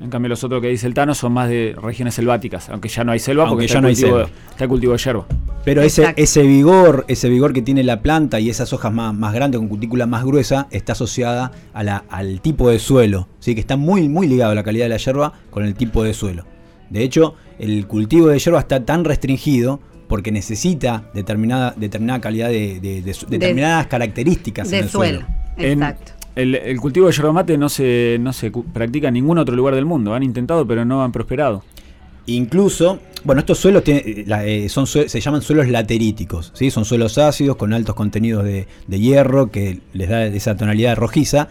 En 0.00 0.10
cambio, 0.10 0.28
los 0.28 0.44
otros 0.44 0.62
que 0.62 0.68
dice 0.68 0.86
el 0.86 0.94
Tano 0.94 1.12
son 1.12 1.32
más 1.32 1.48
de 1.48 1.74
regiones 1.82 2.14
selváticas, 2.14 2.68
aunque 2.68 2.88
ya 2.88 3.02
no 3.02 3.10
hay 3.10 3.18
selva, 3.18 3.42
Aunque 3.48 3.54
porque 3.54 3.66
ya 3.66 3.78
está, 3.78 3.80
no 3.80 3.88
el 3.88 3.94
hay 3.96 4.00
cultivo, 4.00 4.16
selva. 4.18 4.30
está 4.50 4.64
el 4.64 4.70
cultivo 4.70 4.92
de 4.92 4.98
yerba. 4.98 5.26
Pero 5.64 5.82
ese, 5.82 6.02
Exacto. 6.02 6.22
ese 6.22 6.42
vigor, 6.42 7.04
ese 7.08 7.28
vigor 7.28 7.52
que 7.52 7.62
tiene 7.62 7.82
la 7.82 8.00
planta 8.00 8.38
y 8.38 8.48
esas 8.48 8.72
hojas 8.72 8.92
más, 8.92 9.12
más 9.12 9.34
grandes 9.34 9.58
con 9.58 9.68
cutícula 9.68 10.06
más 10.06 10.24
gruesa 10.24 10.68
está 10.70 10.92
asociada 10.92 11.50
a 11.74 11.82
la- 11.82 12.04
al 12.10 12.40
tipo 12.40 12.70
de 12.70 12.78
suelo, 12.78 13.26
¿sí? 13.40 13.54
que 13.54 13.60
está 13.60 13.76
muy, 13.76 14.08
muy 14.08 14.28
ligado 14.28 14.52
a 14.52 14.54
la 14.54 14.62
calidad 14.62 14.84
de 14.84 14.90
la 14.90 14.96
yerba 14.98 15.32
con 15.50 15.64
el 15.64 15.74
tipo 15.74 16.04
de 16.04 16.14
suelo. 16.14 16.44
De 16.90 17.02
hecho, 17.02 17.34
el 17.58 17.86
cultivo 17.86 18.28
de 18.28 18.38
yerba 18.38 18.60
está 18.60 18.84
tan 18.84 19.04
restringido 19.04 19.80
porque 20.08 20.32
necesita 20.32 21.04
determinada, 21.12 21.74
determinada 21.76 22.20
calidad 22.20 22.48
de, 22.48 22.80
de- 22.80 23.02
de 23.02 23.14
su- 23.14 23.26
De- 23.26 23.38
determinadas 23.38 23.86
características 23.88 24.72
en 24.72 24.84
el 24.84 24.88
suelo. 24.88 25.20
suelo. 25.20 25.34
En- 25.58 25.82
Exacto. 25.82 26.12
el, 26.36 26.54
el 26.54 26.80
cultivo 26.80 27.06
de 27.08 27.12
yerba 27.12 27.32
mate 27.32 27.58
no 27.58 27.68
se, 27.68 28.16
no 28.20 28.32
se 28.32 28.50
practica 28.50 29.08
en 29.08 29.14
ningún 29.14 29.36
otro 29.38 29.54
lugar 29.54 29.74
del 29.74 29.84
mundo. 29.84 30.14
Han 30.14 30.22
intentado, 30.22 30.66
pero 30.66 30.84
no 30.84 31.02
han 31.02 31.12
prosperado. 31.12 31.62
Incluso, 32.26 32.98
bueno, 33.24 33.40
estos 33.40 33.58
suelos 33.58 33.82
tiene- 33.84 34.24
la- 34.26 34.44
eh, 34.46 34.68
son, 34.68 34.86
sue- 34.86 35.08
se 35.08 35.20
llaman 35.20 35.40
suelos 35.40 35.66
lateríticos, 35.68 36.52
¿sí? 36.54 36.70
son 36.70 36.84
suelos 36.84 37.16
ácidos 37.16 37.56
con 37.56 37.72
altos 37.72 37.94
contenidos 37.94 38.44
de, 38.44 38.66
de 38.86 39.00
hierro 39.00 39.50
que 39.50 39.80
les 39.94 40.08
da 40.10 40.26
esa 40.26 40.54
tonalidad 40.56 40.96
rojiza. 40.96 41.48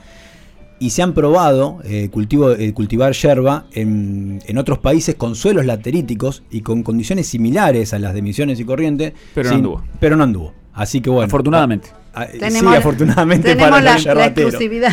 Y 0.79 0.91
se 0.91 1.01
han 1.01 1.13
probado 1.13 1.79
eh, 1.85 2.09
cultivo, 2.11 2.51
eh, 2.51 2.71
cultivar 2.73 3.13
yerba 3.13 3.65
en, 3.73 4.39
en 4.45 4.57
otros 4.59 4.77
países 4.77 5.15
con 5.15 5.33
suelos 5.35 5.65
lateríticos 5.65 6.43
y 6.51 6.61
con 6.61 6.83
condiciones 6.83 7.25
similares 7.27 7.93
a 7.93 7.99
las 7.99 8.13
de 8.13 8.21
Misiones 8.21 8.59
y 8.59 8.63
Corrientes. 8.65 9.13
Pero 9.33 9.49
no 9.49 9.55
anduvo. 9.55 9.83
Pero 9.99 10.15
no 10.15 10.23
anduvo. 10.23 10.53
Así 10.73 11.01
que 11.01 11.09
bueno. 11.09 11.25
Afortunadamente. 11.25 11.89
ah, 12.13 12.27
Tenemos 12.27 12.71
sí, 12.73 12.77
afortunadamente 12.77 13.49
tenemos 13.55 13.71
para 13.71 13.97
la, 13.97 14.13
la 14.13 14.25
exclusividad. 14.27 14.91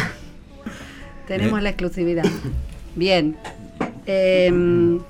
tenemos 1.29 1.59
Eh. 1.59 1.63
la 1.63 1.69
exclusividad. 1.69 2.25
Bien. 2.97 3.37
Em, 4.07 5.01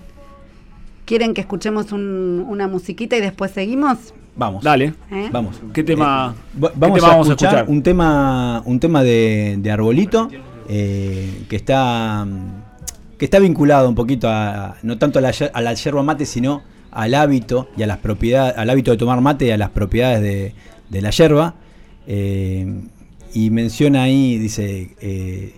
¿Quieren 1.05 1.35
que 1.35 1.43
escuchemos 1.43 1.93
un- 1.93 2.45
una 2.49 2.66
musiquita 2.66 3.16
y 3.16 3.20
después 3.20 3.51
seguimos? 3.51 4.14
Vamos. 4.37 4.64
Dale. 4.64 4.95
¿Eh? 5.12 5.29
Vamos. 5.31 5.61
¿Qué 5.72 5.85
tema, 5.85 6.35
Va- 6.62 6.70
qué 6.72 6.79
Vamos, 6.79 6.99
tema 7.01 7.12
a, 7.14 7.20
escuchar 7.20 7.64
un 7.68 7.83
tema, 7.83 8.62
un 8.64 8.81
tema 8.81 9.03
de, 9.05 9.57
de 9.59 9.70
Arbolito 9.70 10.29
eh, 10.69 11.45
que 11.49 11.57
está 11.57 12.25
mm, 12.25 13.19
que 13.19 13.25
está 13.25 13.39
vinculado 13.39 13.89
un 13.89 13.95
poquito 13.95 14.29
a 14.29 14.77
no 14.83 14.99
tanto 14.99 15.19
a 15.19 15.23
la, 15.23 15.75
yerba 15.75 16.03
mate, 16.03 16.27
sino 16.27 16.62
al 16.91 17.15
hábito 17.15 17.69
y 17.77 17.83
a 17.83 17.87
las 17.87 17.99
propiedades, 17.99 18.57
al 18.57 18.71
hábito 18.71 18.91
de 18.91 18.97
tomar 18.97 19.21
mate 19.21 19.47
y 19.47 19.51
a 19.51 19.57
las 19.57 19.71
propiedades 19.71 20.21
de, 20.21 20.55
de 20.91 21.03
la 21.03 21.11
yerba. 21.11 21.55
Eh, 22.07 22.83
y 23.35 23.51
menciona 23.51 24.05
ahí, 24.05 24.39
dice, 24.39 24.95
eh, 25.01 25.55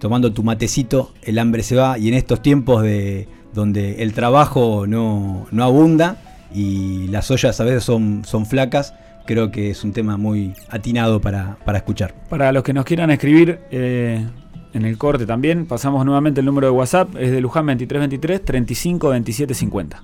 tomando 0.00 0.32
tu 0.32 0.42
matecito, 0.42 1.12
el 1.22 1.38
hambre 1.38 1.62
se 1.62 1.76
va. 1.76 1.98
Y 1.98 2.08
en 2.08 2.14
estos 2.14 2.42
tiempos 2.42 2.82
de 2.82 3.28
donde 3.54 4.02
el 4.02 4.12
trabajo 4.12 4.86
no, 4.86 5.46
no 5.50 5.64
abunda 5.64 6.16
y 6.52 7.06
las 7.08 7.30
ollas 7.30 7.60
a 7.60 7.64
veces 7.64 7.84
son, 7.84 8.22
son 8.24 8.46
flacas, 8.46 8.94
creo 9.30 9.52
que 9.52 9.70
es 9.70 9.84
un 9.84 9.92
tema 9.92 10.16
muy 10.16 10.54
atinado 10.70 11.20
para, 11.20 11.56
para 11.64 11.78
escuchar. 11.78 12.12
Para 12.28 12.50
los 12.50 12.64
que 12.64 12.72
nos 12.72 12.84
quieran 12.84 13.12
escribir 13.12 13.60
eh, 13.70 14.26
en 14.74 14.84
el 14.84 14.98
corte 14.98 15.24
también, 15.24 15.66
pasamos 15.66 16.04
nuevamente 16.04 16.40
el 16.40 16.46
número 16.46 16.66
de 16.66 16.72
WhatsApp, 16.72 17.14
es 17.14 17.30
de 17.30 17.40
Luján 17.40 17.66
2323 17.66 18.44
35 18.44 19.08
27 19.10 19.54
50. 19.54 20.02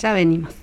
Ya 0.00 0.12
venimos. 0.12 0.54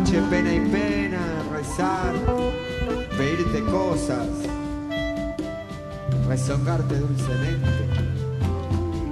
Noche 0.00 0.22
pena 0.30 0.52
y 0.52 0.60
pena, 0.60 1.18
rezar, 1.52 2.14
pedirte 3.16 3.62
cosas 3.70 4.28
rezongarte 6.26 6.96
dulcemente. 6.96 7.68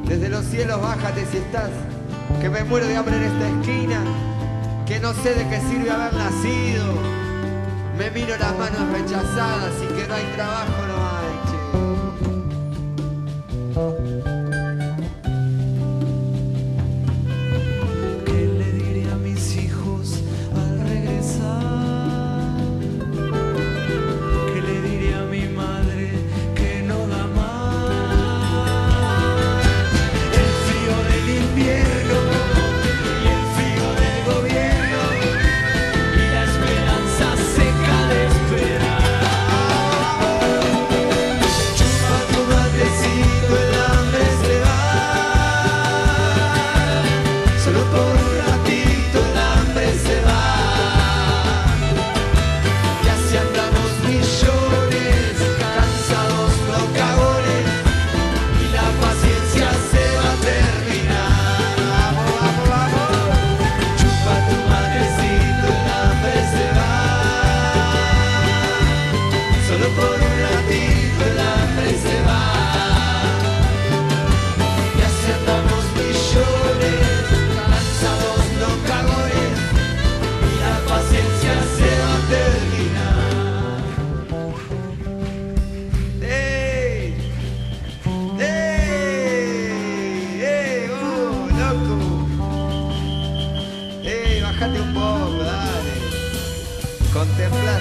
Desde 0.04 0.28
los 0.28 0.44
cielos 0.46 0.80
bájate 0.80 1.26
si 1.26 1.38
estás, 1.38 1.70
que 2.40 2.48
me 2.48 2.64
muero 2.64 2.86
de 2.86 2.96
hambre 2.96 3.16
en 3.16 3.24
esta 3.24 3.48
esquina, 3.48 4.00
que 4.86 5.00
no 5.00 5.12
sé 5.12 5.34
de 5.34 5.48
qué 5.48 5.60
sirve 5.68 5.90
haber 5.90 6.14
nacido. 6.14 6.86
Me 7.98 8.10
miro 8.12 8.36
las 8.38 8.56
manos 8.56 8.88
rechazadas 8.92 9.72
y 9.82 9.94
que 9.94 10.06
no 10.06 10.14
hay 10.14 10.24
trabajo, 10.36 10.87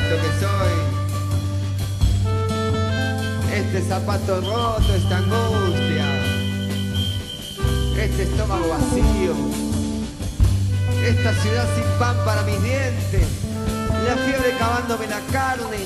Lo 0.10 0.16
que 0.22 0.32
soy. 0.40 0.76
Este 3.54 3.82
zapato 3.88 4.42
roto, 4.42 4.94
esta 4.96 5.18
angustia. 5.18 6.06
Este 7.98 8.24
estómago 8.24 8.70
vacío. 8.70 9.36
esta 11.04 11.34
ciudad 11.42 11.66
sin 11.76 11.86
pan 12.00 12.16
para 12.26 12.42
mis 12.44 12.62
dientes, 12.62 13.28
la 14.06 14.16
fiebre 14.16 14.58
cavándome 14.58 15.08
la 15.08 15.20
carne, 15.32 15.78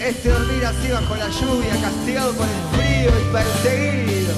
este 0.00 0.28
dormir 0.28 0.64
así 0.66 0.90
bajo 0.90 1.14
la 1.16 1.28
lluvia, 1.28 1.80
castigado 1.80 2.32
por 2.32 2.46
el 2.46 2.62
frío 2.74 3.10
y 3.20 3.32
perseguido. 3.32 4.34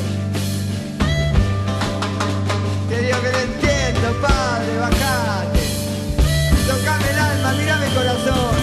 Te 2.89 3.01
digo 3.01 3.19
que 3.23 3.33
no 3.33 3.39
entiendo, 3.39 4.21
padre, 4.21 4.79
bajate. 4.79 5.60
Mirame 7.57 7.87
el 7.87 7.93
corazón. 7.95 8.60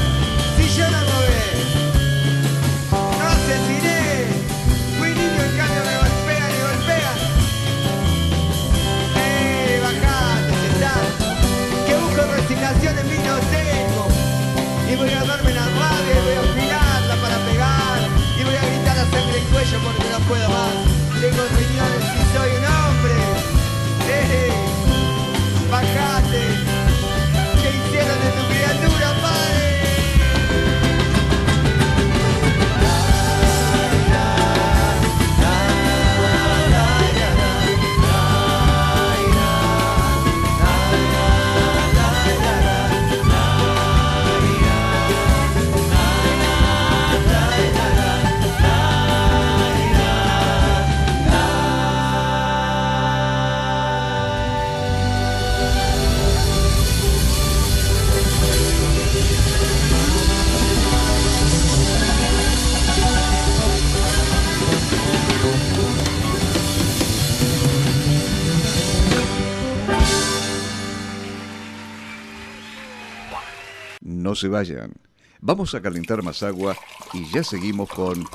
Se 74.40 74.48
vayan. 74.48 74.94
Vamos 75.42 75.76
a 75.76 75.82
calentar 75.82 76.24
más 76.24 76.42
agua 76.44 76.76
y 77.14 77.26
ya 77.32 77.44
seguimos 77.44 77.90
con 77.90 78.26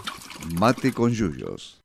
Mate 0.58 0.92
con 0.92 1.10
Yuyos. 1.12 1.80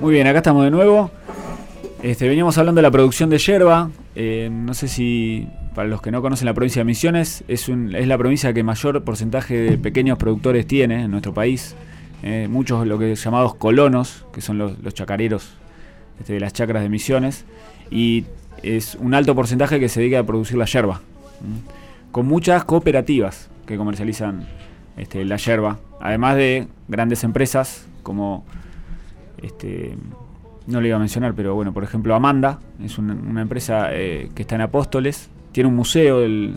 Muy 0.00 0.12
bien, 0.14 0.26
acá 0.26 0.38
estamos 0.38 0.64
de 0.64 0.70
nuevo. 0.70 1.10
Este, 2.02 2.28
veníamos 2.28 2.56
hablando 2.58 2.78
de 2.78 2.82
la 2.82 2.90
producción 2.90 3.30
de 3.30 3.38
yerba. 3.38 3.90
Eh, 4.14 4.48
no 4.52 4.74
sé 4.74 4.88
si 4.88 5.48
para 5.74 5.88
los 5.88 6.00
que 6.00 6.10
no 6.10 6.22
conocen 6.22 6.46
la 6.46 6.54
provincia 6.54 6.80
de 6.80 6.84
Misiones, 6.84 7.44
es, 7.48 7.68
un- 7.68 7.94
es 7.94 8.06
la 8.06 8.16
provincia 8.16 8.52
que 8.54 8.62
mayor 8.62 9.02
porcentaje 9.04 9.54
de 9.54 9.78
pequeños 9.78 10.16
productores 10.18 10.66
tiene 10.66 11.04
en 11.04 11.10
nuestro 11.10 11.34
país. 11.34 11.74
Eh, 12.22 12.46
muchos 12.50 12.86
lo 12.86 12.98
que 12.98 13.14
llamados 13.14 13.54
colonos, 13.56 14.24
que 14.32 14.40
son 14.40 14.56
los, 14.58 14.78
los 14.78 14.94
chacareros 14.94 15.54
este, 16.18 16.34
de 16.34 16.40
las 16.40 16.52
chacras 16.52 16.82
de 16.82 16.88
Misiones. 16.88 17.44
Y 17.90 18.24
es 18.66 18.96
un 18.96 19.14
alto 19.14 19.34
porcentaje 19.34 19.78
que 19.78 19.88
se 19.88 20.00
dedica 20.00 20.20
a 20.20 20.24
producir 20.24 20.56
la 20.56 20.64
yerba. 20.64 21.00
Con 22.12 22.26
muchas 22.26 22.64
cooperativas 22.64 23.50
que 23.66 23.76
comercializan 23.76 24.46
este, 24.96 25.24
la 25.24 25.36
yerba. 25.36 25.78
Además 26.00 26.36
de 26.36 26.68
grandes 26.88 27.24
empresas 27.24 27.86
como 28.02 28.44
este, 29.42 29.96
no 30.66 30.80
le 30.80 30.88
iba 30.88 30.96
a 30.96 31.00
mencionar, 31.00 31.34
pero 31.34 31.54
bueno, 31.54 31.72
por 31.72 31.84
ejemplo, 31.84 32.14
Amanda 32.14 32.60
es 32.82 32.98
una, 32.98 33.40
empresa 33.40 33.88
eh, 33.92 34.30
que 34.34 34.42
está 34.42 34.54
en 34.54 34.62
Apóstoles, 34.62 35.30
tiene 35.52 35.68
un 35.68 35.76
museo 35.76 36.20
de, 36.20 36.54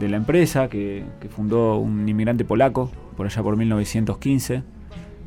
la 0.00 0.16
empresa 0.16 0.68
que, 0.68 1.04
que 1.20 1.28
fundó 1.28 1.76
un 1.76 2.08
inmigrante 2.08 2.44
polaco 2.44 2.90
por 3.16 3.26
allá 3.26 3.42
por 3.42 3.56
1915, 3.56 4.62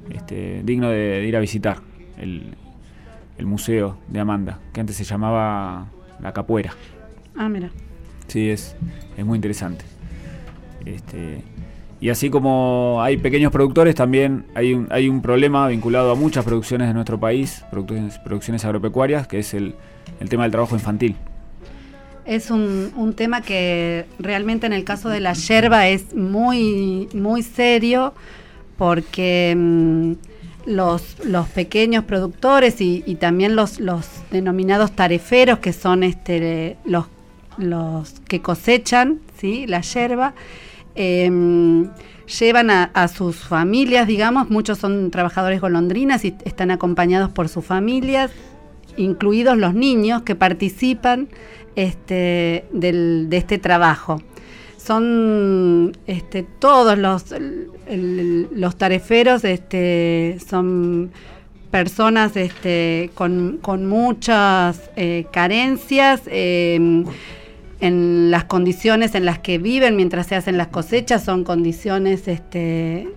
este, 0.10 0.62
digno 0.64 0.90
de, 0.90 0.98
de 0.98 1.26
ir 1.28 1.36
a 1.36 1.40
visitar 1.40 1.78
el, 2.18 2.56
el 3.42 3.48
museo 3.48 3.98
de 4.08 4.20
Amanda, 4.20 4.60
que 4.72 4.82
antes 4.82 4.96
se 4.96 5.04
llamaba 5.04 5.88
La 6.22 6.32
Capuera. 6.32 6.76
Ah, 7.36 7.50
mira. 7.50 7.72
Sí, 8.28 8.52
es, 8.52 8.76
es 9.18 9.26
muy 9.26 9.36
interesante. 9.36 9.84
Este, 10.86 11.44
y 12.00 12.10
así 12.10 12.30
como 12.30 13.00
hay 13.02 13.18
pequeños 13.18 13.52
productores, 13.52 13.96
también 13.96 14.46
hay 14.54 14.76
un, 14.76 14.88
hay 14.92 15.10
un 15.10 15.24
problema 15.24 15.68
vinculado 15.68 16.12
a 16.12 16.16
muchas 16.16 16.46
producciones 16.46 16.88
de 16.88 16.94
nuestro 16.94 17.20
país, 17.20 17.66
producciones, 17.72 18.20
producciones 18.20 18.64
agropecuarias, 18.64 19.28
que 19.28 19.40
es 19.40 19.56
el, 19.56 19.74
el 20.20 20.30
tema 20.30 20.44
del 20.44 20.52
trabajo 20.52 20.76
infantil. 20.76 21.16
Es 22.26 22.52
un, 22.52 22.92
un 22.96 23.14
tema 23.16 23.42
que 23.42 24.06
realmente 24.20 24.68
en 24.68 24.74
el 24.74 24.84
caso 24.84 25.10
de 25.10 25.20
la 25.20 25.34
yerba 25.34 25.88
es 25.88 26.14
muy, 26.14 27.10
muy 27.16 27.42
serio 27.42 28.14
porque 28.78 29.56
mm, 29.58 30.31
los, 30.66 31.18
los 31.26 31.48
pequeños 31.50 32.04
productores 32.06 32.82
y, 32.82 33.04
y 33.06 33.16
también 33.16 33.56
los, 33.56 33.80
los 33.80 34.08
denominados 34.32 34.92
tareferos, 34.92 35.60
que 35.60 35.74
son 35.74 36.04
este, 36.04 36.78
los, 36.86 37.06
los 37.58 38.20
que 38.28 38.42
cosechan 38.42 39.20
¿sí? 39.40 39.66
la 39.68 39.82
yerba, 39.82 40.34
em, 40.96 41.90
llevan 42.40 42.70
a, 42.70 42.84
a 42.94 43.08
sus 43.08 43.38
familias, 43.38 44.08
digamos, 44.08 44.50
muchos 44.50 44.78
son 44.78 45.12
trabajadores 45.12 45.60
golondrinas 45.62 46.24
y 46.26 46.36
están 46.46 46.72
acompañados 46.72 47.30
por 47.32 47.50
sus 47.50 47.66
familias, 47.66 48.32
incluidos 48.98 49.58
los 49.58 49.74
niños 49.74 50.22
que 50.24 50.36
participan 50.36 51.30
este, 51.76 52.66
del- 52.74 53.28
de 53.30 53.38
este 53.38 53.58
trabajo. 53.58 54.22
Son 54.84 55.96
este, 56.08 56.44
todos 56.44 56.98
los, 56.98 57.26
los 57.88 58.76
tareferos 58.78 59.44
este, 59.44 60.38
son 60.50 61.12
personas 61.70 62.36
este, 62.36 63.12
con, 63.14 63.60
con 63.62 63.86
muchas 63.86 64.90
eh, 64.96 65.26
carencias 65.32 66.22
eh, 66.26 67.06
en 67.80 68.32
las 68.32 68.44
condiciones 68.46 69.16
en 69.16 69.26
las 69.26 69.40
que 69.40 69.58
viven 69.58 69.96
mientras 69.96 70.28
se 70.28 70.36
hacen 70.36 70.58
las 70.58 70.68
cosechas 70.68 71.24
son 71.24 71.44
condiciones 71.44 72.28
este, 72.28 73.08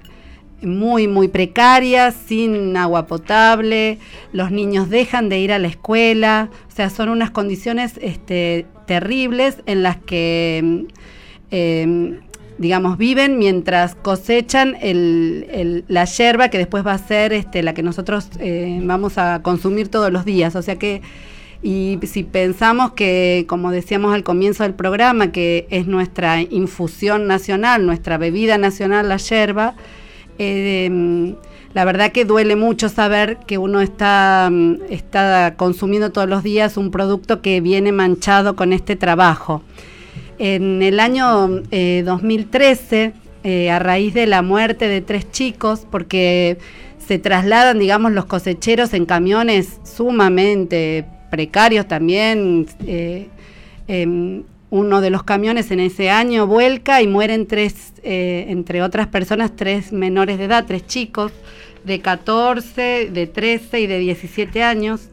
muy, 0.63 1.09
muy 1.09 1.29
precarias, 1.29 2.15
sin 2.27 2.77
agua 2.77 3.07
potable, 3.07 3.99
los 4.33 4.51
niños 4.51 4.89
dejan 4.89 5.29
de 5.29 5.39
ir 5.39 5.53
a 5.53 5.59
la 5.59 5.69
escuela, 5.69 6.49
o 6.69 6.75
sea, 6.75 6.91
son 6.91 7.09
unas 7.09 7.31
condiciones 7.31 7.99
este, 8.01 8.67
terribles 8.87 9.59
en 9.67 9.83
las 9.83 9.97
que, 9.97 10.87
eh, 11.57 12.19
digamos, 12.59 12.99
viven 12.99 13.39
mientras 13.39 13.95
cosechan 13.95 14.77
la 15.89 16.05
yerba 16.05 16.49
que 16.49 16.59
después 16.59 16.85
va 16.85 16.93
a 16.95 16.99
ser 16.99 17.33
este, 17.33 17.63
la 17.63 17.75
que 17.75 17.85
nosotros 17.85 18.29
eh, 18.41 18.81
vamos 18.83 19.19
a 19.19 19.41
consumir 19.43 19.89
todos 19.89 20.13
los 20.13 20.25
días, 20.25 20.57
o 20.57 20.63
sea 20.63 20.77
que... 20.77 21.01
Y 21.63 21.99
si 22.03 22.25
pensamos 22.25 22.93
que, 22.93 23.47
como 23.49 23.71
decíamos 23.71 24.13
al 24.13 24.23
comienzo 24.23 24.65
del 24.65 24.75
programa, 24.75 25.33
que 25.33 25.67
es 25.71 25.87
nuestra 25.87 26.43
infusión 26.43 27.27
nacional, 27.27 27.87
nuestra 27.87 28.19
bebida 28.19 28.59
nacional, 28.59 29.09
la 29.09 29.17
yerba, 29.17 29.75
mm, 30.39 31.31
la 31.73 31.85
verdad 31.87 32.13
que 32.13 32.27
duele 32.27 32.55
mucho 32.55 32.91
saber 32.91 33.39
que 33.47 33.57
uno 33.57 33.81
está, 33.81 34.51
mm, 34.53 34.81
está 34.91 35.55
consumiendo 35.57 36.13
todos 36.13 36.29
los 36.29 36.43
días 36.43 36.77
un 36.77 36.91
producto 36.91 37.41
que 37.41 37.63
viene 37.63 37.93
manchado 37.93 38.57
con 38.57 38.75
este 38.75 38.95
trabajo. 38.95 39.63
En 40.39 40.83
el 40.83 41.01
año 41.01 41.63
eh, 41.71 42.03
2013, 42.05 43.13
eh, 43.45 43.71
a 43.71 43.79
raíz 43.79 44.15
de 44.15 44.27
la 44.27 44.43
muerte 44.43 44.89
de 44.89 45.01
tres 45.01 45.31
chicos, 45.31 45.87
porque 45.91 46.59
se 46.99 47.19
trasladan, 47.19 47.79
digamos, 47.79 48.13
los 48.13 48.25
cosecheros 48.25 48.95
en 48.95 49.07
camiones 49.07 49.81
sumamente 49.85 51.05
precarios 51.31 51.87
también. 51.87 52.67
eh, 52.87 53.29
em, 53.87 54.45
uno 54.71 55.01
de 55.01 55.11
los 55.11 55.23
camiones 55.23 55.71
en 55.71 55.79
ese 55.79 56.11
año 56.11 56.49
vuelca 56.49 57.01
y 57.01 57.07
mueren 57.07 57.47
tres, 57.47 57.93
eh, 58.03 58.47
entre 58.49 58.83
otras 58.83 59.07
personas, 59.07 59.55
tres 59.55 59.93
menores 59.93 60.37
de 60.37 60.47
edad, 60.47 60.65
tres 60.67 60.85
chicos 60.85 61.31
de 61.85 62.01
14, 62.01 63.09
de 63.13 63.27
13 63.29 63.81
y 63.81 63.87
de 63.87 64.01
17 64.01 64.65
años, 64.65 65.11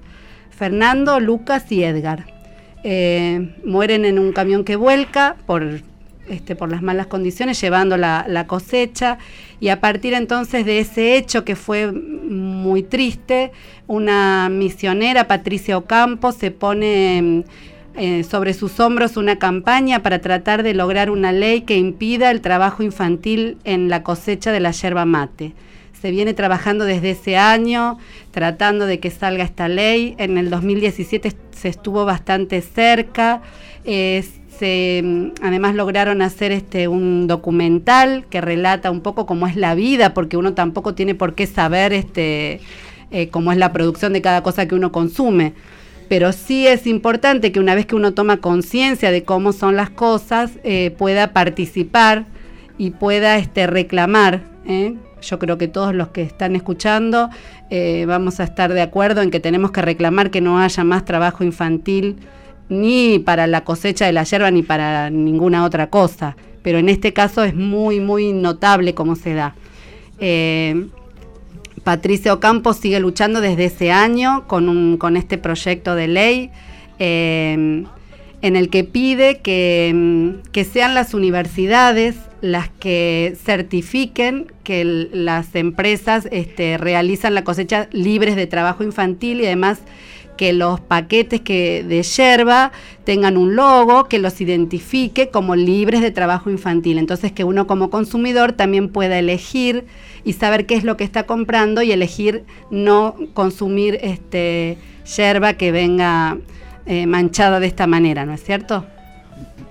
Fernando, 0.49 1.19
Lucas 1.19 1.71
y 1.71 1.83
Edgar. 1.83 2.40
Eh, 2.83 3.53
mueren 3.63 4.05
en 4.05 4.17
un 4.17 4.31
camión 4.31 4.63
que 4.63 4.75
vuelca 4.75 5.35
por, 5.45 5.81
este, 6.29 6.55
por 6.55 6.69
las 6.69 6.81
malas 6.81 7.07
condiciones, 7.07 7.59
llevando 7.61 7.97
la, 7.97 8.25
la 8.27 8.47
cosecha. 8.47 9.17
Y 9.59 9.69
a 9.69 9.79
partir 9.79 10.13
entonces 10.13 10.65
de 10.65 10.79
ese 10.79 11.15
hecho 11.15 11.45
que 11.45 11.55
fue 11.55 11.91
muy 11.91 12.83
triste, 12.83 13.51
una 13.87 14.49
misionera, 14.49 15.27
Patricia 15.27 15.77
Ocampo, 15.77 16.31
se 16.31 16.51
pone 16.51 17.43
eh, 17.97 18.23
sobre 18.23 18.53
sus 18.53 18.79
hombros 18.79 19.17
una 19.17 19.37
campaña 19.37 20.01
para 20.01 20.19
tratar 20.19 20.63
de 20.63 20.73
lograr 20.73 21.09
una 21.09 21.33
ley 21.33 21.61
que 21.61 21.77
impida 21.77 22.31
el 22.31 22.39
trabajo 22.39 22.83
infantil 22.83 23.57
en 23.65 23.89
la 23.89 24.01
cosecha 24.01 24.53
de 24.53 24.61
la 24.61 24.71
yerba 24.71 25.03
mate. 25.03 25.51
Se 26.01 26.09
viene 26.09 26.33
trabajando 26.33 26.85
desde 26.85 27.11
ese 27.11 27.37
año, 27.37 27.99
tratando 28.31 28.87
de 28.87 28.99
que 28.99 29.11
salga 29.11 29.43
esta 29.43 29.67
ley. 29.67 30.15
En 30.17 30.37
el 30.37 30.49
2017 30.49 31.33
se 31.51 31.67
estuvo 31.67 32.05
bastante 32.05 32.61
cerca. 32.61 33.43
Eh, 33.85 34.25
se, 34.57 35.01
mm, 35.03 35.43
además 35.43 35.75
lograron 35.75 36.23
hacer 36.23 36.51
este 36.51 36.87
un 36.87 37.27
documental 37.27 38.25
que 38.29 38.41
relata 38.41 38.89
un 38.89 39.01
poco 39.01 39.27
cómo 39.27 39.45
es 39.45 39.55
la 39.55 39.75
vida, 39.75 40.15
porque 40.15 40.37
uno 40.37 40.53
tampoco 40.53 40.95
tiene 40.95 41.13
por 41.13 41.35
qué 41.35 41.45
saber 41.45 41.93
este, 41.93 42.61
eh, 43.11 43.29
cómo 43.29 43.51
es 43.51 43.59
la 43.59 43.71
producción 43.71 44.13
de 44.13 44.21
cada 44.21 44.41
cosa 44.41 44.67
que 44.67 44.75
uno 44.75 44.91
consume 44.91 45.53
pero 46.11 46.33
sí 46.33 46.67
es 46.67 46.87
importante 46.87 47.53
que 47.53 47.61
una 47.61 47.73
vez 47.73 47.85
que 47.85 47.95
uno 47.95 48.13
toma 48.13 48.41
conciencia 48.41 49.11
de 49.11 49.23
cómo 49.23 49.53
son 49.53 49.77
las 49.77 49.89
cosas, 49.89 50.51
eh, 50.65 50.93
pueda 50.97 51.31
participar 51.31 52.25
y 52.77 52.89
pueda 52.89 53.37
este, 53.37 53.65
reclamar. 53.65 54.41
Yo 55.21 55.39
creo 55.39 55.57
que 55.57 55.67
todos 55.67 55.93
los 55.93 56.09
que 56.09 56.21
están 56.21 56.55
escuchando 56.55 57.29
eh, 57.69 58.05
vamos 58.07 58.39
a 58.39 58.43
estar 58.43 58.73
de 58.73 58.81
acuerdo 58.81 59.21
en 59.21 59.31
que 59.31 59.39
tenemos 59.39 59.71
que 59.71 59.81
reclamar 59.81 60.31
que 60.31 60.41
no 60.41 60.59
haya 60.59 60.83
más 60.83 61.05
trabajo 61.05 61.43
infantil 61.43 62.17
ni 62.69 63.19
para 63.19 63.47
la 63.47 63.63
cosecha 63.63 64.05
de 64.05 64.13
la 64.13 64.23
hierba 64.23 64.51
ni 64.51 64.63
para 64.63 65.09
ninguna 65.09 65.63
otra 65.65 65.89
cosa. 65.89 66.35
Pero 66.63 66.77
en 66.77 66.89
este 66.89 67.13
caso 67.13 67.43
es 67.43 67.55
muy, 67.55 67.99
muy 67.99 68.33
notable 68.33 68.93
cómo 68.93 69.15
se 69.15 69.33
da. 69.33 69.55
Patricia 71.83 72.33
Ocampo 72.33 72.73
sigue 72.73 72.99
luchando 72.99 73.41
desde 73.41 73.65
ese 73.65 73.91
año 73.91 74.45
con, 74.47 74.97
con 74.97 75.17
este 75.17 75.37
proyecto 75.37 75.95
de 75.95 76.07
ley 76.07 76.51
eh, 76.99 77.83
en 78.41 78.55
el 78.55 78.69
que 78.69 78.83
pide 78.83 79.39
que, 79.39 80.39
que, 80.51 80.63
sean 80.63 80.93
las 80.95 81.13
universidades 81.13 82.15
las 82.41 82.69
que 82.69 83.37
certifiquen 83.43 84.51
que 84.63 84.83
las 84.83 85.53
empresas 85.55 86.27
este, 86.31 86.77
realizan 86.77 87.35
la 87.35 87.43
cosecha 87.43 87.87
libres 87.91 88.35
de 88.35 88.47
trabajo 88.47 88.83
infantil 88.83 89.41
y 89.41 89.45
además 89.45 89.79
que 90.37 90.53
los 90.53 90.79
paquetes 90.79 91.41
que 91.41 91.83
de 91.83 92.01
yerba 92.01 92.71
tengan 93.03 93.37
un 93.37 93.55
logo 93.55 94.05
que 94.05 94.17
los 94.17 94.41
identifique 94.41 95.29
como 95.29 95.55
libres 95.55 96.01
de 96.01 96.09
trabajo 96.09 96.49
infantil. 96.49 96.97
Entonces 96.97 97.31
que 97.31 97.43
uno 97.43 97.67
como 97.67 97.91
consumidor 97.91 98.53
también 98.53 98.89
pueda 98.89 99.19
elegir 99.19 99.85
y 100.23 100.33
saber 100.33 100.65
qué 100.65 100.73
es 100.73 100.83
lo 100.83 100.97
que 100.97 101.03
está 101.03 101.27
comprando 101.27 101.83
y 101.83 101.91
elegir 101.91 102.43
no 102.71 103.15
consumir 103.35 103.99
este 104.01 104.79
yerba 105.15 105.53
que 105.53 105.71
venga 105.71 106.39
eh, 106.85 107.07
manchada 107.07 107.59
de 107.59 107.67
esta 107.67 107.87
manera, 107.87 108.25
¿no 108.25 108.33
es 108.33 108.43
cierto? 108.43 108.85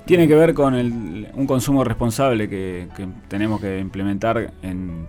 Tiene 0.04 0.26
que 0.26 0.34
ver 0.34 0.54
con 0.54 0.74
el, 0.74 1.28
un 1.34 1.46
consumo 1.46 1.84
responsable 1.84 2.48
que, 2.48 2.88
tenemos 3.28 3.60
que 3.60 3.78
implementar 3.78 4.52
en, 4.62 5.06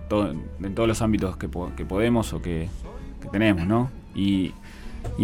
en 0.62 0.74
todos 0.74 0.88
los 0.88 1.02
ámbitos 1.02 1.36
que, 1.36 1.48
podemos 1.48 2.32
o 2.32 2.40
que, 2.40 2.68
tenemos, 3.30 3.66
¿no? 3.66 3.90
Y, 4.14 4.52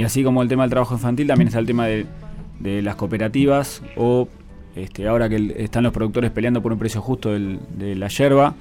así 0.05 0.25
como 0.25 0.43
el 0.43 0.49
tema 0.49 0.65
del 0.65 0.71
trabajo 0.71 0.95
infantil, 0.95 1.29
también 1.29 1.49
está 1.49 1.61
el 1.61 1.67
tema 1.67 1.87
de, 1.87 2.07
las 2.61 2.97
cooperativas 2.97 3.83
o 3.97 4.29
este, 4.75 5.07
ahora 5.07 5.29
que 5.29 5.55
están 5.59 5.85
los 5.85 5.93
productores 5.93 6.33
peleando 6.33 6.61
por 6.61 6.73
un 6.73 6.79
precio 6.79 7.01
justo 7.01 7.31
de 7.31 7.95
la 7.95 8.09
yerba, 8.09 8.55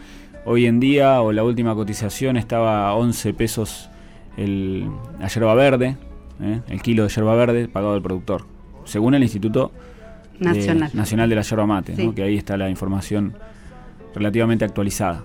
Hoy 0.49 0.65
en 0.65 0.79
día, 0.79 1.21
o 1.21 1.33
la 1.33 1.43
última 1.43 1.75
cotización, 1.75 2.37
estaba 2.37 2.87
a 2.87 2.95
11 2.95 3.33
pesos 3.33 3.89
la 4.37 5.27
yerba 5.27 5.53
verde, 5.55 5.97
¿eh? 6.41 6.61
el 6.67 6.81
kilo 6.81 7.03
de 7.03 7.09
yerba 7.09 7.35
verde 7.35 7.67
pagado 7.67 7.93
al 7.93 8.01
productor, 8.01 8.45
según 8.85 9.13
el 9.13 9.23
Instituto 9.23 9.71
Nacional, 10.39 10.91
de, 10.91 10.97
Nacional 10.97 11.29
de 11.29 11.35
la 11.35 11.41
Yerba 11.41 11.65
Mate, 11.65 11.95
sí. 11.95 12.05
¿no? 12.05 12.15
que 12.15 12.23
ahí 12.23 12.37
está 12.37 12.57
la 12.57 12.69
información 12.69 13.33
relativamente 14.13 14.65
actualizada. 14.65 15.23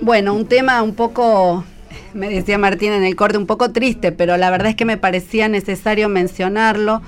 Bueno, 0.00 0.34
un 0.34 0.46
tema 0.46 0.82
un 0.82 0.94
poco, 0.94 1.64
me 2.14 2.28
decía 2.28 2.58
Martín 2.58 2.92
en 2.92 3.04
el 3.04 3.16
corte, 3.16 3.38
un 3.38 3.46
poco 3.46 3.72
triste, 3.72 4.12
pero 4.12 4.36
la 4.36 4.50
verdad 4.50 4.68
es 4.68 4.76
que 4.76 4.84
me 4.84 4.96
parecía 4.96 5.48
necesario 5.48 6.08
mencionarlo 6.08 7.02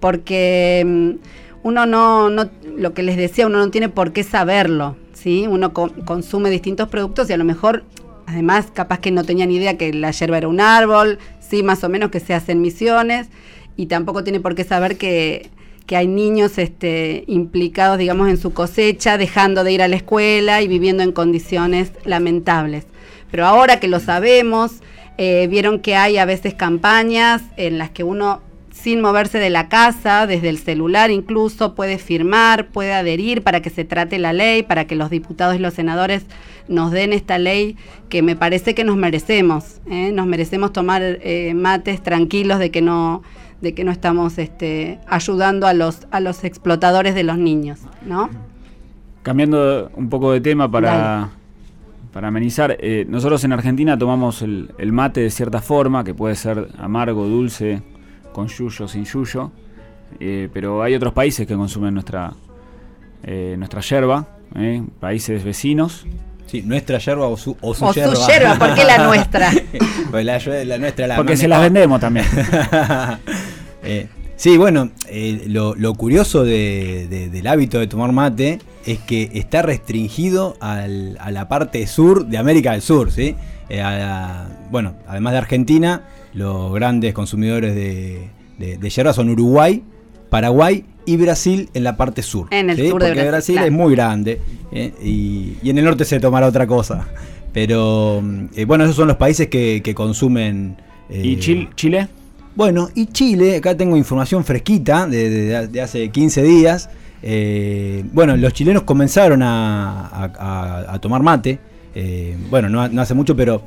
porque 0.00 0.82
mm, 0.84 1.10
uno 1.62 1.86
no, 1.86 2.28
no 2.28 2.50
lo 2.76 2.94
que 2.94 3.02
les 3.02 3.16
decía, 3.16 3.46
uno 3.46 3.58
no 3.58 3.70
tiene 3.70 3.88
por 3.88 4.12
qué 4.12 4.24
saberlo, 4.24 4.96
¿sí? 5.12 5.46
Uno 5.48 5.72
co 5.72 5.92
consume 6.04 6.50
distintos 6.50 6.88
productos 6.88 7.30
y 7.30 7.32
a 7.32 7.36
lo 7.36 7.44
mejor, 7.44 7.84
además, 8.32 8.66
capaz 8.72 8.98
que 9.00 9.10
no 9.10 9.24
tenía 9.24 9.46
ni 9.46 9.56
idea 9.56 9.76
que 9.76 9.92
la 9.92 10.10
yerba 10.10 10.38
era 10.38 10.48
un 10.48 10.60
árbol, 10.60 11.18
sí, 11.40 11.62
más 11.62 11.84
o 11.84 11.88
menos 11.88 12.10
que 12.10 12.20
se 12.20 12.34
hacen 12.34 12.60
misiones, 12.60 13.28
y 13.76 13.86
tampoco 13.86 14.24
tiene 14.24 14.40
por 14.40 14.54
qué 14.54 14.64
saber 14.64 14.96
que, 14.96 15.50
que 15.86 15.96
hay 15.96 16.06
niños 16.06 16.58
este, 16.58 17.24
implicados, 17.26 17.98
digamos, 17.98 18.28
en 18.28 18.36
su 18.36 18.52
cosecha, 18.52 19.18
dejando 19.18 19.64
de 19.64 19.72
ir 19.72 19.82
a 19.82 19.88
la 19.88 19.96
escuela 19.96 20.62
y 20.62 20.68
viviendo 20.68 21.02
en 21.02 21.12
condiciones 21.12 21.92
lamentables. 22.04 22.86
Pero 23.30 23.46
ahora 23.46 23.80
que 23.80 23.88
lo 23.88 24.00
sabemos, 24.00 24.72
eh, 25.18 25.46
vieron 25.48 25.80
que 25.80 25.94
hay 25.94 26.18
a 26.18 26.24
veces 26.24 26.54
campañas 26.54 27.42
en 27.56 27.78
las 27.78 27.90
que 27.90 28.04
uno 28.04 28.40
sin 28.72 29.00
moverse 29.00 29.38
de 29.38 29.50
la 29.50 29.68
casa, 29.68 30.26
desde 30.26 30.48
el 30.48 30.58
celular 30.58 31.10
incluso, 31.10 31.74
puede 31.74 31.98
firmar, 31.98 32.68
puede 32.68 32.92
adherir 32.92 33.42
para 33.42 33.60
que 33.60 33.70
se 33.70 33.84
trate 33.84 34.18
la 34.18 34.32
ley, 34.32 34.62
para 34.62 34.86
que 34.86 34.96
los 34.96 35.10
diputados 35.10 35.54
y 35.54 35.58
los 35.58 35.74
senadores 35.74 36.24
nos 36.68 36.90
den 36.90 37.12
esta 37.12 37.38
ley 37.38 37.76
que 38.08 38.22
me 38.22 38.34
parece 38.34 38.74
que 38.74 38.84
nos 38.84 38.96
merecemos. 38.96 39.80
¿eh? 39.90 40.10
Nos 40.12 40.26
merecemos 40.26 40.72
tomar 40.72 41.02
eh, 41.02 41.52
mates 41.54 42.02
tranquilos 42.02 42.58
de 42.58 42.70
que 42.70 42.82
no 42.82 43.22
de 43.60 43.74
que 43.74 43.84
no 43.84 43.92
estamos 43.92 44.38
este, 44.38 44.98
ayudando 45.06 45.68
a 45.68 45.74
los 45.74 46.08
a 46.10 46.18
los 46.18 46.42
explotadores 46.42 47.14
de 47.14 47.22
los 47.22 47.38
niños, 47.38 47.78
¿no? 48.04 48.28
Cambiando 49.22 49.92
un 49.94 50.08
poco 50.08 50.32
de 50.32 50.40
tema 50.40 50.68
para, 50.68 51.30
para 52.12 52.26
amenizar, 52.26 52.76
eh, 52.80 53.06
nosotros 53.08 53.44
en 53.44 53.52
Argentina 53.52 53.96
tomamos 53.96 54.42
el, 54.42 54.72
el 54.78 54.92
mate 54.92 55.20
de 55.20 55.30
cierta 55.30 55.62
forma, 55.62 56.02
que 56.02 56.12
puede 56.12 56.34
ser 56.34 56.70
amargo, 56.78 57.28
dulce, 57.28 57.82
con 58.32 58.48
yuyo, 58.48 58.88
sin 58.88 59.04
yuyo. 59.04 59.50
Eh, 60.20 60.48
pero 60.52 60.82
hay 60.82 60.94
otros 60.94 61.12
países 61.12 61.46
que 61.46 61.54
consumen 61.54 61.94
nuestra, 61.94 62.32
eh, 63.22 63.54
nuestra 63.58 63.80
yerba, 63.80 64.26
eh, 64.56 64.82
países 65.00 65.44
vecinos. 65.44 66.06
Sí, 66.46 66.62
nuestra 66.62 66.98
yerba 66.98 67.28
o 67.28 67.36
su, 67.36 67.56
o 67.60 67.74
su 67.74 67.84
o 67.84 67.92
yerba. 67.92 68.14
Su 68.14 68.30
yerba, 68.30 68.58
¿por 68.58 68.74
qué 68.74 68.84
la 68.84 69.06
nuestra? 69.06 69.50
pues 70.10 70.24
la, 70.24 70.38
la, 70.64 70.78
nuestra 70.78 71.06
la 71.06 71.16
Porque 71.16 71.36
se 71.36 71.48
las 71.48 71.60
vendemos 71.60 72.00
también. 72.00 72.26
Eh, 73.84 74.06
sí, 74.36 74.56
bueno, 74.58 74.92
lo, 75.48 75.74
lo, 75.74 75.94
curioso 75.94 76.44
de, 76.44 77.08
de, 77.10 77.28
del 77.30 77.48
hábito 77.48 77.80
de 77.80 77.88
tomar 77.88 78.12
mate 78.12 78.60
es 78.86 79.00
que 79.00 79.28
está 79.34 79.60
restringido 79.62 80.56
al, 80.60 81.18
a 81.20 81.32
la 81.32 81.48
parte 81.48 81.84
sur 81.88 82.26
de 82.26 82.38
América 82.38 82.70
del 82.70 82.82
Sur, 82.82 83.10
¿sí? 83.10 83.34
A, 83.82 84.46
bueno, 84.70 84.94
además 85.08 85.32
de 85.32 85.38
Argentina, 85.38 86.02
los 86.34 86.72
grandes 86.72 87.12
consumidores 87.12 87.74
de, 87.74 88.28
de, 88.58 88.78
de, 88.78 88.90
yerba 88.90 89.12
son 89.12 89.28
Uruguay, 89.28 89.82
Paraguay 90.30 90.84
y 91.04 91.16
Brasil 91.16 91.68
en 91.74 91.84
la 91.84 91.96
parte 91.96 92.22
sur. 92.22 92.48
En 92.50 92.70
el 92.70 92.76
¿sí? 92.76 92.82
sur 92.88 92.92
Porque 92.92 93.10
Brasil, 93.10 93.28
Brasil 93.30 93.54
claro. 93.54 93.66
es 93.68 93.72
muy 93.72 93.94
grande 93.94 94.40
¿eh? 94.72 94.92
y, 95.02 95.56
y, 95.62 95.70
en 95.70 95.78
el 95.78 95.84
norte 95.84 96.04
se 96.04 96.20
tomará 96.20 96.46
otra 96.46 96.66
cosa. 96.66 97.08
Pero 97.52 98.22
eh, 98.54 98.64
bueno, 98.64 98.84
esos 98.84 98.96
son 98.96 99.08
los 99.08 99.16
países 99.16 99.48
que, 99.48 99.82
que 99.84 99.94
consumen. 99.94 100.76
Eh, 101.10 101.20
¿Y 101.22 101.38
Chile? 101.38 101.68
Chile? 101.74 102.08
Bueno, 102.54 102.88
y 102.94 103.06
Chile, 103.06 103.56
acá 103.56 103.76
tengo 103.76 103.96
información 103.96 104.44
fresquita 104.44 105.06
de, 105.06 105.28
de, 105.28 105.66
de 105.68 105.80
hace 105.80 106.08
15 106.10 106.42
días. 106.42 106.88
Eh, 107.22 108.04
bueno, 108.12 108.36
los 108.36 108.52
chilenos 108.52 108.82
comenzaron 108.82 109.42
a, 109.42 110.06
a, 110.08 110.94
a 110.94 110.98
tomar 110.98 111.22
mate. 111.22 111.58
bueno, 112.50 112.68
no, 112.68 112.88
no 112.88 113.02
hace 113.02 113.14
mucho, 113.14 113.36
pero 113.36 113.62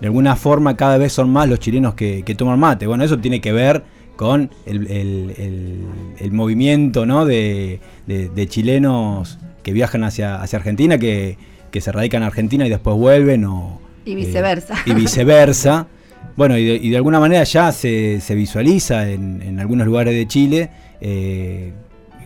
de 0.00 0.06
alguna 0.06 0.36
forma 0.36 0.76
cada 0.76 0.98
vez 0.98 1.12
son 1.12 1.30
más 1.30 1.48
los 1.48 1.58
chilenos 1.58 1.94
que, 1.94 2.22
que 2.22 2.34
toman 2.34 2.58
mate. 2.58 2.86
Bueno, 2.86 3.04
eso 3.04 3.18
tiene 3.18 3.40
que 3.40 3.52
ver 3.52 3.82
con 4.16 4.50
el, 4.66 4.86
el, 4.90 5.34
el, 5.38 5.84
el 6.18 6.32
movimiento 6.32 7.06
¿no? 7.06 7.24
de, 7.24 7.80
de, 8.06 8.28
de, 8.28 8.48
chilenos 8.48 9.38
que 9.62 9.72
viajan 9.72 10.04
hacia, 10.04 10.42
hacia 10.42 10.58
Argentina, 10.58 10.98
que, 10.98 11.38
que, 11.70 11.80
se 11.80 11.90
radican 11.90 12.22
en 12.22 12.26
Argentina 12.26 12.66
y 12.66 12.70
después 12.70 12.96
vuelven. 12.96 13.44
O, 13.46 13.80
y 14.04 14.14
viceversa. 14.14 14.74
Eh, 14.74 14.90
y 14.90 14.94
viceversa. 14.94 15.86
bueno, 16.36 16.58
y 16.58 16.64
de, 16.64 16.74
y 16.74 16.90
de, 16.90 16.96
alguna 16.96 17.20
manera 17.20 17.44
ya 17.44 17.72
se, 17.72 18.20
se 18.20 18.34
visualiza 18.34 19.08
en, 19.08 19.40
en, 19.42 19.58
algunos 19.60 19.86
lugares 19.86 20.14
de 20.14 20.26
Chile 20.26 20.70
eh, 21.00 21.72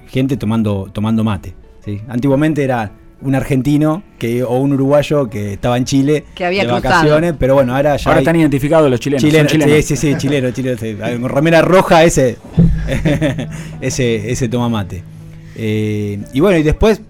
gente 0.08 0.36
tomando, 0.36 0.90
tomando 0.92 1.22
mate. 1.22 1.54
¿sí? 1.84 2.00
Antiguamente 2.08 2.64
era 2.64 2.90
un 3.24 3.34
argentino 3.34 4.02
que, 4.18 4.42
o 4.44 4.56
un 4.58 4.72
uruguayo 4.74 5.28
que 5.30 5.54
estaba 5.54 5.76
en 5.76 5.84
Chile 5.84 6.24
que 6.34 6.44
había 6.44 6.62
de 6.64 6.70
vacaciones, 6.72 7.18
cruzado. 7.20 7.36
pero 7.38 7.54
bueno, 7.54 7.74
ahora 7.74 7.96
ya. 7.96 8.08
Ahora 8.10 8.18
hay... 8.18 8.22
están 8.22 8.36
identificados 8.36 8.90
los 8.90 9.00
chilenos. 9.00 9.22
Chilenos, 9.22 9.50
chilenos. 9.50 9.84
Sí, 9.84 9.96
sí, 9.96 10.12
sí, 10.12 10.14
chileno, 10.18 10.50
chileno. 10.52 10.78
Sí. 10.78 10.94
Remera 10.94 11.62
roja 11.62 12.04
ese 12.04 12.36
ese, 13.80 14.30
ese 14.30 14.48
toma 14.48 14.68
mate. 14.68 15.02
Eh, 15.56 16.18
y 16.32 16.40
bueno, 16.40 16.58
y 16.58 16.62
después, 16.62 17.00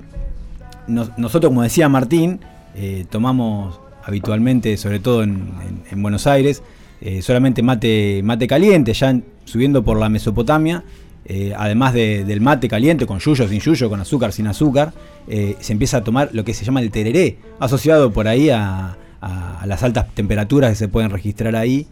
nos- 0.86 1.16
nosotros, 1.18 1.50
como 1.50 1.62
decía 1.62 1.88
Martín, 1.88 2.40
eh, 2.76 3.04
tomamos 3.10 3.80
habitualmente, 4.04 4.76
sobre 4.76 4.98
todo 5.00 5.22
en, 5.22 5.30
en- 5.66 5.82
en 5.90 6.02
Buenos 6.02 6.26
Aires, 6.26 6.62
eh, 7.00 7.22
solamente 7.22 7.62
mate, 7.62 8.20
mate 8.24 8.46
caliente, 8.46 8.92
ya 8.92 9.10
en- 9.10 9.24
subiendo 9.44 9.82
por 9.82 9.98
la 9.98 10.08
Mesopotamia, 10.08 10.84
eh, 11.26 11.52
además 11.56 11.94
de- 11.94 12.24
del 12.24 12.40
mate 12.40 12.68
caliente, 12.68 13.06
con 13.06 13.18
yuyo, 13.18 13.48
sin 13.48 13.60
yuyo, 13.60 13.88
con 13.88 14.00
azúcar, 14.00 14.32
sin 14.32 14.46
azúcar, 14.46 14.92
eh, 15.28 15.56
se 15.60 15.72
empieza 15.72 15.98
a 15.98 16.04
tomar 16.04 16.30
lo 16.32 16.44
que 16.44 16.54
se 16.54 16.64
llama 16.64 16.80
el 16.80 16.90
tereré, 16.90 17.38
asociado 17.60 18.12
por 18.12 18.28
ahí 18.28 18.50
a, 18.50 18.96
a- 19.20 19.60
a 19.60 19.66
las 19.66 19.82
altas 19.82 20.06
temperaturas 20.14 20.70
que 20.70 20.76
se 20.76 20.88
pueden 20.88 21.10
registrar 21.10 21.56
ahí 21.56 21.86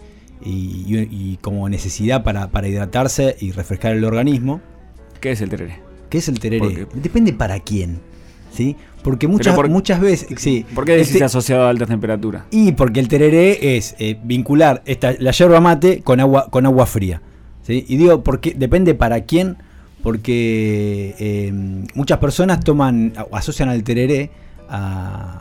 y, 0.45 0.51
y- 0.51 1.09
y 1.11 1.39
como 1.41 1.69
necesidad 1.69 2.23
para, 2.25 2.49
para 2.51 2.69
hidratarse 2.69 3.37
y 3.41 3.53
refrescar 3.53 3.93
el 3.97 4.05
organismo. 4.05 4.61
¿Qué 5.21 5.31
es 5.33 5.41
el 5.41 5.49
tereré? 5.49 5.79
¿Qué 6.11 6.19
es 6.19 6.29
el 6.29 6.39
tereré? 6.41 6.87
Depende 6.95 7.33
para 7.33 7.59
quién. 7.61 8.01
¿sí? 8.53 8.77
Porque 9.03 9.29
muchas, 9.29 9.55
por- 9.55 9.71
muchas 9.71 9.99
veces. 9.99 10.29
Sí, 10.39 10.67
¿Por 10.75 10.85
qué 10.85 10.93
decís 10.93 11.13
Este- 11.13 11.25
asociado 11.25 11.63
a 11.65 11.71
altas 11.71 11.89
temperaturas? 11.89 12.43
y 12.51 12.73
porque 12.73 13.01
el 13.01 13.09
tereré 13.09 13.77
es 13.79 13.95
eh, 13.99 14.19
vincular 14.23 14.83
esta, 14.85 15.15
la 15.19 15.31
yerba 15.31 15.59
mate 15.63 16.03
con 16.03 16.21
agua, 16.21 16.49
con 16.51 16.67
agua 16.67 16.85
fría. 16.85 17.23
¿Sí? 17.63 17.85
Y 17.89 17.97
digo, 17.97 18.23
porque 18.23 18.55
depende 18.57 18.95
para 18.95 19.23
quién, 19.23 19.57
porque 20.03 21.15
eh, 21.19 21.53
muchas 21.95 22.19
personas 22.19 22.61
toman, 22.65 23.13
asocian 23.33 23.69
al 23.69 23.83
tereré 23.85 24.31
a- 24.69 25.39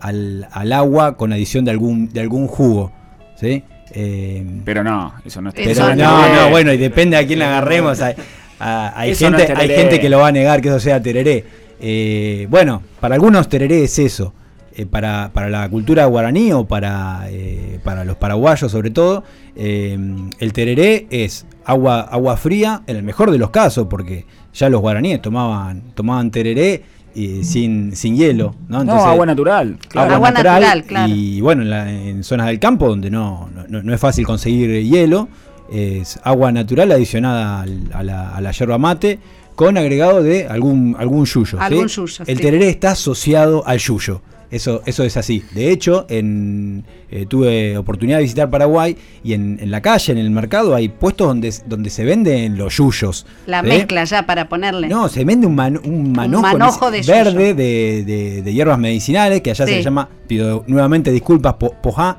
al, 0.00 0.48
al 0.52 0.72
agua 0.72 1.16
con 1.16 1.32
adición 1.32 1.64
de 1.64 1.70
algún, 1.72 2.08
de 2.12 2.20
algún 2.20 2.46
jugo. 2.46 2.90
¿sí? 3.38 3.62
Eh, 3.92 4.44
Pero 4.64 4.82
no, 4.84 5.12
eso 5.24 5.40
no 5.42 5.50
es 5.50 5.54
pero 5.54 5.70
Eso 5.70 5.88
no, 5.94 5.96
no. 5.96 6.34
no, 6.44 6.50
bueno, 6.50 6.72
y 6.72 6.78
depende 6.78 7.16
a 7.16 7.26
quién 7.26 7.38
la 7.38 7.48
agarremos. 7.48 8.00
Hay, 8.00 8.14
a- 8.58 8.92
hay 8.98 9.10
no 9.10 9.16
gente, 9.16 9.52
hay 9.54 9.68
gente 9.68 10.00
que 10.00 10.08
lo 10.08 10.18
va 10.18 10.28
a 10.28 10.32
negar 10.32 10.60
que 10.60 10.68
eso 10.68 10.80
sea 10.80 11.00
tereré. 11.02 11.44
Eh, 11.80 12.46
bueno, 12.50 12.82
para 13.00 13.14
algunos 13.14 13.48
tereré 13.48 13.84
es 13.84 13.98
eso. 13.98 14.32
Eh, 14.76 14.86
para, 14.86 15.30
para 15.34 15.50
la 15.50 15.68
cultura 15.68 16.06
guaraní 16.06 16.52
o 16.52 16.64
para, 16.64 17.24
eh, 17.28 17.80
para 17.82 18.04
los 18.04 18.16
paraguayos 18.16 18.70
sobre 18.70 18.90
todo, 18.90 19.24
eh, 19.56 19.98
el 20.38 20.52
tereré 20.52 21.08
es 21.10 21.44
agua, 21.64 22.02
agua 22.02 22.36
fría, 22.36 22.82
en 22.86 22.96
el 22.96 23.02
mejor 23.02 23.32
de 23.32 23.38
los 23.38 23.50
casos, 23.50 23.88
porque 23.90 24.26
ya 24.54 24.68
los 24.68 24.80
guaraníes 24.80 25.20
tomaban, 25.20 25.82
tomaban 25.94 26.30
tereré 26.30 26.84
eh, 27.16 27.40
sin, 27.42 27.96
sin 27.96 28.14
hielo. 28.16 28.54
No, 28.68 28.84
No, 28.84 28.92
agua 29.04 29.26
natural. 29.26 29.76
claro. 29.88 30.14
Agua 30.14 30.30
natural, 30.30 30.84
claro. 30.84 31.12
Y 31.12 31.40
bueno, 31.40 31.62
en, 31.62 31.70
la- 31.70 31.90
en 31.90 32.22
zonas 32.22 32.46
del 32.46 32.60
campo 32.60 32.86
donde 32.88 33.10
no, 33.10 33.50
no, 33.68 33.82
no 33.82 33.92
es 33.92 34.00
fácil 34.00 34.24
conseguir 34.24 34.84
hielo, 34.84 35.28
es 35.72 36.20
agua 36.22 36.52
natural 36.52 36.92
adicionada 36.92 37.62
al- 37.62 37.90
a, 37.92 38.02
la, 38.04 38.30
a 38.36 38.40
la 38.40 38.52
yerba 38.52 38.78
mate 38.78 39.18
con 39.56 39.76
agregado 39.76 40.22
de 40.22 40.46
algún, 40.46 40.94
algún 40.96 41.24
yuyo. 41.26 41.58
¿sí? 41.58 41.64
Algún 41.64 41.88
yuyo, 41.88 42.24
El 42.24 42.36
sí. 42.36 42.42
tereré 42.42 42.68
está 42.68 42.92
asociado 42.92 43.66
al 43.66 43.78
yuyo. 43.78 44.22
Eso, 44.50 44.82
eso 44.84 45.04
es 45.04 45.16
así. 45.16 45.44
De 45.54 45.70
hecho, 45.70 46.06
en, 46.08 46.84
eh, 47.10 47.24
tuve 47.26 47.78
oportunidad 47.78 48.16
de 48.18 48.24
visitar 48.24 48.50
Paraguay 48.50 48.96
y 49.22 49.34
en, 49.34 49.58
en 49.60 49.70
la 49.70 49.80
calle, 49.80 50.10
en 50.12 50.18
el 50.18 50.30
mercado, 50.30 50.74
hay 50.74 50.88
puestos 50.88 51.28
donde, 51.28 51.54
donde 51.66 51.88
se 51.88 52.04
venden 52.04 52.58
los 52.58 52.76
yuyos. 52.76 53.26
La 53.46 53.60
¿sí? 53.62 53.68
mezcla 53.68 54.02
ya 54.04 54.26
para 54.26 54.48
ponerle. 54.48 54.88
No, 54.88 55.08
se 55.08 55.24
vende 55.24 55.46
un, 55.46 55.54
man- 55.54 55.80
un 55.84 56.12
manojo, 56.12 56.90
de 56.90 57.02
verde 57.02 57.54
de, 57.54 58.04
de- 58.04 58.42
de 58.42 58.52
hierbas 58.52 58.78
medicinales, 58.78 59.40
que 59.40 59.50
allá 59.50 59.66
se 59.66 59.76
Sí. 59.78 59.82
llama, 59.84 60.08
pido 60.26 60.64
nuevamente 60.66 61.12
disculpas, 61.12 61.54
po- 61.54 61.74
pojá. 61.80 62.18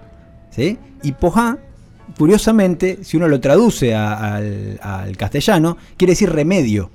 ¿sí? 0.51 0.77
Y 1.03 1.11
pojá, 1.11 1.57
curiosamente, 2.17 2.99
si 3.03 3.17
uno 3.17 3.27
lo 3.27 3.39
traduce 3.41 3.93
a- 3.95 4.35
al, 4.35 4.79
al 4.81 5.17
castellano, 5.17 5.77
quiere 5.97 6.11
decir 6.13 6.29
remedio. 6.31 6.91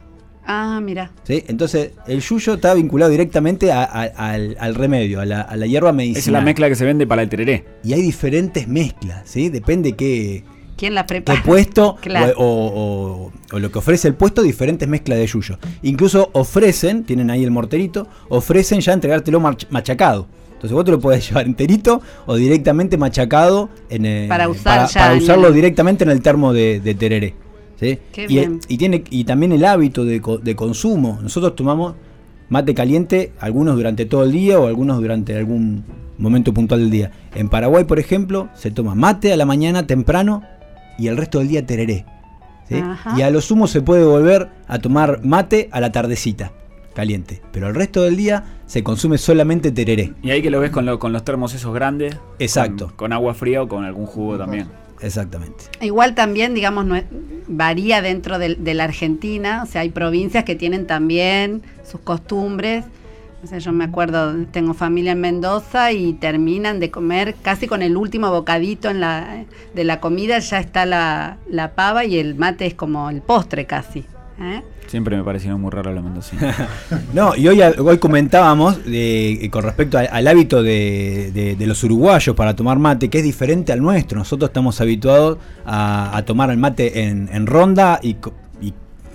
Ah, 0.46 0.80
mira. 0.82 1.10
¿sí? 1.24 1.42
Entonces, 1.48 1.90
el 2.06 2.20
yuyo 2.20 2.54
está 2.54 2.72
vinculado 2.74 3.10
directamente 3.10 3.72
a- 3.72 3.82
a- 3.84 4.02
al, 4.32 4.56
al 4.60 4.74
remedio, 4.74 5.20
a 5.20 5.26
la, 5.26 5.40
a 5.40 5.56
la 5.56 5.66
hierba 5.66 5.92
medicinal. 5.92 6.20
Esa 6.20 6.30
es 6.30 6.32
la 6.32 6.40
mezcla 6.40 6.68
que 6.68 6.76
se 6.76 6.84
vende 6.84 7.06
para 7.06 7.22
el 7.22 7.28
tereré. 7.28 7.64
Y 7.82 7.92
hay 7.94 8.02
diferentes 8.02 8.68
mezclas, 8.68 9.22
¿sí? 9.24 9.48
Depende 9.48 9.92
qué, 9.94 10.44
¿Quién 10.76 10.94
la 10.94 11.02
qué 11.04 11.08
prepara? 11.22 11.42
puesto 11.42 11.96
Claro. 12.00 12.34
o, 12.36 12.44
o- 12.44 13.26
o- 13.26 13.32
o 13.52 13.58
lo 13.58 13.72
que 13.72 13.78
ofrece 13.78 14.06
el 14.08 14.14
puesto, 14.14 14.42
diferentes 14.42 14.86
mezclas 14.88 15.18
de 15.18 15.26
yuyo. 15.26 15.58
Incluso 15.82 16.30
ofrecen, 16.32 17.04
tienen 17.04 17.30
ahí 17.30 17.42
el 17.42 17.50
morterito, 17.50 18.06
ofrecen 18.28 18.80
ya 18.80 18.92
entregártelo 18.92 19.40
machacado. 19.40 20.28
Entonces 20.52 20.72
vos 20.72 20.84
te 20.84 20.90
lo 20.92 21.00
podés 21.00 21.26
llevar 21.28 21.46
enterito 21.46 22.00
o 22.26 22.36
directamente 22.36 22.96
machacado 22.96 23.68
en 23.90 24.06
el- 24.06 24.28
Para 24.28 24.48
usar 24.48 24.62
para, 24.64 24.86
ya 24.86 25.00
para 25.00 25.12
en 25.14 25.22
usarlo 25.22 25.48
el- 25.48 25.54
directamente 25.54 26.04
en 26.04 26.10
el 26.10 26.22
termo 26.22 26.52
de, 26.52 26.80
de 26.80 26.94
tereré. 26.94 27.34
Y, 28.28 28.38
y 28.68 28.76
tiene, 28.78 29.04
y 29.10 29.24
también 29.24 29.52
el 29.52 29.64
hábito 29.64 30.04
de, 30.04 30.20
co- 30.20 30.38
de 30.38 30.56
consumo. 30.56 31.18
Nosotros 31.22 31.54
tomamos 31.56 31.94
mate 32.48 32.74
caliente, 32.74 33.32
algunos 33.40 33.76
durante 33.76 34.06
todo 34.06 34.24
el 34.24 34.32
día 34.32 34.58
o 34.58 34.66
algunos 34.66 34.98
durante 35.00 35.36
algún 35.36 35.84
momento 36.18 36.54
puntual 36.54 36.80
del 36.80 36.90
día. 36.90 37.10
En 37.34 37.48
Paraguay, 37.48 37.84
por 37.84 37.98
ejemplo, 37.98 38.48
se 38.54 38.70
toma 38.70 38.94
mate 38.94 39.32
a 39.32 39.36
la 39.36 39.44
mañana 39.46 39.86
temprano 39.86 40.42
y 40.98 41.08
el 41.08 41.16
resto 41.16 41.38
del 41.40 41.48
día 41.48 41.66
tereré. 41.66 42.04
Y 43.16 43.22
a 43.22 43.30
lo 43.30 43.40
sumo 43.40 43.66
se 43.66 43.80
puede 43.82 44.04
volver 44.04 44.48
a 44.66 44.78
tomar 44.80 45.20
mate 45.24 45.68
a 45.70 45.80
la 45.80 45.92
tardecita, 45.92 46.52
caliente. 46.94 47.40
Pero 47.52 47.68
el 47.68 47.74
resto 47.74 48.02
del 48.02 48.16
día 48.16 48.44
se 48.66 48.82
consume 48.82 49.18
solamente 49.18 49.70
tereré. 49.70 50.14
Y 50.22 50.30
ahí 50.30 50.42
que 50.42 50.50
lo 50.50 50.58
ves 50.60 50.70
con, 50.70 50.86
lo- 50.86 50.98
con 50.98 51.12
los 51.12 51.22
termos 51.24 51.54
esos 51.54 51.72
grandes. 51.74 52.16
Exacto. 52.38 52.86
Con, 52.88 52.96
con 52.96 53.12
agua 53.12 53.34
fría 53.34 53.62
o 53.62 53.68
con 53.68 53.84
algún 53.84 54.06
jugo 54.06 54.36
también. 54.38 54.66
Exactamente. 55.00 55.64
Igual 55.80 56.14
también, 56.14 56.54
digamos, 56.54 56.86
varía 57.46 58.02
dentro 58.02 58.38
de, 58.38 58.74
la 58.74 58.84
Argentina. 58.84 59.62
O 59.62 59.66
sea, 59.66 59.82
hay 59.82 59.90
provincias 59.90 60.44
que 60.44 60.54
tienen 60.54 60.86
también 60.86 61.62
sus 61.84 62.00
costumbres. 62.00 62.84
O 63.44 63.46
sea, 63.46 63.58
yo 63.58 63.72
me 63.72 63.84
acuerdo, 63.84 64.34
tengo 64.50 64.74
familia 64.74 65.12
en 65.12 65.20
Mendoza 65.20 65.92
y 65.92 66.14
terminan 66.14 66.80
de 66.80 66.90
comer 66.90 67.36
casi 67.42 67.66
con 67.66 67.82
el 67.82 67.96
último 67.96 68.30
bocadito 68.30 68.88
de 68.92 69.84
la 69.84 70.00
comida, 70.00 70.38
ya 70.38 70.58
está 70.58 70.86
la 70.86 71.72
pava 71.76 72.04
y 72.04 72.18
el 72.18 72.34
mate 72.34 72.66
es 72.66 72.74
como 72.74 73.10
el 73.10 73.22
postre 73.22 73.66
casi. 73.66 74.04
¿Eh? 74.40 74.62
Siempre 74.86 75.16
me 75.16 75.24
parecieron 75.24 75.60
muy 75.60 75.70
raros 75.70 75.94
los 75.94 76.04
mendocinos. 76.04 76.54
No, 77.12 77.34
y 77.34 77.48
hoy, 77.48 77.60
hoy 77.60 77.98
comentábamos 77.98 78.84
de- 78.84 79.32
eh, 79.44 79.50
con 79.50 79.62
respecto 79.64 79.98
al, 79.98 80.26
hábito 80.28 80.62
de, 80.62 81.56
de- 81.58 81.66
los 81.66 81.82
uruguayos 81.82 82.36
para 82.36 82.54
tomar 82.54 82.78
mate, 82.78 83.08
que 83.08 83.18
es 83.18 83.24
diferente 83.24 83.72
al 83.72 83.80
nuestro. 83.82 84.18
Nosotros 84.18 84.48
estamos 84.50 84.80
habituados 84.80 85.38
a, 85.64 86.22
tomar 86.26 86.50
el 86.50 86.58
mate 86.58 87.02
en, 87.04 87.28
en 87.32 87.46
ronda 87.46 87.98
y 88.02 88.16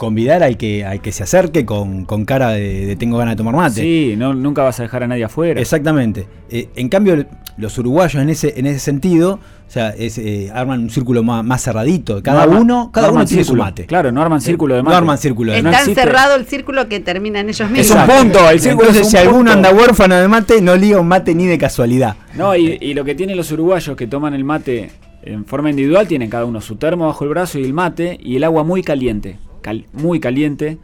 convidar 0.01 0.41
al 0.41 0.57
que, 0.57 0.83
al 0.83 0.99
que 0.99 1.11
se 1.11 1.21
acerque 1.21 1.63
con, 1.63 2.05
con 2.05 2.25
cara 2.25 2.49
de, 2.49 2.87
de 2.87 2.95
tengo 2.95 3.17
ganas 3.19 3.33
de 3.33 3.37
tomar 3.37 3.55
mate. 3.55 3.81
sí, 3.81 4.15
no, 4.17 4.33
nunca 4.33 4.63
vas 4.63 4.79
a 4.79 4.83
dejar 4.83 5.03
a 5.03 5.07
nadie 5.07 5.23
afuera. 5.25 5.61
Exactamente. 5.61 6.25
Eh, 6.49 6.69
en 6.75 6.89
cambio, 6.89 7.23
los 7.57 7.77
uruguayos 7.77 8.19
en 8.19 8.29
ese, 8.29 8.59
en 8.59 8.65
ese 8.65 8.79
sentido, 8.79 9.33
o 9.67 9.71
sea, 9.71 9.89
es, 9.91 10.17
eh, 10.17 10.49
arman 10.53 10.79
un 10.81 10.89
círculo 10.89 11.21
más, 11.21 11.45
más 11.45 11.63
cerradito. 11.63 12.23
Cada 12.23 12.47
No 12.47 12.53
arman- 12.53 12.61
uno, 12.61 12.89
cada 12.91 13.07
no 13.07 13.13
uno 13.13 13.19
arman 13.19 13.27
tiene 13.27 13.43
su 13.43 13.49
círculo. 13.49 13.63
mate. 13.63 13.85
Claro, 13.85 14.11
no 14.11 14.21
arman 14.23 14.41
círculo 14.41 14.73
de 14.75 14.79
No 14.81 14.85
mate. 14.85 14.97
arman 14.97 15.17
círculo 15.19 15.51
de 15.51 15.59
Eh, 15.59 15.61
no 15.61 15.69
es 15.69 15.75
tan 15.77 15.83
existe- 15.89 16.01
cerrado 16.03 16.35
el 16.35 16.45
círculo 16.47 16.89
que 16.89 16.99
termina 16.99 17.39
en 17.39 17.49
ellos 17.49 17.61
Es 17.61 17.69
mismos. 17.71 17.97
un 17.99 18.07
punto, 18.17 18.49
el 18.49 18.59
círculo 18.59 18.87
Entonces, 18.89 19.01
es 19.07 19.13
un 19.13 19.19
si 19.21 19.27
alguno 19.27 19.51
anda 19.51 19.71
huérfano 19.71 20.15
de 20.15 20.27
mate, 20.27 20.61
no 20.61 20.75
liga 20.75 20.99
un 20.99 21.07
mate 21.07 21.35
ni 21.35 21.45
de 21.45 21.57
casualidad. 21.59 22.15
No, 22.35 22.55
y, 22.55 22.77
y 22.81 22.93
lo 22.95 23.05
que 23.05 23.13
tienen 23.15 23.37
los 23.37 23.51
uruguayos 23.51 23.95
que 23.95 24.07
toman 24.07 24.33
el 24.33 24.43
mate 24.43 24.89
en 25.23 25.45
forma 25.45 25.69
individual, 25.69 26.07
tienen 26.07 26.29
cada 26.31 26.45
uno 26.45 26.59
su 26.59 26.77
termo 26.77 27.05
bajo 27.05 27.23
el 27.23 27.29
brazo 27.29 27.59
y 27.59 27.63
el 27.63 27.73
mate, 27.73 28.17
y 28.19 28.37
el 28.37 28.43
agua 28.43 28.63
muy 28.63 28.81
caliente, 28.81 29.37
cal- 29.61 29.85
muy 29.93 30.19
caliente, 30.19 30.77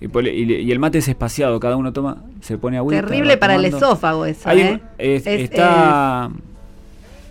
y, 0.00 0.08
por- 0.08 0.26
y- 0.26 0.70
el 0.70 0.78
mate 0.78 0.98
es 0.98 1.08
espaciado, 1.08 1.58
cada 1.60 1.76
uno 1.76 1.92
toma, 1.92 2.22
se 2.40 2.58
pone 2.58 2.76
agüita. 2.76 3.00
Terrible 3.02 3.36
para 3.36 3.54
el 3.56 3.64
esófago 3.64 4.26
eso, 4.26 4.48
Hay- 4.48 4.60
¿eh? 4.60 4.80
es- 4.98 5.26
Es- 5.26 5.40
está, 5.42 6.30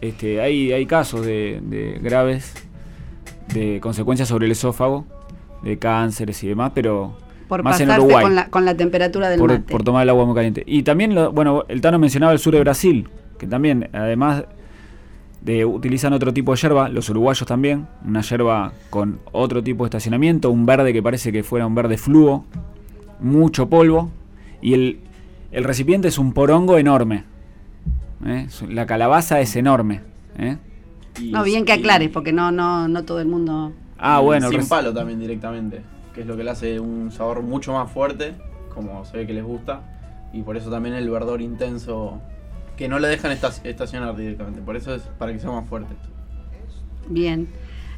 este, 0.02 0.42
hay, 0.42 0.72
hay 0.72 0.86
casos 0.86 1.26
de, 1.26 1.60
de 1.64 2.00
graves 2.02 2.54
de 3.54 3.80
consecuencias 3.82 4.28
sobre 4.28 4.46
el 4.46 4.52
esófago, 4.52 5.06
de 5.64 5.78
cánceres 5.78 6.44
y 6.44 6.48
demás, 6.48 6.72
pero 6.76 7.18
por 7.48 7.62
más 7.64 7.80
en 7.80 7.90
Uruguay 7.92 8.24
con 8.24 8.36
la, 8.36 8.50
con 8.50 8.66
la 8.66 8.76
temperatura 8.76 9.30
del 9.30 9.40
por, 9.40 9.52
mate. 9.52 9.72
por 9.72 9.84
tomar 9.84 10.04
el 10.04 10.10
agua 10.10 10.26
muy 10.26 10.34
caliente. 10.36 10.64
Y 10.66 10.84
también, 10.84 11.14
lo- 11.16 11.32
bueno, 11.32 11.64
el 11.68 11.82
Tano 11.82 12.00
mencionaba 12.00 12.34
el 12.34 12.40
sur 12.40 12.54
de 12.54 12.60
Brasil, 12.62 13.08
que 13.38 13.46
también, 13.48 13.90
además 13.94 14.46
de 15.46 15.64
utilizan 15.64 16.12
otro 16.12 16.34
tipo 16.34 16.54
de 16.54 16.58
yerba, 16.58 16.90
los 16.90 17.08
uruguayos 17.08 17.48
también, 17.48 17.88
una 18.04 18.22
yerba 18.22 18.74
con 18.90 19.20
otro 19.32 19.62
tipo 19.62 19.84
de 19.84 19.90
estacionamiento, 19.90 20.50
un 20.50 20.66
verde 20.66 20.92
que 20.92 21.04
parece 21.04 21.32
que 21.32 21.44
fuera 21.44 21.68
un 21.68 21.76
verde 21.76 22.00
fluo, 22.00 22.46
mucho 23.20 23.70
polvo, 23.70 24.10
y 24.60 24.74
el, 24.74 25.00
el 25.52 25.64
recipiente 25.64 26.08
es 26.08 26.18
un 26.18 26.34
porongo 26.34 26.80
enorme. 26.80 27.26
¿eh? 28.26 28.48
La 28.70 28.88
calabaza 28.88 29.40
es 29.40 29.56
enorme. 29.56 30.02
¿eh? 30.40 30.58
No, 31.22 31.44
bien 31.44 31.64
que 31.64 31.74
aclares, 31.74 32.10
porque 32.10 32.34
no, 32.34 32.52
no, 32.52 32.88
no 32.88 33.06
todo 33.06 33.20
el 33.20 33.28
mundo. 33.28 33.72
Ah, 34.00 34.22
bueno, 34.22 34.50
Sin 34.50 34.68
palo 34.68 34.96
también 34.96 35.20
directamente, 35.20 35.84
que 36.16 36.22
es 36.22 36.28
lo 36.28 36.36
que 36.36 36.44
le 36.44 36.50
hace 36.50 36.80
un 36.80 37.12
sabor 37.12 37.44
mucho 37.44 37.72
más 37.72 37.92
fuerte, 37.92 38.34
como 38.74 39.06
se 39.06 39.18
ve 39.18 39.28
que 39.28 39.34
les 39.34 39.44
gusta, 39.44 39.82
y 40.34 40.42
por 40.42 40.58
eso 40.58 40.72
también 40.72 40.96
el 40.96 41.08
verdor 41.08 41.40
intenso, 41.40 42.20
que 42.78 42.88
no 42.88 43.00
le 43.00 43.08
dejan 43.08 43.32
esta- 43.32 43.54
estacionar 43.64 44.16
directamente, 44.16 44.62
por 44.62 44.76
eso 44.76 44.94
es 44.96 45.02
para 45.18 45.32
que 45.34 45.40
sea 45.40 45.52
más 45.52 45.68
fuerte. 45.68 45.94
Bien. 47.08 47.48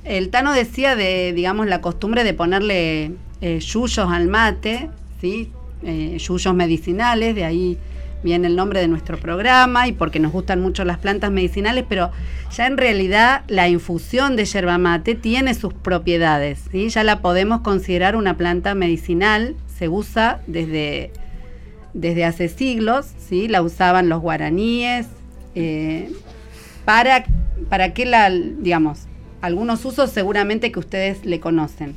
El 0.03 0.29
Tano 0.29 0.53
decía 0.53 0.95
de, 0.95 1.33
digamos, 1.33 1.67
la 1.67 1.81
costumbre 1.81 2.23
de 2.23 2.33
ponerle 2.33 3.11
eh, 3.41 3.59
yuyos 3.59 3.99
al 4.09 4.27
mate, 4.27 4.89
¿sí? 5.21 5.51
Eh, 5.83 6.17
yuyos 6.19 6.53
medicinales, 6.55 7.35
de 7.35 7.43
ahí 7.45 7.77
viene 8.23 8.47
el 8.47 8.55
nombre 8.55 8.79
de 8.79 8.87
nuestro 8.87 9.17
programa 9.19 9.87
y 9.87 9.91
porque 9.91 10.19
nos 10.19 10.31
gustan 10.31 10.59
mucho 10.59 10.83
las 10.85 10.97
plantas 10.97 11.29
medicinales, 11.31 11.85
pero 11.87 12.11
ya 12.55 12.65
en 12.65 12.77
realidad 12.77 13.43
la 13.47 13.67
infusión 13.69 14.35
de 14.35 14.45
yerba 14.45 14.77
mate 14.77 15.13
tiene 15.13 15.53
sus 15.53 15.73
propiedades, 15.73 16.63
¿sí? 16.71 16.89
Ya 16.89 17.03
la 17.03 17.19
podemos 17.19 17.61
considerar 17.61 18.15
una 18.15 18.35
planta 18.35 18.73
medicinal, 18.75 19.55
se 19.77 19.87
usa 19.87 20.41
desde, 20.47 21.11
desde 21.97 22.25
hace 22.25 22.47
siglos, 22.47 23.07
¿sí? 23.17 23.47
La 23.47 23.61
usaban 23.63 24.07
los 24.07 24.21
guaraníes, 24.21 25.07
eh, 25.55 26.11
para, 26.85 27.25
para 27.69 27.93
que 27.93 28.05
la, 28.05 28.29
digamos, 28.29 28.99
algunos 29.41 29.83
usos 29.83 30.11
seguramente 30.11 30.71
que 30.71 30.79
ustedes 30.79 31.25
le 31.25 31.39
conocen. 31.39 31.95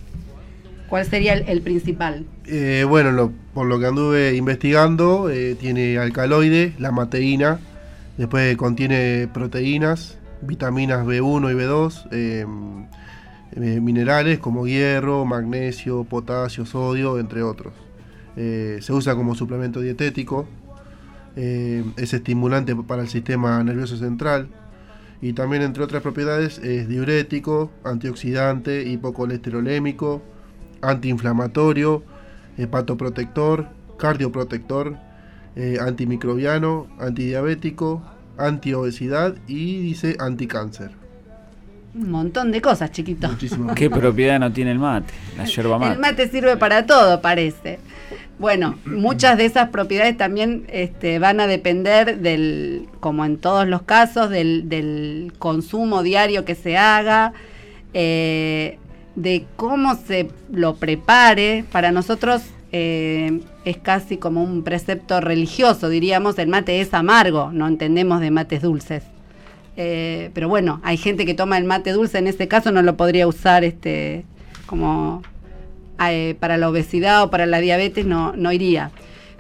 ¿Cuál 0.89 1.05
sería 1.05 1.35
el, 1.35 1.61
principal? 1.61 2.25
Eh, 2.47 2.85
bueno, 2.89 3.13
lo- 3.13 3.31
por 3.55 3.67
lo 3.67 3.79
que 3.79 3.87
anduve 3.87 4.35
investigando, 4.35 5.29
eh, 5.31 5.55
tiene 5.55 5.99
alcaloide, 5.99 6.73
la 6.79 6.91
mateína, 6.91 7.61
después 8.17 8.57
contiene 8.57 9.29
proteínas, 9.33 10.19
vitaminas 10.41 11.07
B1 11.07 11.51
y 11.51 11.55
B2, 11.55 12.09
eh, 12.11 12.47
eh, 13.53 13.81
minerales 13.81 14.39
como 14.39 14.67
hierro, 14.67 15.25
magnesio, 15.27 16.05
potasio, 16.05 16.65
sodio, 16.65 17.19
entre 17.21 17.43
otros. 17.43 17.73
Eh, 18.37 18.78
se 18.81 18.93
usa 18.93 19.14
como 19.14 19.35
suplemento 19.35 19.81
dietético, 19.81 20.47
eh, 21.37 21.85
es 21.97 22.12
estimulante 22.12 22.74
para 22.74 23.03
el 23.03 23.09
sistema 23.09 23.62
nervioso 23.62 23.97
central 23.97 24.49
y 25.22 25.33
también 25.33 25.62
entre 25.62 25.83
otras 25.83 26.03
propiedades 26.03 26.59
es 26.59 26.89
diurético, 26.89 27.70
antioxidante, 27.85 28.83
hipocolesterolémico, 28.89 30.22
antiinflamatorio, 30.81 32.03
hepatoprotector, 32.57 33.68
cardioprotector, 33.99 34.97
eh, 35.57 35.78
antimicrobiano, 35.81 36.87
antidiabético, 36.99 38.03
antiobesidad 38.39 39.35
y 39.47 39.81
dice 39.81 40.16
anticáncer. 40.18 40.93
Un 41.95 42.11
montón 42.11 42.53
de 42.53 42.62
cosas, 42.62 42.93
chiquito. 42.93 43.28
Muchísimas 43.28 43.74
¿Qué 43.74 43.91
propiedad 43.91 44.39
no 44.39 44.53
tiene 44.53 44.70
el 44.70 44.78
mate? 44.78 45.12
La 45.37 45.45
yerba 45.45 45.78
mate. 45.78 45.95
El 45.95 45.99
mate 45.99 46.28
sirve 46.28 46.57
para 46.57 46.87
todo, 46.87 47.20
parece. 47.20 47.81
Bueno, 48.41 48.78
muchas 48.86 49.36
de 49.36 49.45
esas 49.45 49.68
propiedades 49.68 50.16
también 50.16 50.64
este, 50.68 51.18
van 51.18 51.41
a 51.41 51.47
depender 51.47 52.20
del, 52.20 52.88
como 52.99 53.26
en 53.26 53.36
todos 53.36 53.68
los 53.68 53.82
casos, 53.82 54.30
del, 54.30 54.70
del 54.70 55.34
consumo 55.38 56.03
diario 56.03 56.47
que 56.47 56.55
se 56.55 56.78
haga, 56.78 57.34
eh, 57.93 58.78
de 59.14 59.45
cómo 59.57 59.95
se 59.95 60.30
lo 60.51 60.76
prepare. 60.76 61.66
Para 61.70 61.93
nosotros 61.93 62.41
eh, 62.72 63.43
es 63.66 63.76
casi 63.76 64.16
como 64.16 64.43
un 64.43 64.62
precepto 64.62 65.20
religioso, 65.20 65.91
diríamos, 65.91 66.38
el 66.38 66.49
mate 66.49 66.80
es 66.80 66.95
amargo, 66.95 67.51
no 67.53 67.68
entendemos 67.68 68.22
de 68.22 68.30
mates 68.30 68.62
dulces. 68.62 69.05
Eh, 69.76 70.30
pero 70.32 70.49
bueno, 70.49 70.80
hay 70.82 70.97
gente 70.97 71.26
que 71.26 71.34
toma 71.34 71.59
el 71.59 71.64
mate 71.64 71.93
dulce, 71.93 72.16
en 72.16 72.26
este 72.26 72.49
caso 72.49 72.72
no 72.72 72.80
lo 72.80 72.97
podría 72.97 73.26
usar 73.26 73.64
este 73.64 74.24
como 74.64 75.20
eh, 76.03 76.35
para 76.39 76.57
la 76.57 76.69
obesidad 76.69 77.23
o 77.25 77.31
para 77.31 77.47
la 77.47 77.61
diabetes, 77.61 78.07
no, 78.07 78.33
no 78.37 78.53
iría. 78.53 78.91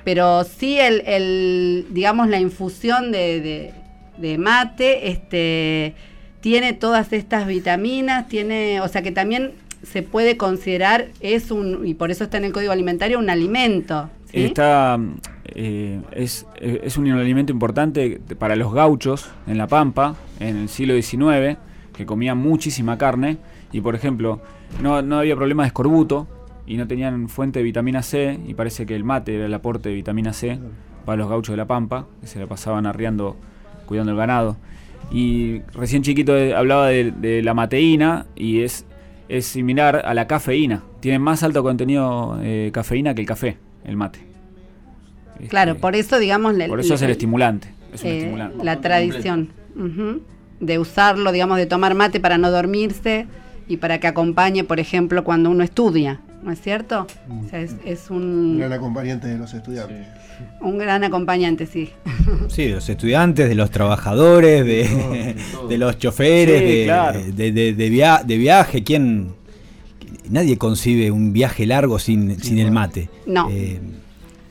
Pero 0.04 0.44
sí 0.44 0.78
el, 0.78 1.02
el, 1.06 1.86
digamos, 1.90 2.28
la 2.28 2.40
infusión 2.40 3.12
de, 3.12 3.72
de- 4.18 4.38
mate, 4.38 5.08
este, 5.10 5.94
tiene 6.40 6.72
todas 6.74 7.12
estas 7.12 7.46
vitaminas, 7.46 8.28
tiene, 8.28 8.80
o 8.82 8.88
sea 8.88 9.00
que 9.02 9.12
también 9.12 9.52
se 9.82 10.02
puede 10.02 10.36
considerar, 10.36 11.06
es 11.20 11.50
un, 11.50 11.86
y 11.86 11.94
por 11.94 12.10
eso 12.10 12.24
está 12.24 12.36
en 12.36 12.44
el 12.44 12.52
código 12.52 12.72
alimentario, 12.72 13.18
un 13.18 13.30
alimento. 13.30 14.10
¿sí? 14.30 14.44
Eh, 15.54 16.00
es, 16.12 16.46
eh, 16.60 16.80
es 16.84 16.96
un 16.98 17.10
alimento 17.10 17.52
importante 17.52 18.20
para 18.38 18.56
los 18.56 18.72
gauchos 18.72 19.28
en 19.46 19.56
La 19.58 19.66
Pampa, 19.66 20.16
en 20.38 20.56
el 20.56 20.68
siglo 20.68 20.94
XIX, 20.94 21.56
que 21.96 22.06
comían 22.06 22.38
muchísima 22.38 22.96
carne 22.98 23.38
y, 23.72 23.80
por 23.80 23.94
ejemplo, 23.94 24.40
no, 24.82 25.02
no 25.02 25.18
había 25.18 25.34
problema 25.34 25.62
de 25.64 25.68
escorbuto 25.68 26.28
y 26.70 26.76
no 26.76 26.86
tenían 26.86 27.28
fuente 27.28 27.58
de 27.58 27.64
vitamina 27.64 28.00
C 28.00 28.38
y 28.46 28.54
parece 28.54 28.86
que 28.86 28.94
el 28.94 29.02
mate 29.02 29.34
era 29.34 29.46
el 29.46 29.54
aporte 29.54 29.88
de 29.88 29.96
vitamina 29.96 30.32
C 30.32 30.56
para 31.04 31.16
los 31.16 31.28
gauchos 31.28 31.52
de 31.52 31.56
La 31.56 31.66
Pampa, 31.66 32.06
que 32.20 32.28
se 32.28 32.38
la 32.38 32.46
pasaban 32.46 32.86
arriando, 32.86 33.36
cuidando 33.86 34.12
el 34.12 34.18
ganado. 34.18 34.56
Y 35.10 35.62
recién 35.74 36.02
chiquito 36.02 36.36
eh, 36.36 36.54
hablaba 36.54 36.86
de, 36.86 37.10
de 37.10 37.42
la 37.42 37.54
mateína 37.54 38.26
y 38.36 38.60
es, 38.60 38.84
es 39.28 39.46
similar 39.46 40.02
a 40.04 40.14
la 40.14 40.28
cafeína. 40.28 40.84
Tiene 41.00 41.18
más 41.18 41.42
alto 41.42 41.64
contenido 41.64 42.36
de 42.36 42.70
cafeína 42.72 43.14
que 43.16 43.22
el 43.22 43.26
café, 43.26 43.56
el 43.84 43.96
mate. 43.96 44.20
Claro, 45.48 45.76
por 45.78 45.96
eso, 45.96 46.20
digamos, 46.20 46.54
le- 46.54 46.68
Por 46.68 46.78
eso 46.78 46.94
es 46.94 47.02
el 47.02 47.10
estimulante. 47.10 47.72
Es 47.92 48.02
un 48.04 48.10
eh, 48.10 48.18
estimulante. 48.18 48.64
la 48.64 48.80
tradición 48.80 49.48
de 50.60 50.78
usarlo, 50.78 51.32
digamos, 51.32 51.56
de 51.56 51.66
tomar 51.66 51.94
mate 51.96 52.20
para 52.20 52.38
no 52.38 52.50
dormirse 52.52 53.26
y 53.66 53.78
para 53.78 53.98
que 53.98 54.06
acompañe, 54.06 54.62
por 54.62 54.78
ejemplo, 54.78 55.24
cuando 55.24 55.50
uno 55.50 55.64
estudia, 55.64 56.20
¿no 56.42 56.50
es 56.52 56.60
cierto? 56.60 57.06
O 57.44 57.48
sea, 57.48 57.60
es, 57.60 57.76
es 57.84 58.10
Un 58.10 58.22
un, 58.22 58.58
gran 58.58 58.72
acompañante 58.72 59.28
de 59.28 59.38
los 59.38 59.52
estudiantes. 59.54 60.06
un 60.60 60.78
gran 60.78 61.04
acompañante, 61.04 61.66
sí. 61.66 61.90
Sí, 62.48 62.64
de 62.66 62.74
los 62.74 62.88
estudiantes, 62.88 63.48
de 63.48 63.54
los 63.54 63.70
trabajadores, 63.70 64.64
de, 64.64 65.36
de 65.68 65.78
los 65.78 65.98
choferes, 65.98 66.60
Sí, 66.60 66.66
de, 66.78 66.84
claro. 66.84 67.20
de, 67.24 67.52
de- 67.52 67.74
de 67.74 67.88
via- 67.90 68.22
de 68.24 68.36
viaje. 68.38 68.82
¿Quién? 68.84 69.34
Nadie 70.28 70.56
concibe 70.58 71.10
un 71.10 71.32
viaje 71.32 71.66
largo 71.66 71.98
sin, 71.98 72.38
sin 72.40 72.58
el 72.58 72.70
mate. 72.70 73.10
No. 73.26 73.48
Eh, 73.50 73.80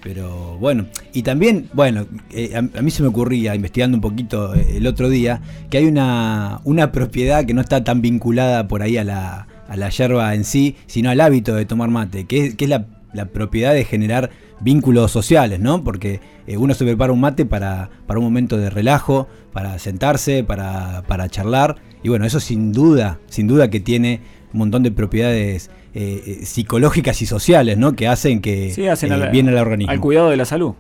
pero 0.03 0.57
bueno, 0.59 0.85
y 1.13 1.23
también, 1.23 1.69
bueno, 1.73 2.05
eh, 2.31 2.53
a, 2.55 2.59
a 2.59 2.81
mí 2.81 2.89
se 2.91 3.01
me 3.01 3.09
ocurría, 3.09 3.53
investigando 3.55 3.97
un 3.97 4.01
poquito 4.01 4.55
eh, 4.55 4.77
el 4.77 4.87
otro 4.87 5.09
día, 5.09 5.41
que 5.69 5.77
hay 5.77 5.85
una, 5.85 6.61
una 6.63 6.91
propiedad 6.91 7.45
que 7.45 7.53
no 7.53 7.61
está 7.61 7.83
tan 7.83 8.01
vinculada 8.01 8.67
por 8.67 8.81
ahí 8.81 8.97
a 8.97 9.03
la, 9.03 9.47
a 9.69 9.77
la 9.77 9.89
yerba 9.89 10.33
en 10.35 10.43
sí, 10.43 10.75
sino 10.87 11.09
al 11.09 11.21
hábito 11.21 11.55
de 11.55 11.65
tomar 11.65 11.89
mate, 11.89 12.25
que 12.25 12.45
es, 12.47 12.55
que 12.55 12.65
es 12.65 12.69
la, 12.69 12.87
la 13.13 13.25
propiedad 13.25 13.73
de 13.73 13.85
generar 13.85 14.31
vínculos 14.59 15.11
sociales, 15.11 15.59
¿no? 15.59 15.83
Porque 15.83 16.19
eh, 16.47 16.57
uno 16.57 16.73
se 16.73 16.83
prepara 16.83 17.13
un 17.13 17.21
mate 17.21 17.45
para, 17.45 17.89
para 18.07 18.19
un 18.19 18.25
momento 18.25 18.57
de 18.57 18.69
relajo, 18.69 19.27
para 19.53 19.79
sentarse, 19.79 20.43
para, 20.43 21.03
para 21.07 21.29
charlar, 21.29 21.77
y 22.03 22.09
bueno, 22.09 22.25
eso 22.25 22.39
sin 22.39 22.73
duda, 22.73 23.19
sin 23.27 23.47
duda 23.47 23.69
que 23.69 23.79
tiene 23.79 24.19
un 24.51 24.59
montón 24.59 24.83
de 24.83 24.91
propiedades 24.91 25.69
eh, 25.93 26.23
eh, 26.41 26.45
psicológicas 26.45 27.21
y 27.21 27.25
sociales, 27.25 27.77
¿no? 27.77 27.93
Que 27.95 28.07
hacen 28.07 28.41
que 28.41 28.71
Sí, 28.71 28.87
hacen 28.87 29.11
eh, 29.11 29.15
al, 29.15 29.29
bien 29.29 29.47
al 29.49 29.57
organismo. 29.57 29.91
al 29.91 29.99
cuidado 29.99 30.29
de 30.29 30.37
la 30.37 30.45
salud. 30.45 30.73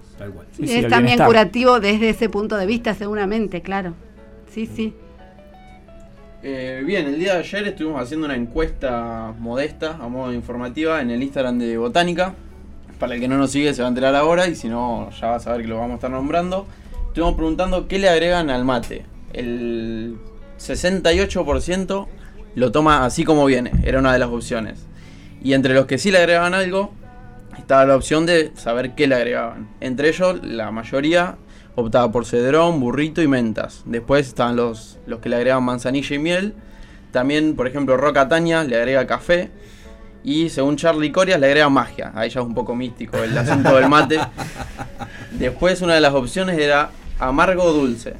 Sí, 0.57 0.67
sí, 0.67 0.73
es 0.73 0.81
también 0.83 1.03
bienestar. 1.03 1.27
curativo 1.27 1.79
desde 1.79 2.09
ese 2.09 2.29
punto 2.29 2.57
de 2.57 2.65
vista, 2.65 2.93
seguramente, 2.95 3.61
claro. 3.61 3.93
Sí, 4.53 4.67
sí. 4.75 4.93
Eh, 6.41 6.83
bien, 6.85 7.05
el 7.07 7.19
día 7.19 7.33
de 7.33 7.39
ayer 7.39 7.67
estuvimos 7.67 8.01
haciendo 8.01 8.25
una 8.25 8.35
encuesta 8.35 9.33
modesta, 9.39 9.97
a 9.99 10.07
modo 10.07 10.31
informativa, 10.33 11.01
en 11.01 11.11
el 11.11 11.21
Instagram 11.21 11.59
de 11.59 11.77
Botánica. 11.77 12.33
Para 12.97 13.15
el 13.15 13.19
que 13.19 13.27
no 13.27 13.37
nos 13.37 13.51
sigue 13.51 13.73
se 13.73 13.81
va 13.81 13.87
a 13.87 13.89
enterar 13.89 14.15
ahora 14.15 14.47
y 14.47 14.55
si 14.55 14.69
no 14.69 15.09
ya 15.19 15.27
va 15.27 15.35
a 15.35 15.39
saber 15.39 15.61
que 15.61 15.67
lo 15.67 15.77
vamos 15.77 15.91
a 15.91 15.95
estar 15.95 16.11
nombrando. 16.11 16.65
Estuvimos 17.07 17.35
preguntando 17.35 17.87
qué 17.89 17.99
le 17.99 18.07
agregan 18.07 18.49
al 18.49 18.63
mate. 18.63 19.05
El 19.33 20.17
68% 20.59 22.07
lo 22.55 22.71
toma 22.71 23.05
así 23.05 23.25
como 23.25 23.45
viene, 23.45 23.71
era 23.83 23.99
una 23.99 24.13
de 24.13 24.19
las 24.19 24.29
opciones. 24.29 24.85
Y 25.43 25.53
entre 25.53 25.73
los 25.73 25.87
que 25.87 25.97
sí 25.97 26.09
le 26.09 26.19
agregaban 26.19 26.53
algo, 26.53 26.93
estaba 27.57 27.85
la 27.85 27.97
opción 27.97 28.25
de 28.25 28.51
saber 28.55 28.95
qué 28.95 29.07
le 29.07 29.15
agregaban. 29.15 29.69
Entre 29.81 30.07
ellos, 30.09 30.39
la 30.43 30.71
mayoría 30.71 31.35
optaba 31.79 32.11
por 32.11 32.25
cedrón, 32.25 32.79
burrito 32.79 33.21
y 33.21 33.27
mentas. 33.27 33.83
Después 33.85 34.27
estaban 34.27 34.55
los, 34.55 34.97
los 35.05 35.19
que 35.19 35.29
le 35.29 35.35
agregaban 35.37 35.63
manzanilla 35.63 36.15
y 36.15 36.19
miel. 36.19 36.53
También, 37.11 37.55
por 37.55 37.67
ejemplo, 37.67 37.97
Roca 37.97 38.27
Taña 38.27 38.63
le 38.63 38.77
agrega 38.77 39.07
café. 39.07 39.49
Y 40.23 40.49
según 40.49 40.75
Charlie 40.75 41.11
Corias 41.11 41.39
le 41.39 41.47
agrega 41.47 41.69
magia. 41.69 42.11
Ahí 42.13 42.29
ya 42.29 42.41
es 42.41 42.45
un 42.45 42.53
poco 42.53 42.75
místico 42.75 43.17
el 43.17 43.37
asunto 43.37 43.75
del 43.75 43.89
mate. 43.89 44.19
Después 45.31 45.81
una 45.81 45.95
de 45.95 46.01
las 46.01 46.13
opciones 46.13 46.57
era 46.57 46.91
amargo 47.19 47.63
o 47.63 47.73
dulce. 47.73 48.15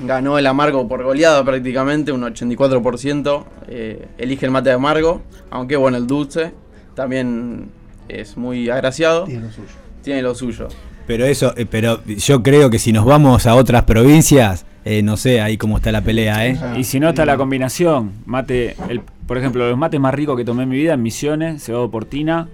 Ganó 0.00 0.38
el 0.38 0.46
amargo 0.46 0.88
por 0.88 1.02
goleada 1.02 1.44
prácticamente, 1.44 2.12
un 2.12 2.22
84% 2.22 3.44
eh, 3.68 4.08
elige 4.16 4.46
el 4.46 4.52
mate 4.52 4.70
amargo, 4.70 5.22
aunque 5.50 5.76
bueno, 5.76 5.98
el 5.98 6.06
dulce 6.06 6.52
también 6.94 7.70
es 8.08 8.36
muy 8.36 8.70
agraciado. 8.70 9.24
Tiene 9.24 9.42
lo 9.42 9.52
suyo. 9.52 9.68
Tiene 10.02 10.22
lo 10.22 10.34
suyo. 10.34 10.68
Pero 11.10 11.26
eso, 11.26 11.52
eh, 11.56 11.66
pero 11.68 12.04
yo 12.04 12.40
creo 12.40 12.70
que 12.70 12.78
si 12.78 12.92
nos 12.92 13.04
vamos 13.04 13.44
a 13.48 13.56
otras 13.56 13.82
provincias, 13.82 14.64
eh, 14.84 15.02
no 15.02 15.16
sé 15.16 15.40
ahí 15.40 15.56
cómo 15.56 15.78
está 15.78 15.90
la 15.90 16.02
pelea, 16.02 16.46
¿eh? 16.46 16.56
Y 16.76 16.84
si 16.84 17.00
no 17.00 17.08
está 17.08 17.26
la 17.26 17.36
combinación, 17.36 18.12
mate, 18.26 18.76
el, 18.88 19.00
por 19.26 19.36
ejemplo, 19.36 19.68
los 19.68 19.76
mates 19.76 19.98
más 19.98 20.14
ricos 20.14 20.36
que 20.36 20.44
tomé 20.44 20.62
en 20.62 20.68
mi 20.68 20.76
vida 20.76 20.94
en 20.94 21.02
Misiones, 21.02 21.64
cebado 21.64 21.90
portina, 21.90 22.48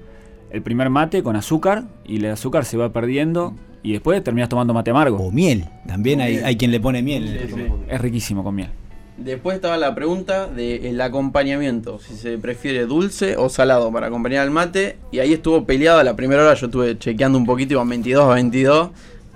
el 0.50 0.62
primer 0.62 0.88
mate 0.88 1.22
con 1.22 1.36
azúcar 1.36 1.84
y 2.06 2.16
el 2.16 2.30
azúcar 2.30 2.64
se 2.64 2.78
va 2.78 2.94
perdiendo 2.94 3.52
y 3.82 3.92
después 3.92 4.24
terminas 4.24 4.48
tomando 4.48 4.72
mate 4.72 4.90
amargo. 4.90 5.18
O 5.18 5.30
miel, 5.30 5.66
también 5.86 6.22
hay, 6.22 6.38
hay 6.38 6.56
quien 6.56 6.70
le 6.70 6.80
pone 6.80 7.02
miel. 7.02 7.84
Es 7.90 8.00
riquísimo 8.00 8.42
con 8.42 8.54
miel. 8.54 8.70
Después 9.16 9.56
estaba 9.56 9.78
la 9.78 9.94
pregunta 9.94 10.46
del 10.46 11.00
acompañamiento, 11.00 11.98
si 11.98 12.14
se 12.16 12.36
prefiere 12.36 12.84
dulce 12.84 13.36
o 13.38 13.48
salado 13.48 13.90
para 13.90 14.08
acompañar 14.08 14.42
al 14.42 14.50
mate. 14.50 14.98
Y 15.10 15.20
ahí 15.20 15.32
estuvo 15.32 15.64
peleada 15.64 16.04
la 16.04 16.16
primera 16.16 16.42
hora, 16.42 16.52
yo 16.52 16.66
estuve 16.66 16.98
chequeando 16.98 17.38
un 17.38 17.46
poquito, 17.46 17.72
iban 17.72 17.88
22 17.88 18.24
a 18.24 18.34
22, 18.34 18.90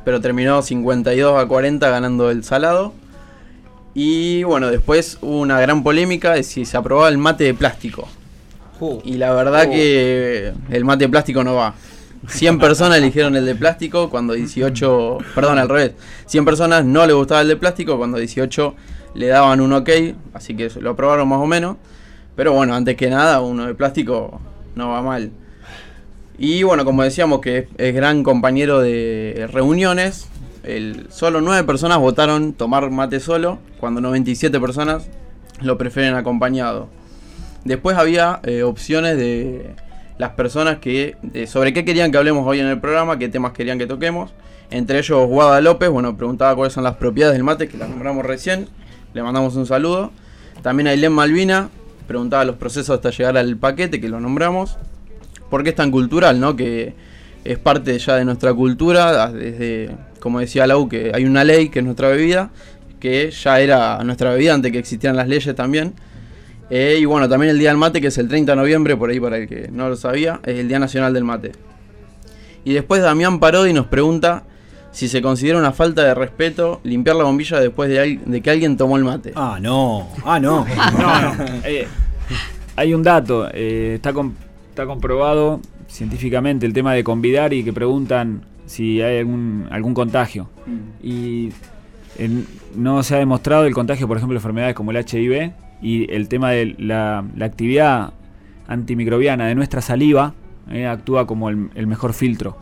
pero 0.05 0.21
terminó 0.21 0.61
52 0.61 1.43
a 1.43 1.47
40 1.47 1.89
ganando 1.89 2.31
el 2.31 2.45
salado. 2.45 2.93
Y 3.95 4.43
bueno, 4.45 4.71
después 4.71 5.17
hubo 5.23 5.41
una 5.41 5.59
gran 5.61 5.83
polémica 5.83 6.35
de 6.35 6.43
si 6.43 6.67
se 6.67 6.77
aprobaba 6.77 7.09
el 7.09 7.17
mate 7.17 7.45
de 7.45 7.55
plástico. 7.55 8.07
Y 9.05 9.15
la 9.15 9.33
verdad 9.33 9.69
que 9.69 10.53
el 10.71 10.85
mate 10.85 11.05
de 11.05 11.09
plástico 11.09 11.43
no 11.43 11.55
va. 11.55 11.75
100 12.29 12.59
personas 12.59 12.99
eligieron 12.99 13.35
el 13.35 13.47
de 13.47 13.55
plástico 13.55 14.11
cuando 14.11 14.35
18, 14.35 15.19
perdón, 15.35 15.59
al 15.59 15.71
revés. 15.71 15.93
100 16.27 16.45
personas 16.45 16.85
no 16.85 17.07
le 17.07 17.15
gustaba 17.15 17.41
el 17.41 17.49
de 17.49 17.57
plástico 17.57 17.97
cuando 17.97 18.19
18 18.19 18.75
le 19.15 19.27
daban 19.27 19.61
un 19.61 19.73
ok, 19.73 19.91
así 20.35 20.57
que 20.57 20.71
lo 20.81 20.91
aprobaron 20.91 21.29
más 21.29 21.41
o 21.41 21.47
menos. 21.47 21.77
Pero 22.37 22.53
bueno, 22.53 22.75
antes 22.75 22.97
que 22.97 23.11
nada, 23.11 23.41
uno 23.41 23.67
de 23.67 23.75
plástico 23.75 24.41
no 24.75 24.91
va 24.91 25.03
mal. 25.03 25.31
Y 26.39 26.63
bueno, 26.63 26.85
como 26.85 27.03
decíamos 27.03 27.41
que 27.41 27.69
es, 27.77 27.95
gran 27.95 28.23
compañero 28.23 28.81
de 28.81 29.49
reuniones, 29.53 30.29
el, 30.63 31.07
solo 31.11 31.41
9 31.41 31.65
personas 31.65 31.99
votaron 31.99 32.55
tomar 32.55 32.91
mate 32.91 33.21
solo, 33.21 33.59
cuando 33.79 34.01
97 34.01 34.59
personas 34.59 35.09
lo 35.61 35.77
prefieren 35.77 36.15
acompañado. 36.15 36.89
Después 37.65 37.99
había 37.99 38.41
eh, 38.45 38.63
opciones 38.63 39.19
de 39.19 39.75
las 40.17 40.31
personas 40.31 40.79
que 40.79 41.17
sobre 41.47 41.73
qué 41.73 41.85
querían 41.85 42.11
que 42.11 42.19
hablemos 42.19 42.47
hoy 42.47 42.61
en 42.61 42.67
el 42.67 42.81
programa, 42.81 43.19
qué 43.19 43.29
temas 43.29 43.53
querían 43.53 43.79
que 43.79 43.87
toquemos. 43.87 44.33
Entre 44.71 44.99
ellos 44.99 45.27
Guada 45.27 45.61
López, 45.61 45.91
bueno, 45.91 46.17
preguntaba 46.17 46.55
cuáles 46.55 46.73
son 46.73 46.85
las 46.85 46.97
propiedades 46.97 47.37
del 47.37 47.45
mate, 47.45 47.69
que 47.69 47.77
las 47.77 47.89
nombramos 47.89 48.25
recién. 48.25 48.69
Le 49.15 49.23
mandamos 49.23 49.57
un 49.57 49.67
saludo. 49.67 50.13
También 50.63 50.87
Ailén 50.89 51.13
Malvina 51.13 51.71
preguntaba 52.07 52.45
los 52.45 52.57
procesos 52.57 52.91
hasta 52.91 53.11
llegar 53.11 53.37
al 53.37 53.57
paquete, 53.57 54.01
que 54.01 54.09
lo 54.09 54.21
nombramos. 54.21 54.77
¿Por 55.49 55.63
qué 55.63 55.71
es 55.71 55.77
tan 55.77 55.91
cultural, 55.91 56.39
no? 56.39 56.57
Que 56.57 56.95
es 57.45 57.59
parte 57.59 57.99
ya 57.99 58.17
de 58.17 58.25
nuestra 58.25 58.53
cultura, 58.55 59.31
desde, 59.33 59.91
como 60.21 60.41
decía 60.41 60.67
Lau, 60.67 60.89
que 60.89 61.13
hay 61.15 61.25
una 61.25 61.45
ley 61.45 61.69
que 61.69 61.81
es 61.81 61.85
nuestra 61.85 62.09
bebida, 62.09 62.51
que 63.01 63.31
ya 63.31 63.61
era 63.61 64.03
nuestra 64.05 64.31
bebida 64.31 64.55
antes 64.55 64.71
que 64.71 64.79
existieran 64.79 65.17
las 65.17 65.29
leyes 65.29 65.55
también. 65.55 65.95
Eh, 66.69 66.99
y 67.01 67.05
bueno, 67.05 67.29
también 67.29 67.51
el 67.51 67.59
Día 67.59 67.71
del 67.71 67.79
Mate, 67.79 68.01
que 68.01 68.09
es 68.09 68.19
el 68.19 68.29
30 68.29 68.53
de 68.53 68.57
noviembre, 68.57 68.97
por 68.97 69.11
ahí 69.11 69.19
para 69.19 69.39
el 69.39 69.49
que 69.49 69.69
no 69.73 69.89
lo 69.89 69.97
sabía, 69.97 70.41
es 70.45 70.59
el 70.59 70.69
Día 70.69 70.79
Nacional 70.79 71.13
del 71.13 71.25
Mate. 71.25 71.53
Y 72.65 72.75
después 72.75 73.03
Damián 73.03 73.41
Parodi 73.41 73.73
nos 73.73 73.87
pregunta 73.87 74.45
si 74.93 75.09
se 75.09 75.23
considera 75.23 75.59
una 75.59 75.73
falta 75.73 76.03
de 76.05 76.15
respeto 76.15 76.81
limpiar 76.85 77.17
la 77.17 77.25
bombilla 77.25 77.61
después 77.61 77.89
de, 77.89 78.01
al- 78.01 78.21
de 78.25 78.41
que 78.41 78.51
alguien 78.51 78.77
tomó 78.77 78.97
el 78.97 79.05
mate. 79.05 79.33
Ah, 79.37 79.59
no. 79.61 80.09
Ah, 80.25 80.39
no. 80.41 80.67
No, 80.99 81.35
no. 81.35 81.45
Eh, 81.65 81.87
hay 82.77 82.95
un 82.95 83.03
dato, 83.03 83.49
eh, 83.53 83.93
está, 83.97 84.13
está 84.71 84.87
comprobado 84.87 85.61
científicamente 85.89 86.67
el 86.67 86.73
tema 86.73 86.95
de 86.95 87.05
convidar 87.05 87.53
y 87.53 87.63
que 87.65 87.73
preguntan 87.73 88.43
si 88.67 89.03
hay 89.03 89.19
algún, 89.19 89.67
algún 89.71 89.95
contagio. 89.95 90.49
Y 91.03 91.51
en- 92.19 92.47
no 92.77 93.03
se 93.03 93.15
ha 93.17 93.19
demostrado 93.19 93.65
el 93.67 93.75
contagio, 93.75 94.07
por 94.09 94.17
ejemplo, 94.17 94.35
de 94.35 94.39
enfermedades 94.39 94.75
como 94.75 94.91
el 94.93 94.97
HIV 94.99 95.53
y 95.83 96.13
el 96.13 96.29
tema 96.29 96.51
de 96.51 96.75
la, 96.79 97.25
la 97.37 97.47
actividad 97.47 98.13
antimicrobiana 98.69 99.47
de 99.47 99.55
nuestra 99.55 99.81
saliva 99.81 100.35
eh, 100.71 100.87
actúa 100.87 101.27
como 101.27 101.49
el, 101.49 101.71
el 101.75 101.87
mejor 101.87 102.13
filtro 102.13 102.57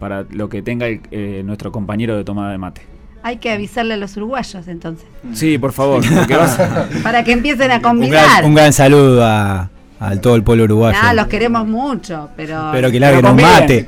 para 0.00 0.24
lo 0.30 0.48
que 0.48 0.62
tenga 0.62 0.88
el- 0.88 1.00
eh, 1.12 1.42
nuestro 1.44 1.70
compañero 1.70 2.16
de 2.16 2.24
tomada 2.24 2.50
de 2.50 2.58
mate. 2.58 2.80
Hay 3.22 3.36
que 3.36 3.52
avisarle 3.52 3.94
a 3.94 3.96
los 3.98 4.16
uruguayos 4.16 4.66
entonces. 4.66 5.06
Sí, 5.34 5.58
por 5.58 5.72
favor, 5.72 6.02
vas, 6.28 6.58
Para 7.04 7.22
que 7.22 7.32
empiecen 7.32 7.70
a 7.70 7.76
Un 7.76 7.82
convidar. 7.82 8.26
gran, 8.38 8.44
un 8.46 8.54
gran 8.54 8.72
saludo 8.72 9.22
a, 9.24 9.70
a 10.00 10.16
todo 10.16 10.34
el 10.36 10.42
pueblo 10.42 10.64
uruguayo. 10.64 10.98
Ah, 11.00 11.12
los 11.12 11.26
queremos 11.26 11.68
mucho, 11.68 12.30
pero, 12.34 12.70
Pero 12.72 12.90
que 12.90 12.98
larguen 12.98 13.26
un 13.26 13.36
mate. 13.36 13.84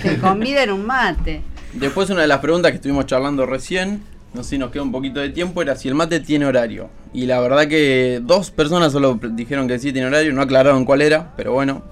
que 0.00 0.18
conviden 0.18 0.70
un 0.70 0.86
mate. 0.86 1.42
Después 1.74 2.08
una 2.10 2.22
de 2.22 2.28
las 2.28 2.38
preguntas 2.38 2.70
que 2.70 2.76
estuvimos 2.76 3.06
charlando 3.06 3.44
recién, 3.44 4.02
no 4.32 4.44
sé 4.44 4.50
si 4.50 4.58
nos 4.58 4.70
queda 4.70 4.84
un 4.84 4.92
poquito 4.92 5.18
de 5.18 5.30
tiempo, 5.30 5.60
era 5.62 5.74
si 5.74 5.88
el 5.88 5.94
mate 5.96 6.20
tiene 6.20 6.46
horario. 6.46 6.88
Y 7.12 7.26
la 7.26 7.40
verdad 7.40 7.66
que 7.66 8.20
dos 8.22 8.52
personas 8.52 8.92
solo 8.92 9.18
dijeron 9.32 9.66
que 9.66 9.80
sí 9.80 9.92
tiene 9.92 10.06
horario, 10.06 10.32
no 10.32 10.42
aclararon 10.42 10.84
cuál 10.84 11.02
era, 11.02 11.32
pero 11.36 11.52
bueno. 11.52 11.82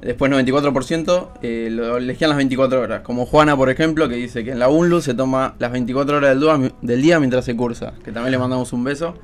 Después 0.00 0.32
94% 0.32 1.28
eh, 1.42 1.68
lo 1.70 1.98
elegían 1.98 2.30
las 2.30 2.38
24 2.38 2.80
horas. 2.80 3.02
Como 3.02 3.26
Juana, 3.26 3.56
por 3.56 3.68
ejemplo, 3.68 4.08
que 4.08 4.14
dice 4.16 4.44
que 4.44 4.52
en 4.52 4.58
la 4.58 4.68
UNLU 4.68 5.00
se 5.02 5.12
toma 5.14 5.54
las 5.58 5.72
24 5.72 6.16
horas 6.16 6.38
del, 6.80 7.02
día 7.02 7.18
mientras 7.18 7.44
se 7.44 7.54
cursa. 7.54 7.92
Que 8.02 8.10
también 8.10 8.32
le 8.32 8.38
mandamos 8.38 8.72
un 8.72 8.82
beso. 8.82 9.14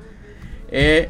Eh, 0.71 1.09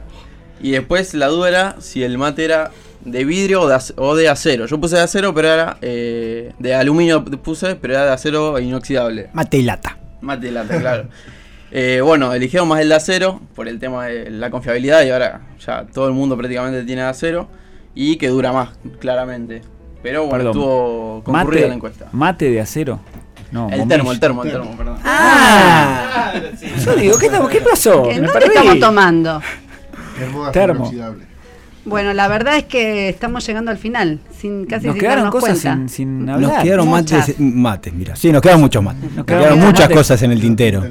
y 0.62 0.72
después 0.72 1.14
la 1.14 1.28
duda 1.28 1.50
era 1.50 1.76
si 1.80 2.04
el 2.04 2.18
mate 2.18 2.46
era 2.46 2.72
de 3.04 3.26
vidrio 3.26 3.62
o 3.62 3.68
de, 3.68 3.76
ac- 3.76 3.94
o 3.98 4.16
de 4.16 4.30
acero. 4.30 4.66
Yo 4.68 4.80
puse 4.80 4.96
de 4.96 5.02
acero, 5.02 5.34
pero 5.34 5.50
era 5.50 5.78
eh, 5.82 6.54
de 6.60 6.74
aluminio 6.74 7.24
puse, 7.26 7.76
pero 7.76 7.94
era 7.94 8.06
de 8.06 8.12
acero 8.12 8.60
inoxidable. 8.60 9.30
Mate 9.34 9.58
y 9.58 9.64
lata. 9.64 9.98
Mate 10.22 10.48
y 10.48 10.52
lata, 10.52 10.80
claro. 10.80 11.08
Eh, 11.70 12.00
bueno, 12.02 12.34
eligieron 12.34 12.66
más 12.70 12.80
el 12.80 12.88
de 12.88 12.96
acero 12.96 13.42
por 13.54 13.68
el 13.68 13.78
tema 13.78 14.06
de 14.06 14.30
la 14.30 14.50
confiabilidad 14.50 15.04
y 15.04 15.10
ahora 15.10 15.42
ya 15.60 15.86
todo 15.86 16.08
el 16.08 16.14
mundo 16.14 16.38
prácticamente 16.38 16.82
tiene 16.86 17.02
de 17.02 17.10
acero 17.10 17.50
y 17.98 18.18
que 18.18 18.28
dura 18.30 18.52
más, 18.54 18.70
claramente. 19.00 19.62
Pero 20.04 20.22
bueno, 20.28 20.38
Perdón. 20.38 20.52
estuvo 20.52 21.24
concurrida 21.24 21.44
mate, 21.62 21.68
la 21.70 21.74
encuesta. 21.76 22.06
mate 22.12 22.52
de 22.52 22.62
acero. 22.62 23.00
No, 23.52 23.70
El 23.70 23.88
termo, 23.88 24.12
el 24.12 24.20
termo, 24.20 24.44
el 24.44 24.52
termo, 24.52 24.76
perdón. 24.78 24.98
Ah, 25.04 26.34
Yo 26.86 26.96
digo, 26.96 27.18
¿qué, 27.18 27.30
qué 27.52 27.62
pasó? 27.62 28.10
¿en 28.12 28.22
Me 28.22 28.28
dónde 28.28 28.34
perdí. 28.34 28.48
estamos 28.58 28.80
tomando? 28.80 29.42
Termo. 30.52 30.92
Bueno, 31.86 32.14
la 32.14 32.28
verdad 32.28 32.58
es 32.58 32.66
que 32.66 33.08
estamos 33.08 33.48
llegando 33.48 33.72
al 33.72 33.78
final, 33.78 34.20
sin 34.38 34.66
casi 34.66 34.88
Nos 34.88 34.96
sin 34.96 35.00
quedaron 35.02 35.24
darnos 35.26 35.42
cosas 35.42 35.62
cuenta. 35.62 35.88
sin, 35.88 35.90
sin 35.90 36.30
hablar. 36.30 36.52
Nos 36.56 36.64
quedaron 36.64 36.88
Muchas. 36.90 37.20
mates, 37.30 37.40
mates, 37.40 37.94
mira. 37.94 38.16
Sí, 38.18 38.32
nos 38.34 38.42
quedan 38.42 38.60
muchos 38.60 38.84
mates. 38.84 39.04
Nos 39.16 39.26
quedaron 39.26 39.46
quedaron 39.46 39.60
muchas 39.60 39.80
mates. 39.86 39.98
cosas 39.98 40.22
en 40.24 40.32
el 40.34 40.42
tintero. 40.42 40.84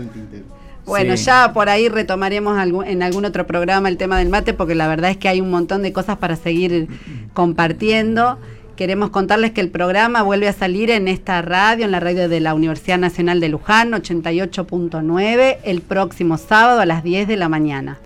Bueno, 0.87 1.17
Sí. 1.17 1.25
ya 1.25 1.53
por 1.53 1.69
ahí 1.69 1.89
retomaremos 1.89 2.57
en 2.87 3.03
algún 3.03 3.25
otro 3.25 3.47
programa 3.47 3.89
el 3.89 3.97
tema 3.97 4.19
del 4.19 4.29
mate, 4.29 4.55
porque 4.55 4.75
la 4.75 4.87
verdad 4.89 5.11
es 5.11 5.17
que 5.17 5.29
hay 5.29 5.41
un 5.41 5.51
montón 5.51 5.83
de 5.83 5.93
cosas 5.93 6.17
para 6.19 6.37
seguir 6.37 6.89
compartiendo. 7.35 8.39
Queremos 8.77 9.11
contarles 9.11 9.53
que 9.53 9.61
el 9.63 9.71
programa 9.71 10.23
vuelve 10.23 10.49
a 10.49 10.53
salir 10.53 10.91
en 10.91 11.09
esta 11.09 11.41
radio, 11.43 11.85
en 11.87 11.91
la 11.93 11.99
radio 12.01 12.29
de 12.29 12.41
la 12.41 12.53
Universidad 12.55 12.99
Nacional 12.99 13.41
de 13.41 13.49
Luján, 13.49 13.93
88.9, 13.93 15.59
el 15.65 15.81
próximo 15.81 16.37
sábado 16.37 16.81
a 16.81 16.87
las 16.87 17.03
10 17.03 17.27
de 17.29 17.37
la 17.37 17.49
mañana. 17.49 17.99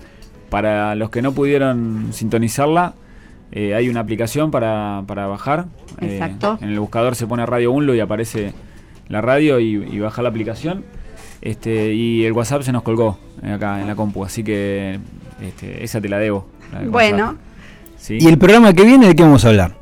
Para 0.48 0.94
los 0.94 1.10
que 1.10 1.22
no 1.22 1.32
pudieron 1.32 2.08
sintonizarla, 2.12 2.94
eh, 3.52 3.74
hay 3.74 3.88
una 3.88 4.00
aplicación 4.00 4.50
para, 4.50 5.02
para 5.06 5.26
bajar. 5.26 5.66
Eh, 6.00 6.14
Exacto. 6.14 6.58
en 6.60 6.68
el 6.70 6.78
buscador 6.80 7.16
se 7.16 7.26
pone 7.26 7.44
Radio 7.46 7.72
Unlo 7.72 7.94
y 7.94 8.00
aparece 8.00 8.52
la 9.08 9.20
radio 9.20 9.58
y, 9.58 9.74
y 9.74 9.98
baja 9.98 10.22
la 10.22 10.28
aplicación. 10.28 10.84
Este, 11.42 11.94
y 11.94 12.24
el 12.24 12.32
WhatsApp 12.32 12.62
se 12.62 12.72
nos 12.72 12.82
colgó 12.82 13.18
eh, 13.42 13.52
acá 13.52 13.80
en 13.80 13.86
la 13.86 13.94
compu, 13.94 14.24
así 14.24 14.44
que 14.44 14.98
este, 15.42 15.82
esa 15.82 16.00
te 16.00 16.08
la 16.08 16.18
debo. 16.18 16.46
la 16.72 16.80
Bueno. 16.80 17.38
¿Y 18.08 18.26
el 18.28 18.38
programa 18.38 18.72
que 18.72 18.84
viene 18.84 19.08
de 19.08 19.14
qué 19.14 19.22
vamos 19.22 19.44
a 19.44 19.48
hablar? 19.48 19.74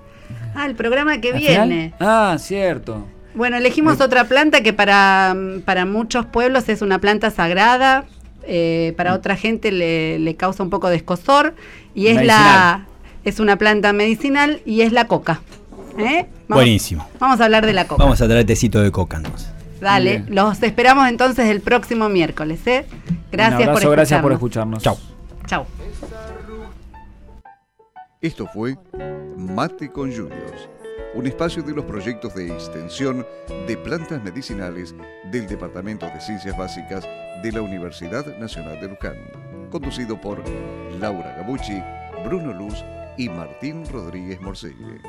Ah, 0.55 0.67
el 0.67 0.75
programa 0.75 1.21
que 1.21 1.33
viene. 1.33 1.95
Ah, 2.01 2.37
cierto. 2.39 3.07
Bueno, 3.35 3.57
elegimos 3.57 4.01
otra 4.01 4.25
planta 4.25 4.63
que 4.63 4.73
para, 4.73 5.37
para 5.65 5.85
muchos 5.85 6.27
pueblos 6.27 6.69
es 6.69 6.83
una 6.83 6.99
planta 7.01 7.31
sagrada, 7.31 8.07
eh, 8.43 8.95
para 8.97 9.15
otra 9.15 9.37
gente 9.37 9.71
le, 9.71 10.19
le 10.19 10.35
causa 10.35 10.63
un 10.63 10.71
poco 10.71 10.89
de 10.89 10.97
escosor 10.97 11.55
y 11.95 12.09
es 12.09 12.25
la 12.25 12.87
es 13.25 13.41
una 13.41 13.57
planta 13.57 13.93
medicinal 13.93 14.61
y 14.65 14.81
es 14.81 14.93
la 14.93 15.07
coca. 15.07 15.41
¿Eh? 15.99 16.27
Vamos, 16.49 16.65
Buenísimo. 16.65 17.07
vamos 17.19 17.41
a 17.41 17.45
hablar 17.45 17.67
de 17.67 17.73
la 17.73 17.87
coca. 17.87 18.03
Vamos 18.03 18.21
a 18.21 18.27
traer 18.27 18.47
tecito 18.47 18.81
de 18.81 18.91
coca 18.91 19.19
entonces. 19.19 19.51
Dale, 19.81 20.25
los 20.29 20.63
esperamos 20.63 21.09
entonces 21.09 21.47
el 21.47 21.61
próximo 21.61 22.09
miércoles. 22.09 22.67
¿eh? 22.67 22.87
Gracias 23.31 23.61
Un 23.61 23.69
abrazo, 23.69 23.87
por 23.87 23.93
gracias 23.93 24.23
por 24.23 24.33
escucharnos. 24.33 24.83
escucharnos. 24.85 25.47
Chau. 25.47 25.67
Chau. 25.67 25.67
Esto 28.21 28.47
fue 28.53 28.77
Mate 29.37 29.91
con 29.93 30.11
Juniors, 30.11 30.69
un 31.15 31.27
espacio 31.27 31.63
de 31.63 31.73
los 31.73 31.85
proyectos 31.85 32.35
de 32.35 32.49
extensión 32.53 33.25
de 33.69 33.77
plantas 33.77 34.23
medicinales 34.25 34.95
del 35.31 35.47
Departamento 35.47 36.07
de 36.07 36.21
Ciencias 36.21 36.57
Básicas 36.59 37.07
de 37.43 37.53
la 37.53 37.63
Universidad 37.63 38.27
Nacional 38.39 38.81
de 38.81 38.89
Luján, 38.89 39.17
conducido 39.71 40.21
por 40.21 40.43
Laura 40.99 41.37
Gabucci, 41.37 41.81
Bruno 42.25 42.53
Luz 42.53 42.85
y 43.17 43.29
Martín 43.29 43.85
Rodríguez 43.89 44.41
Morcelle. 44.41 45.01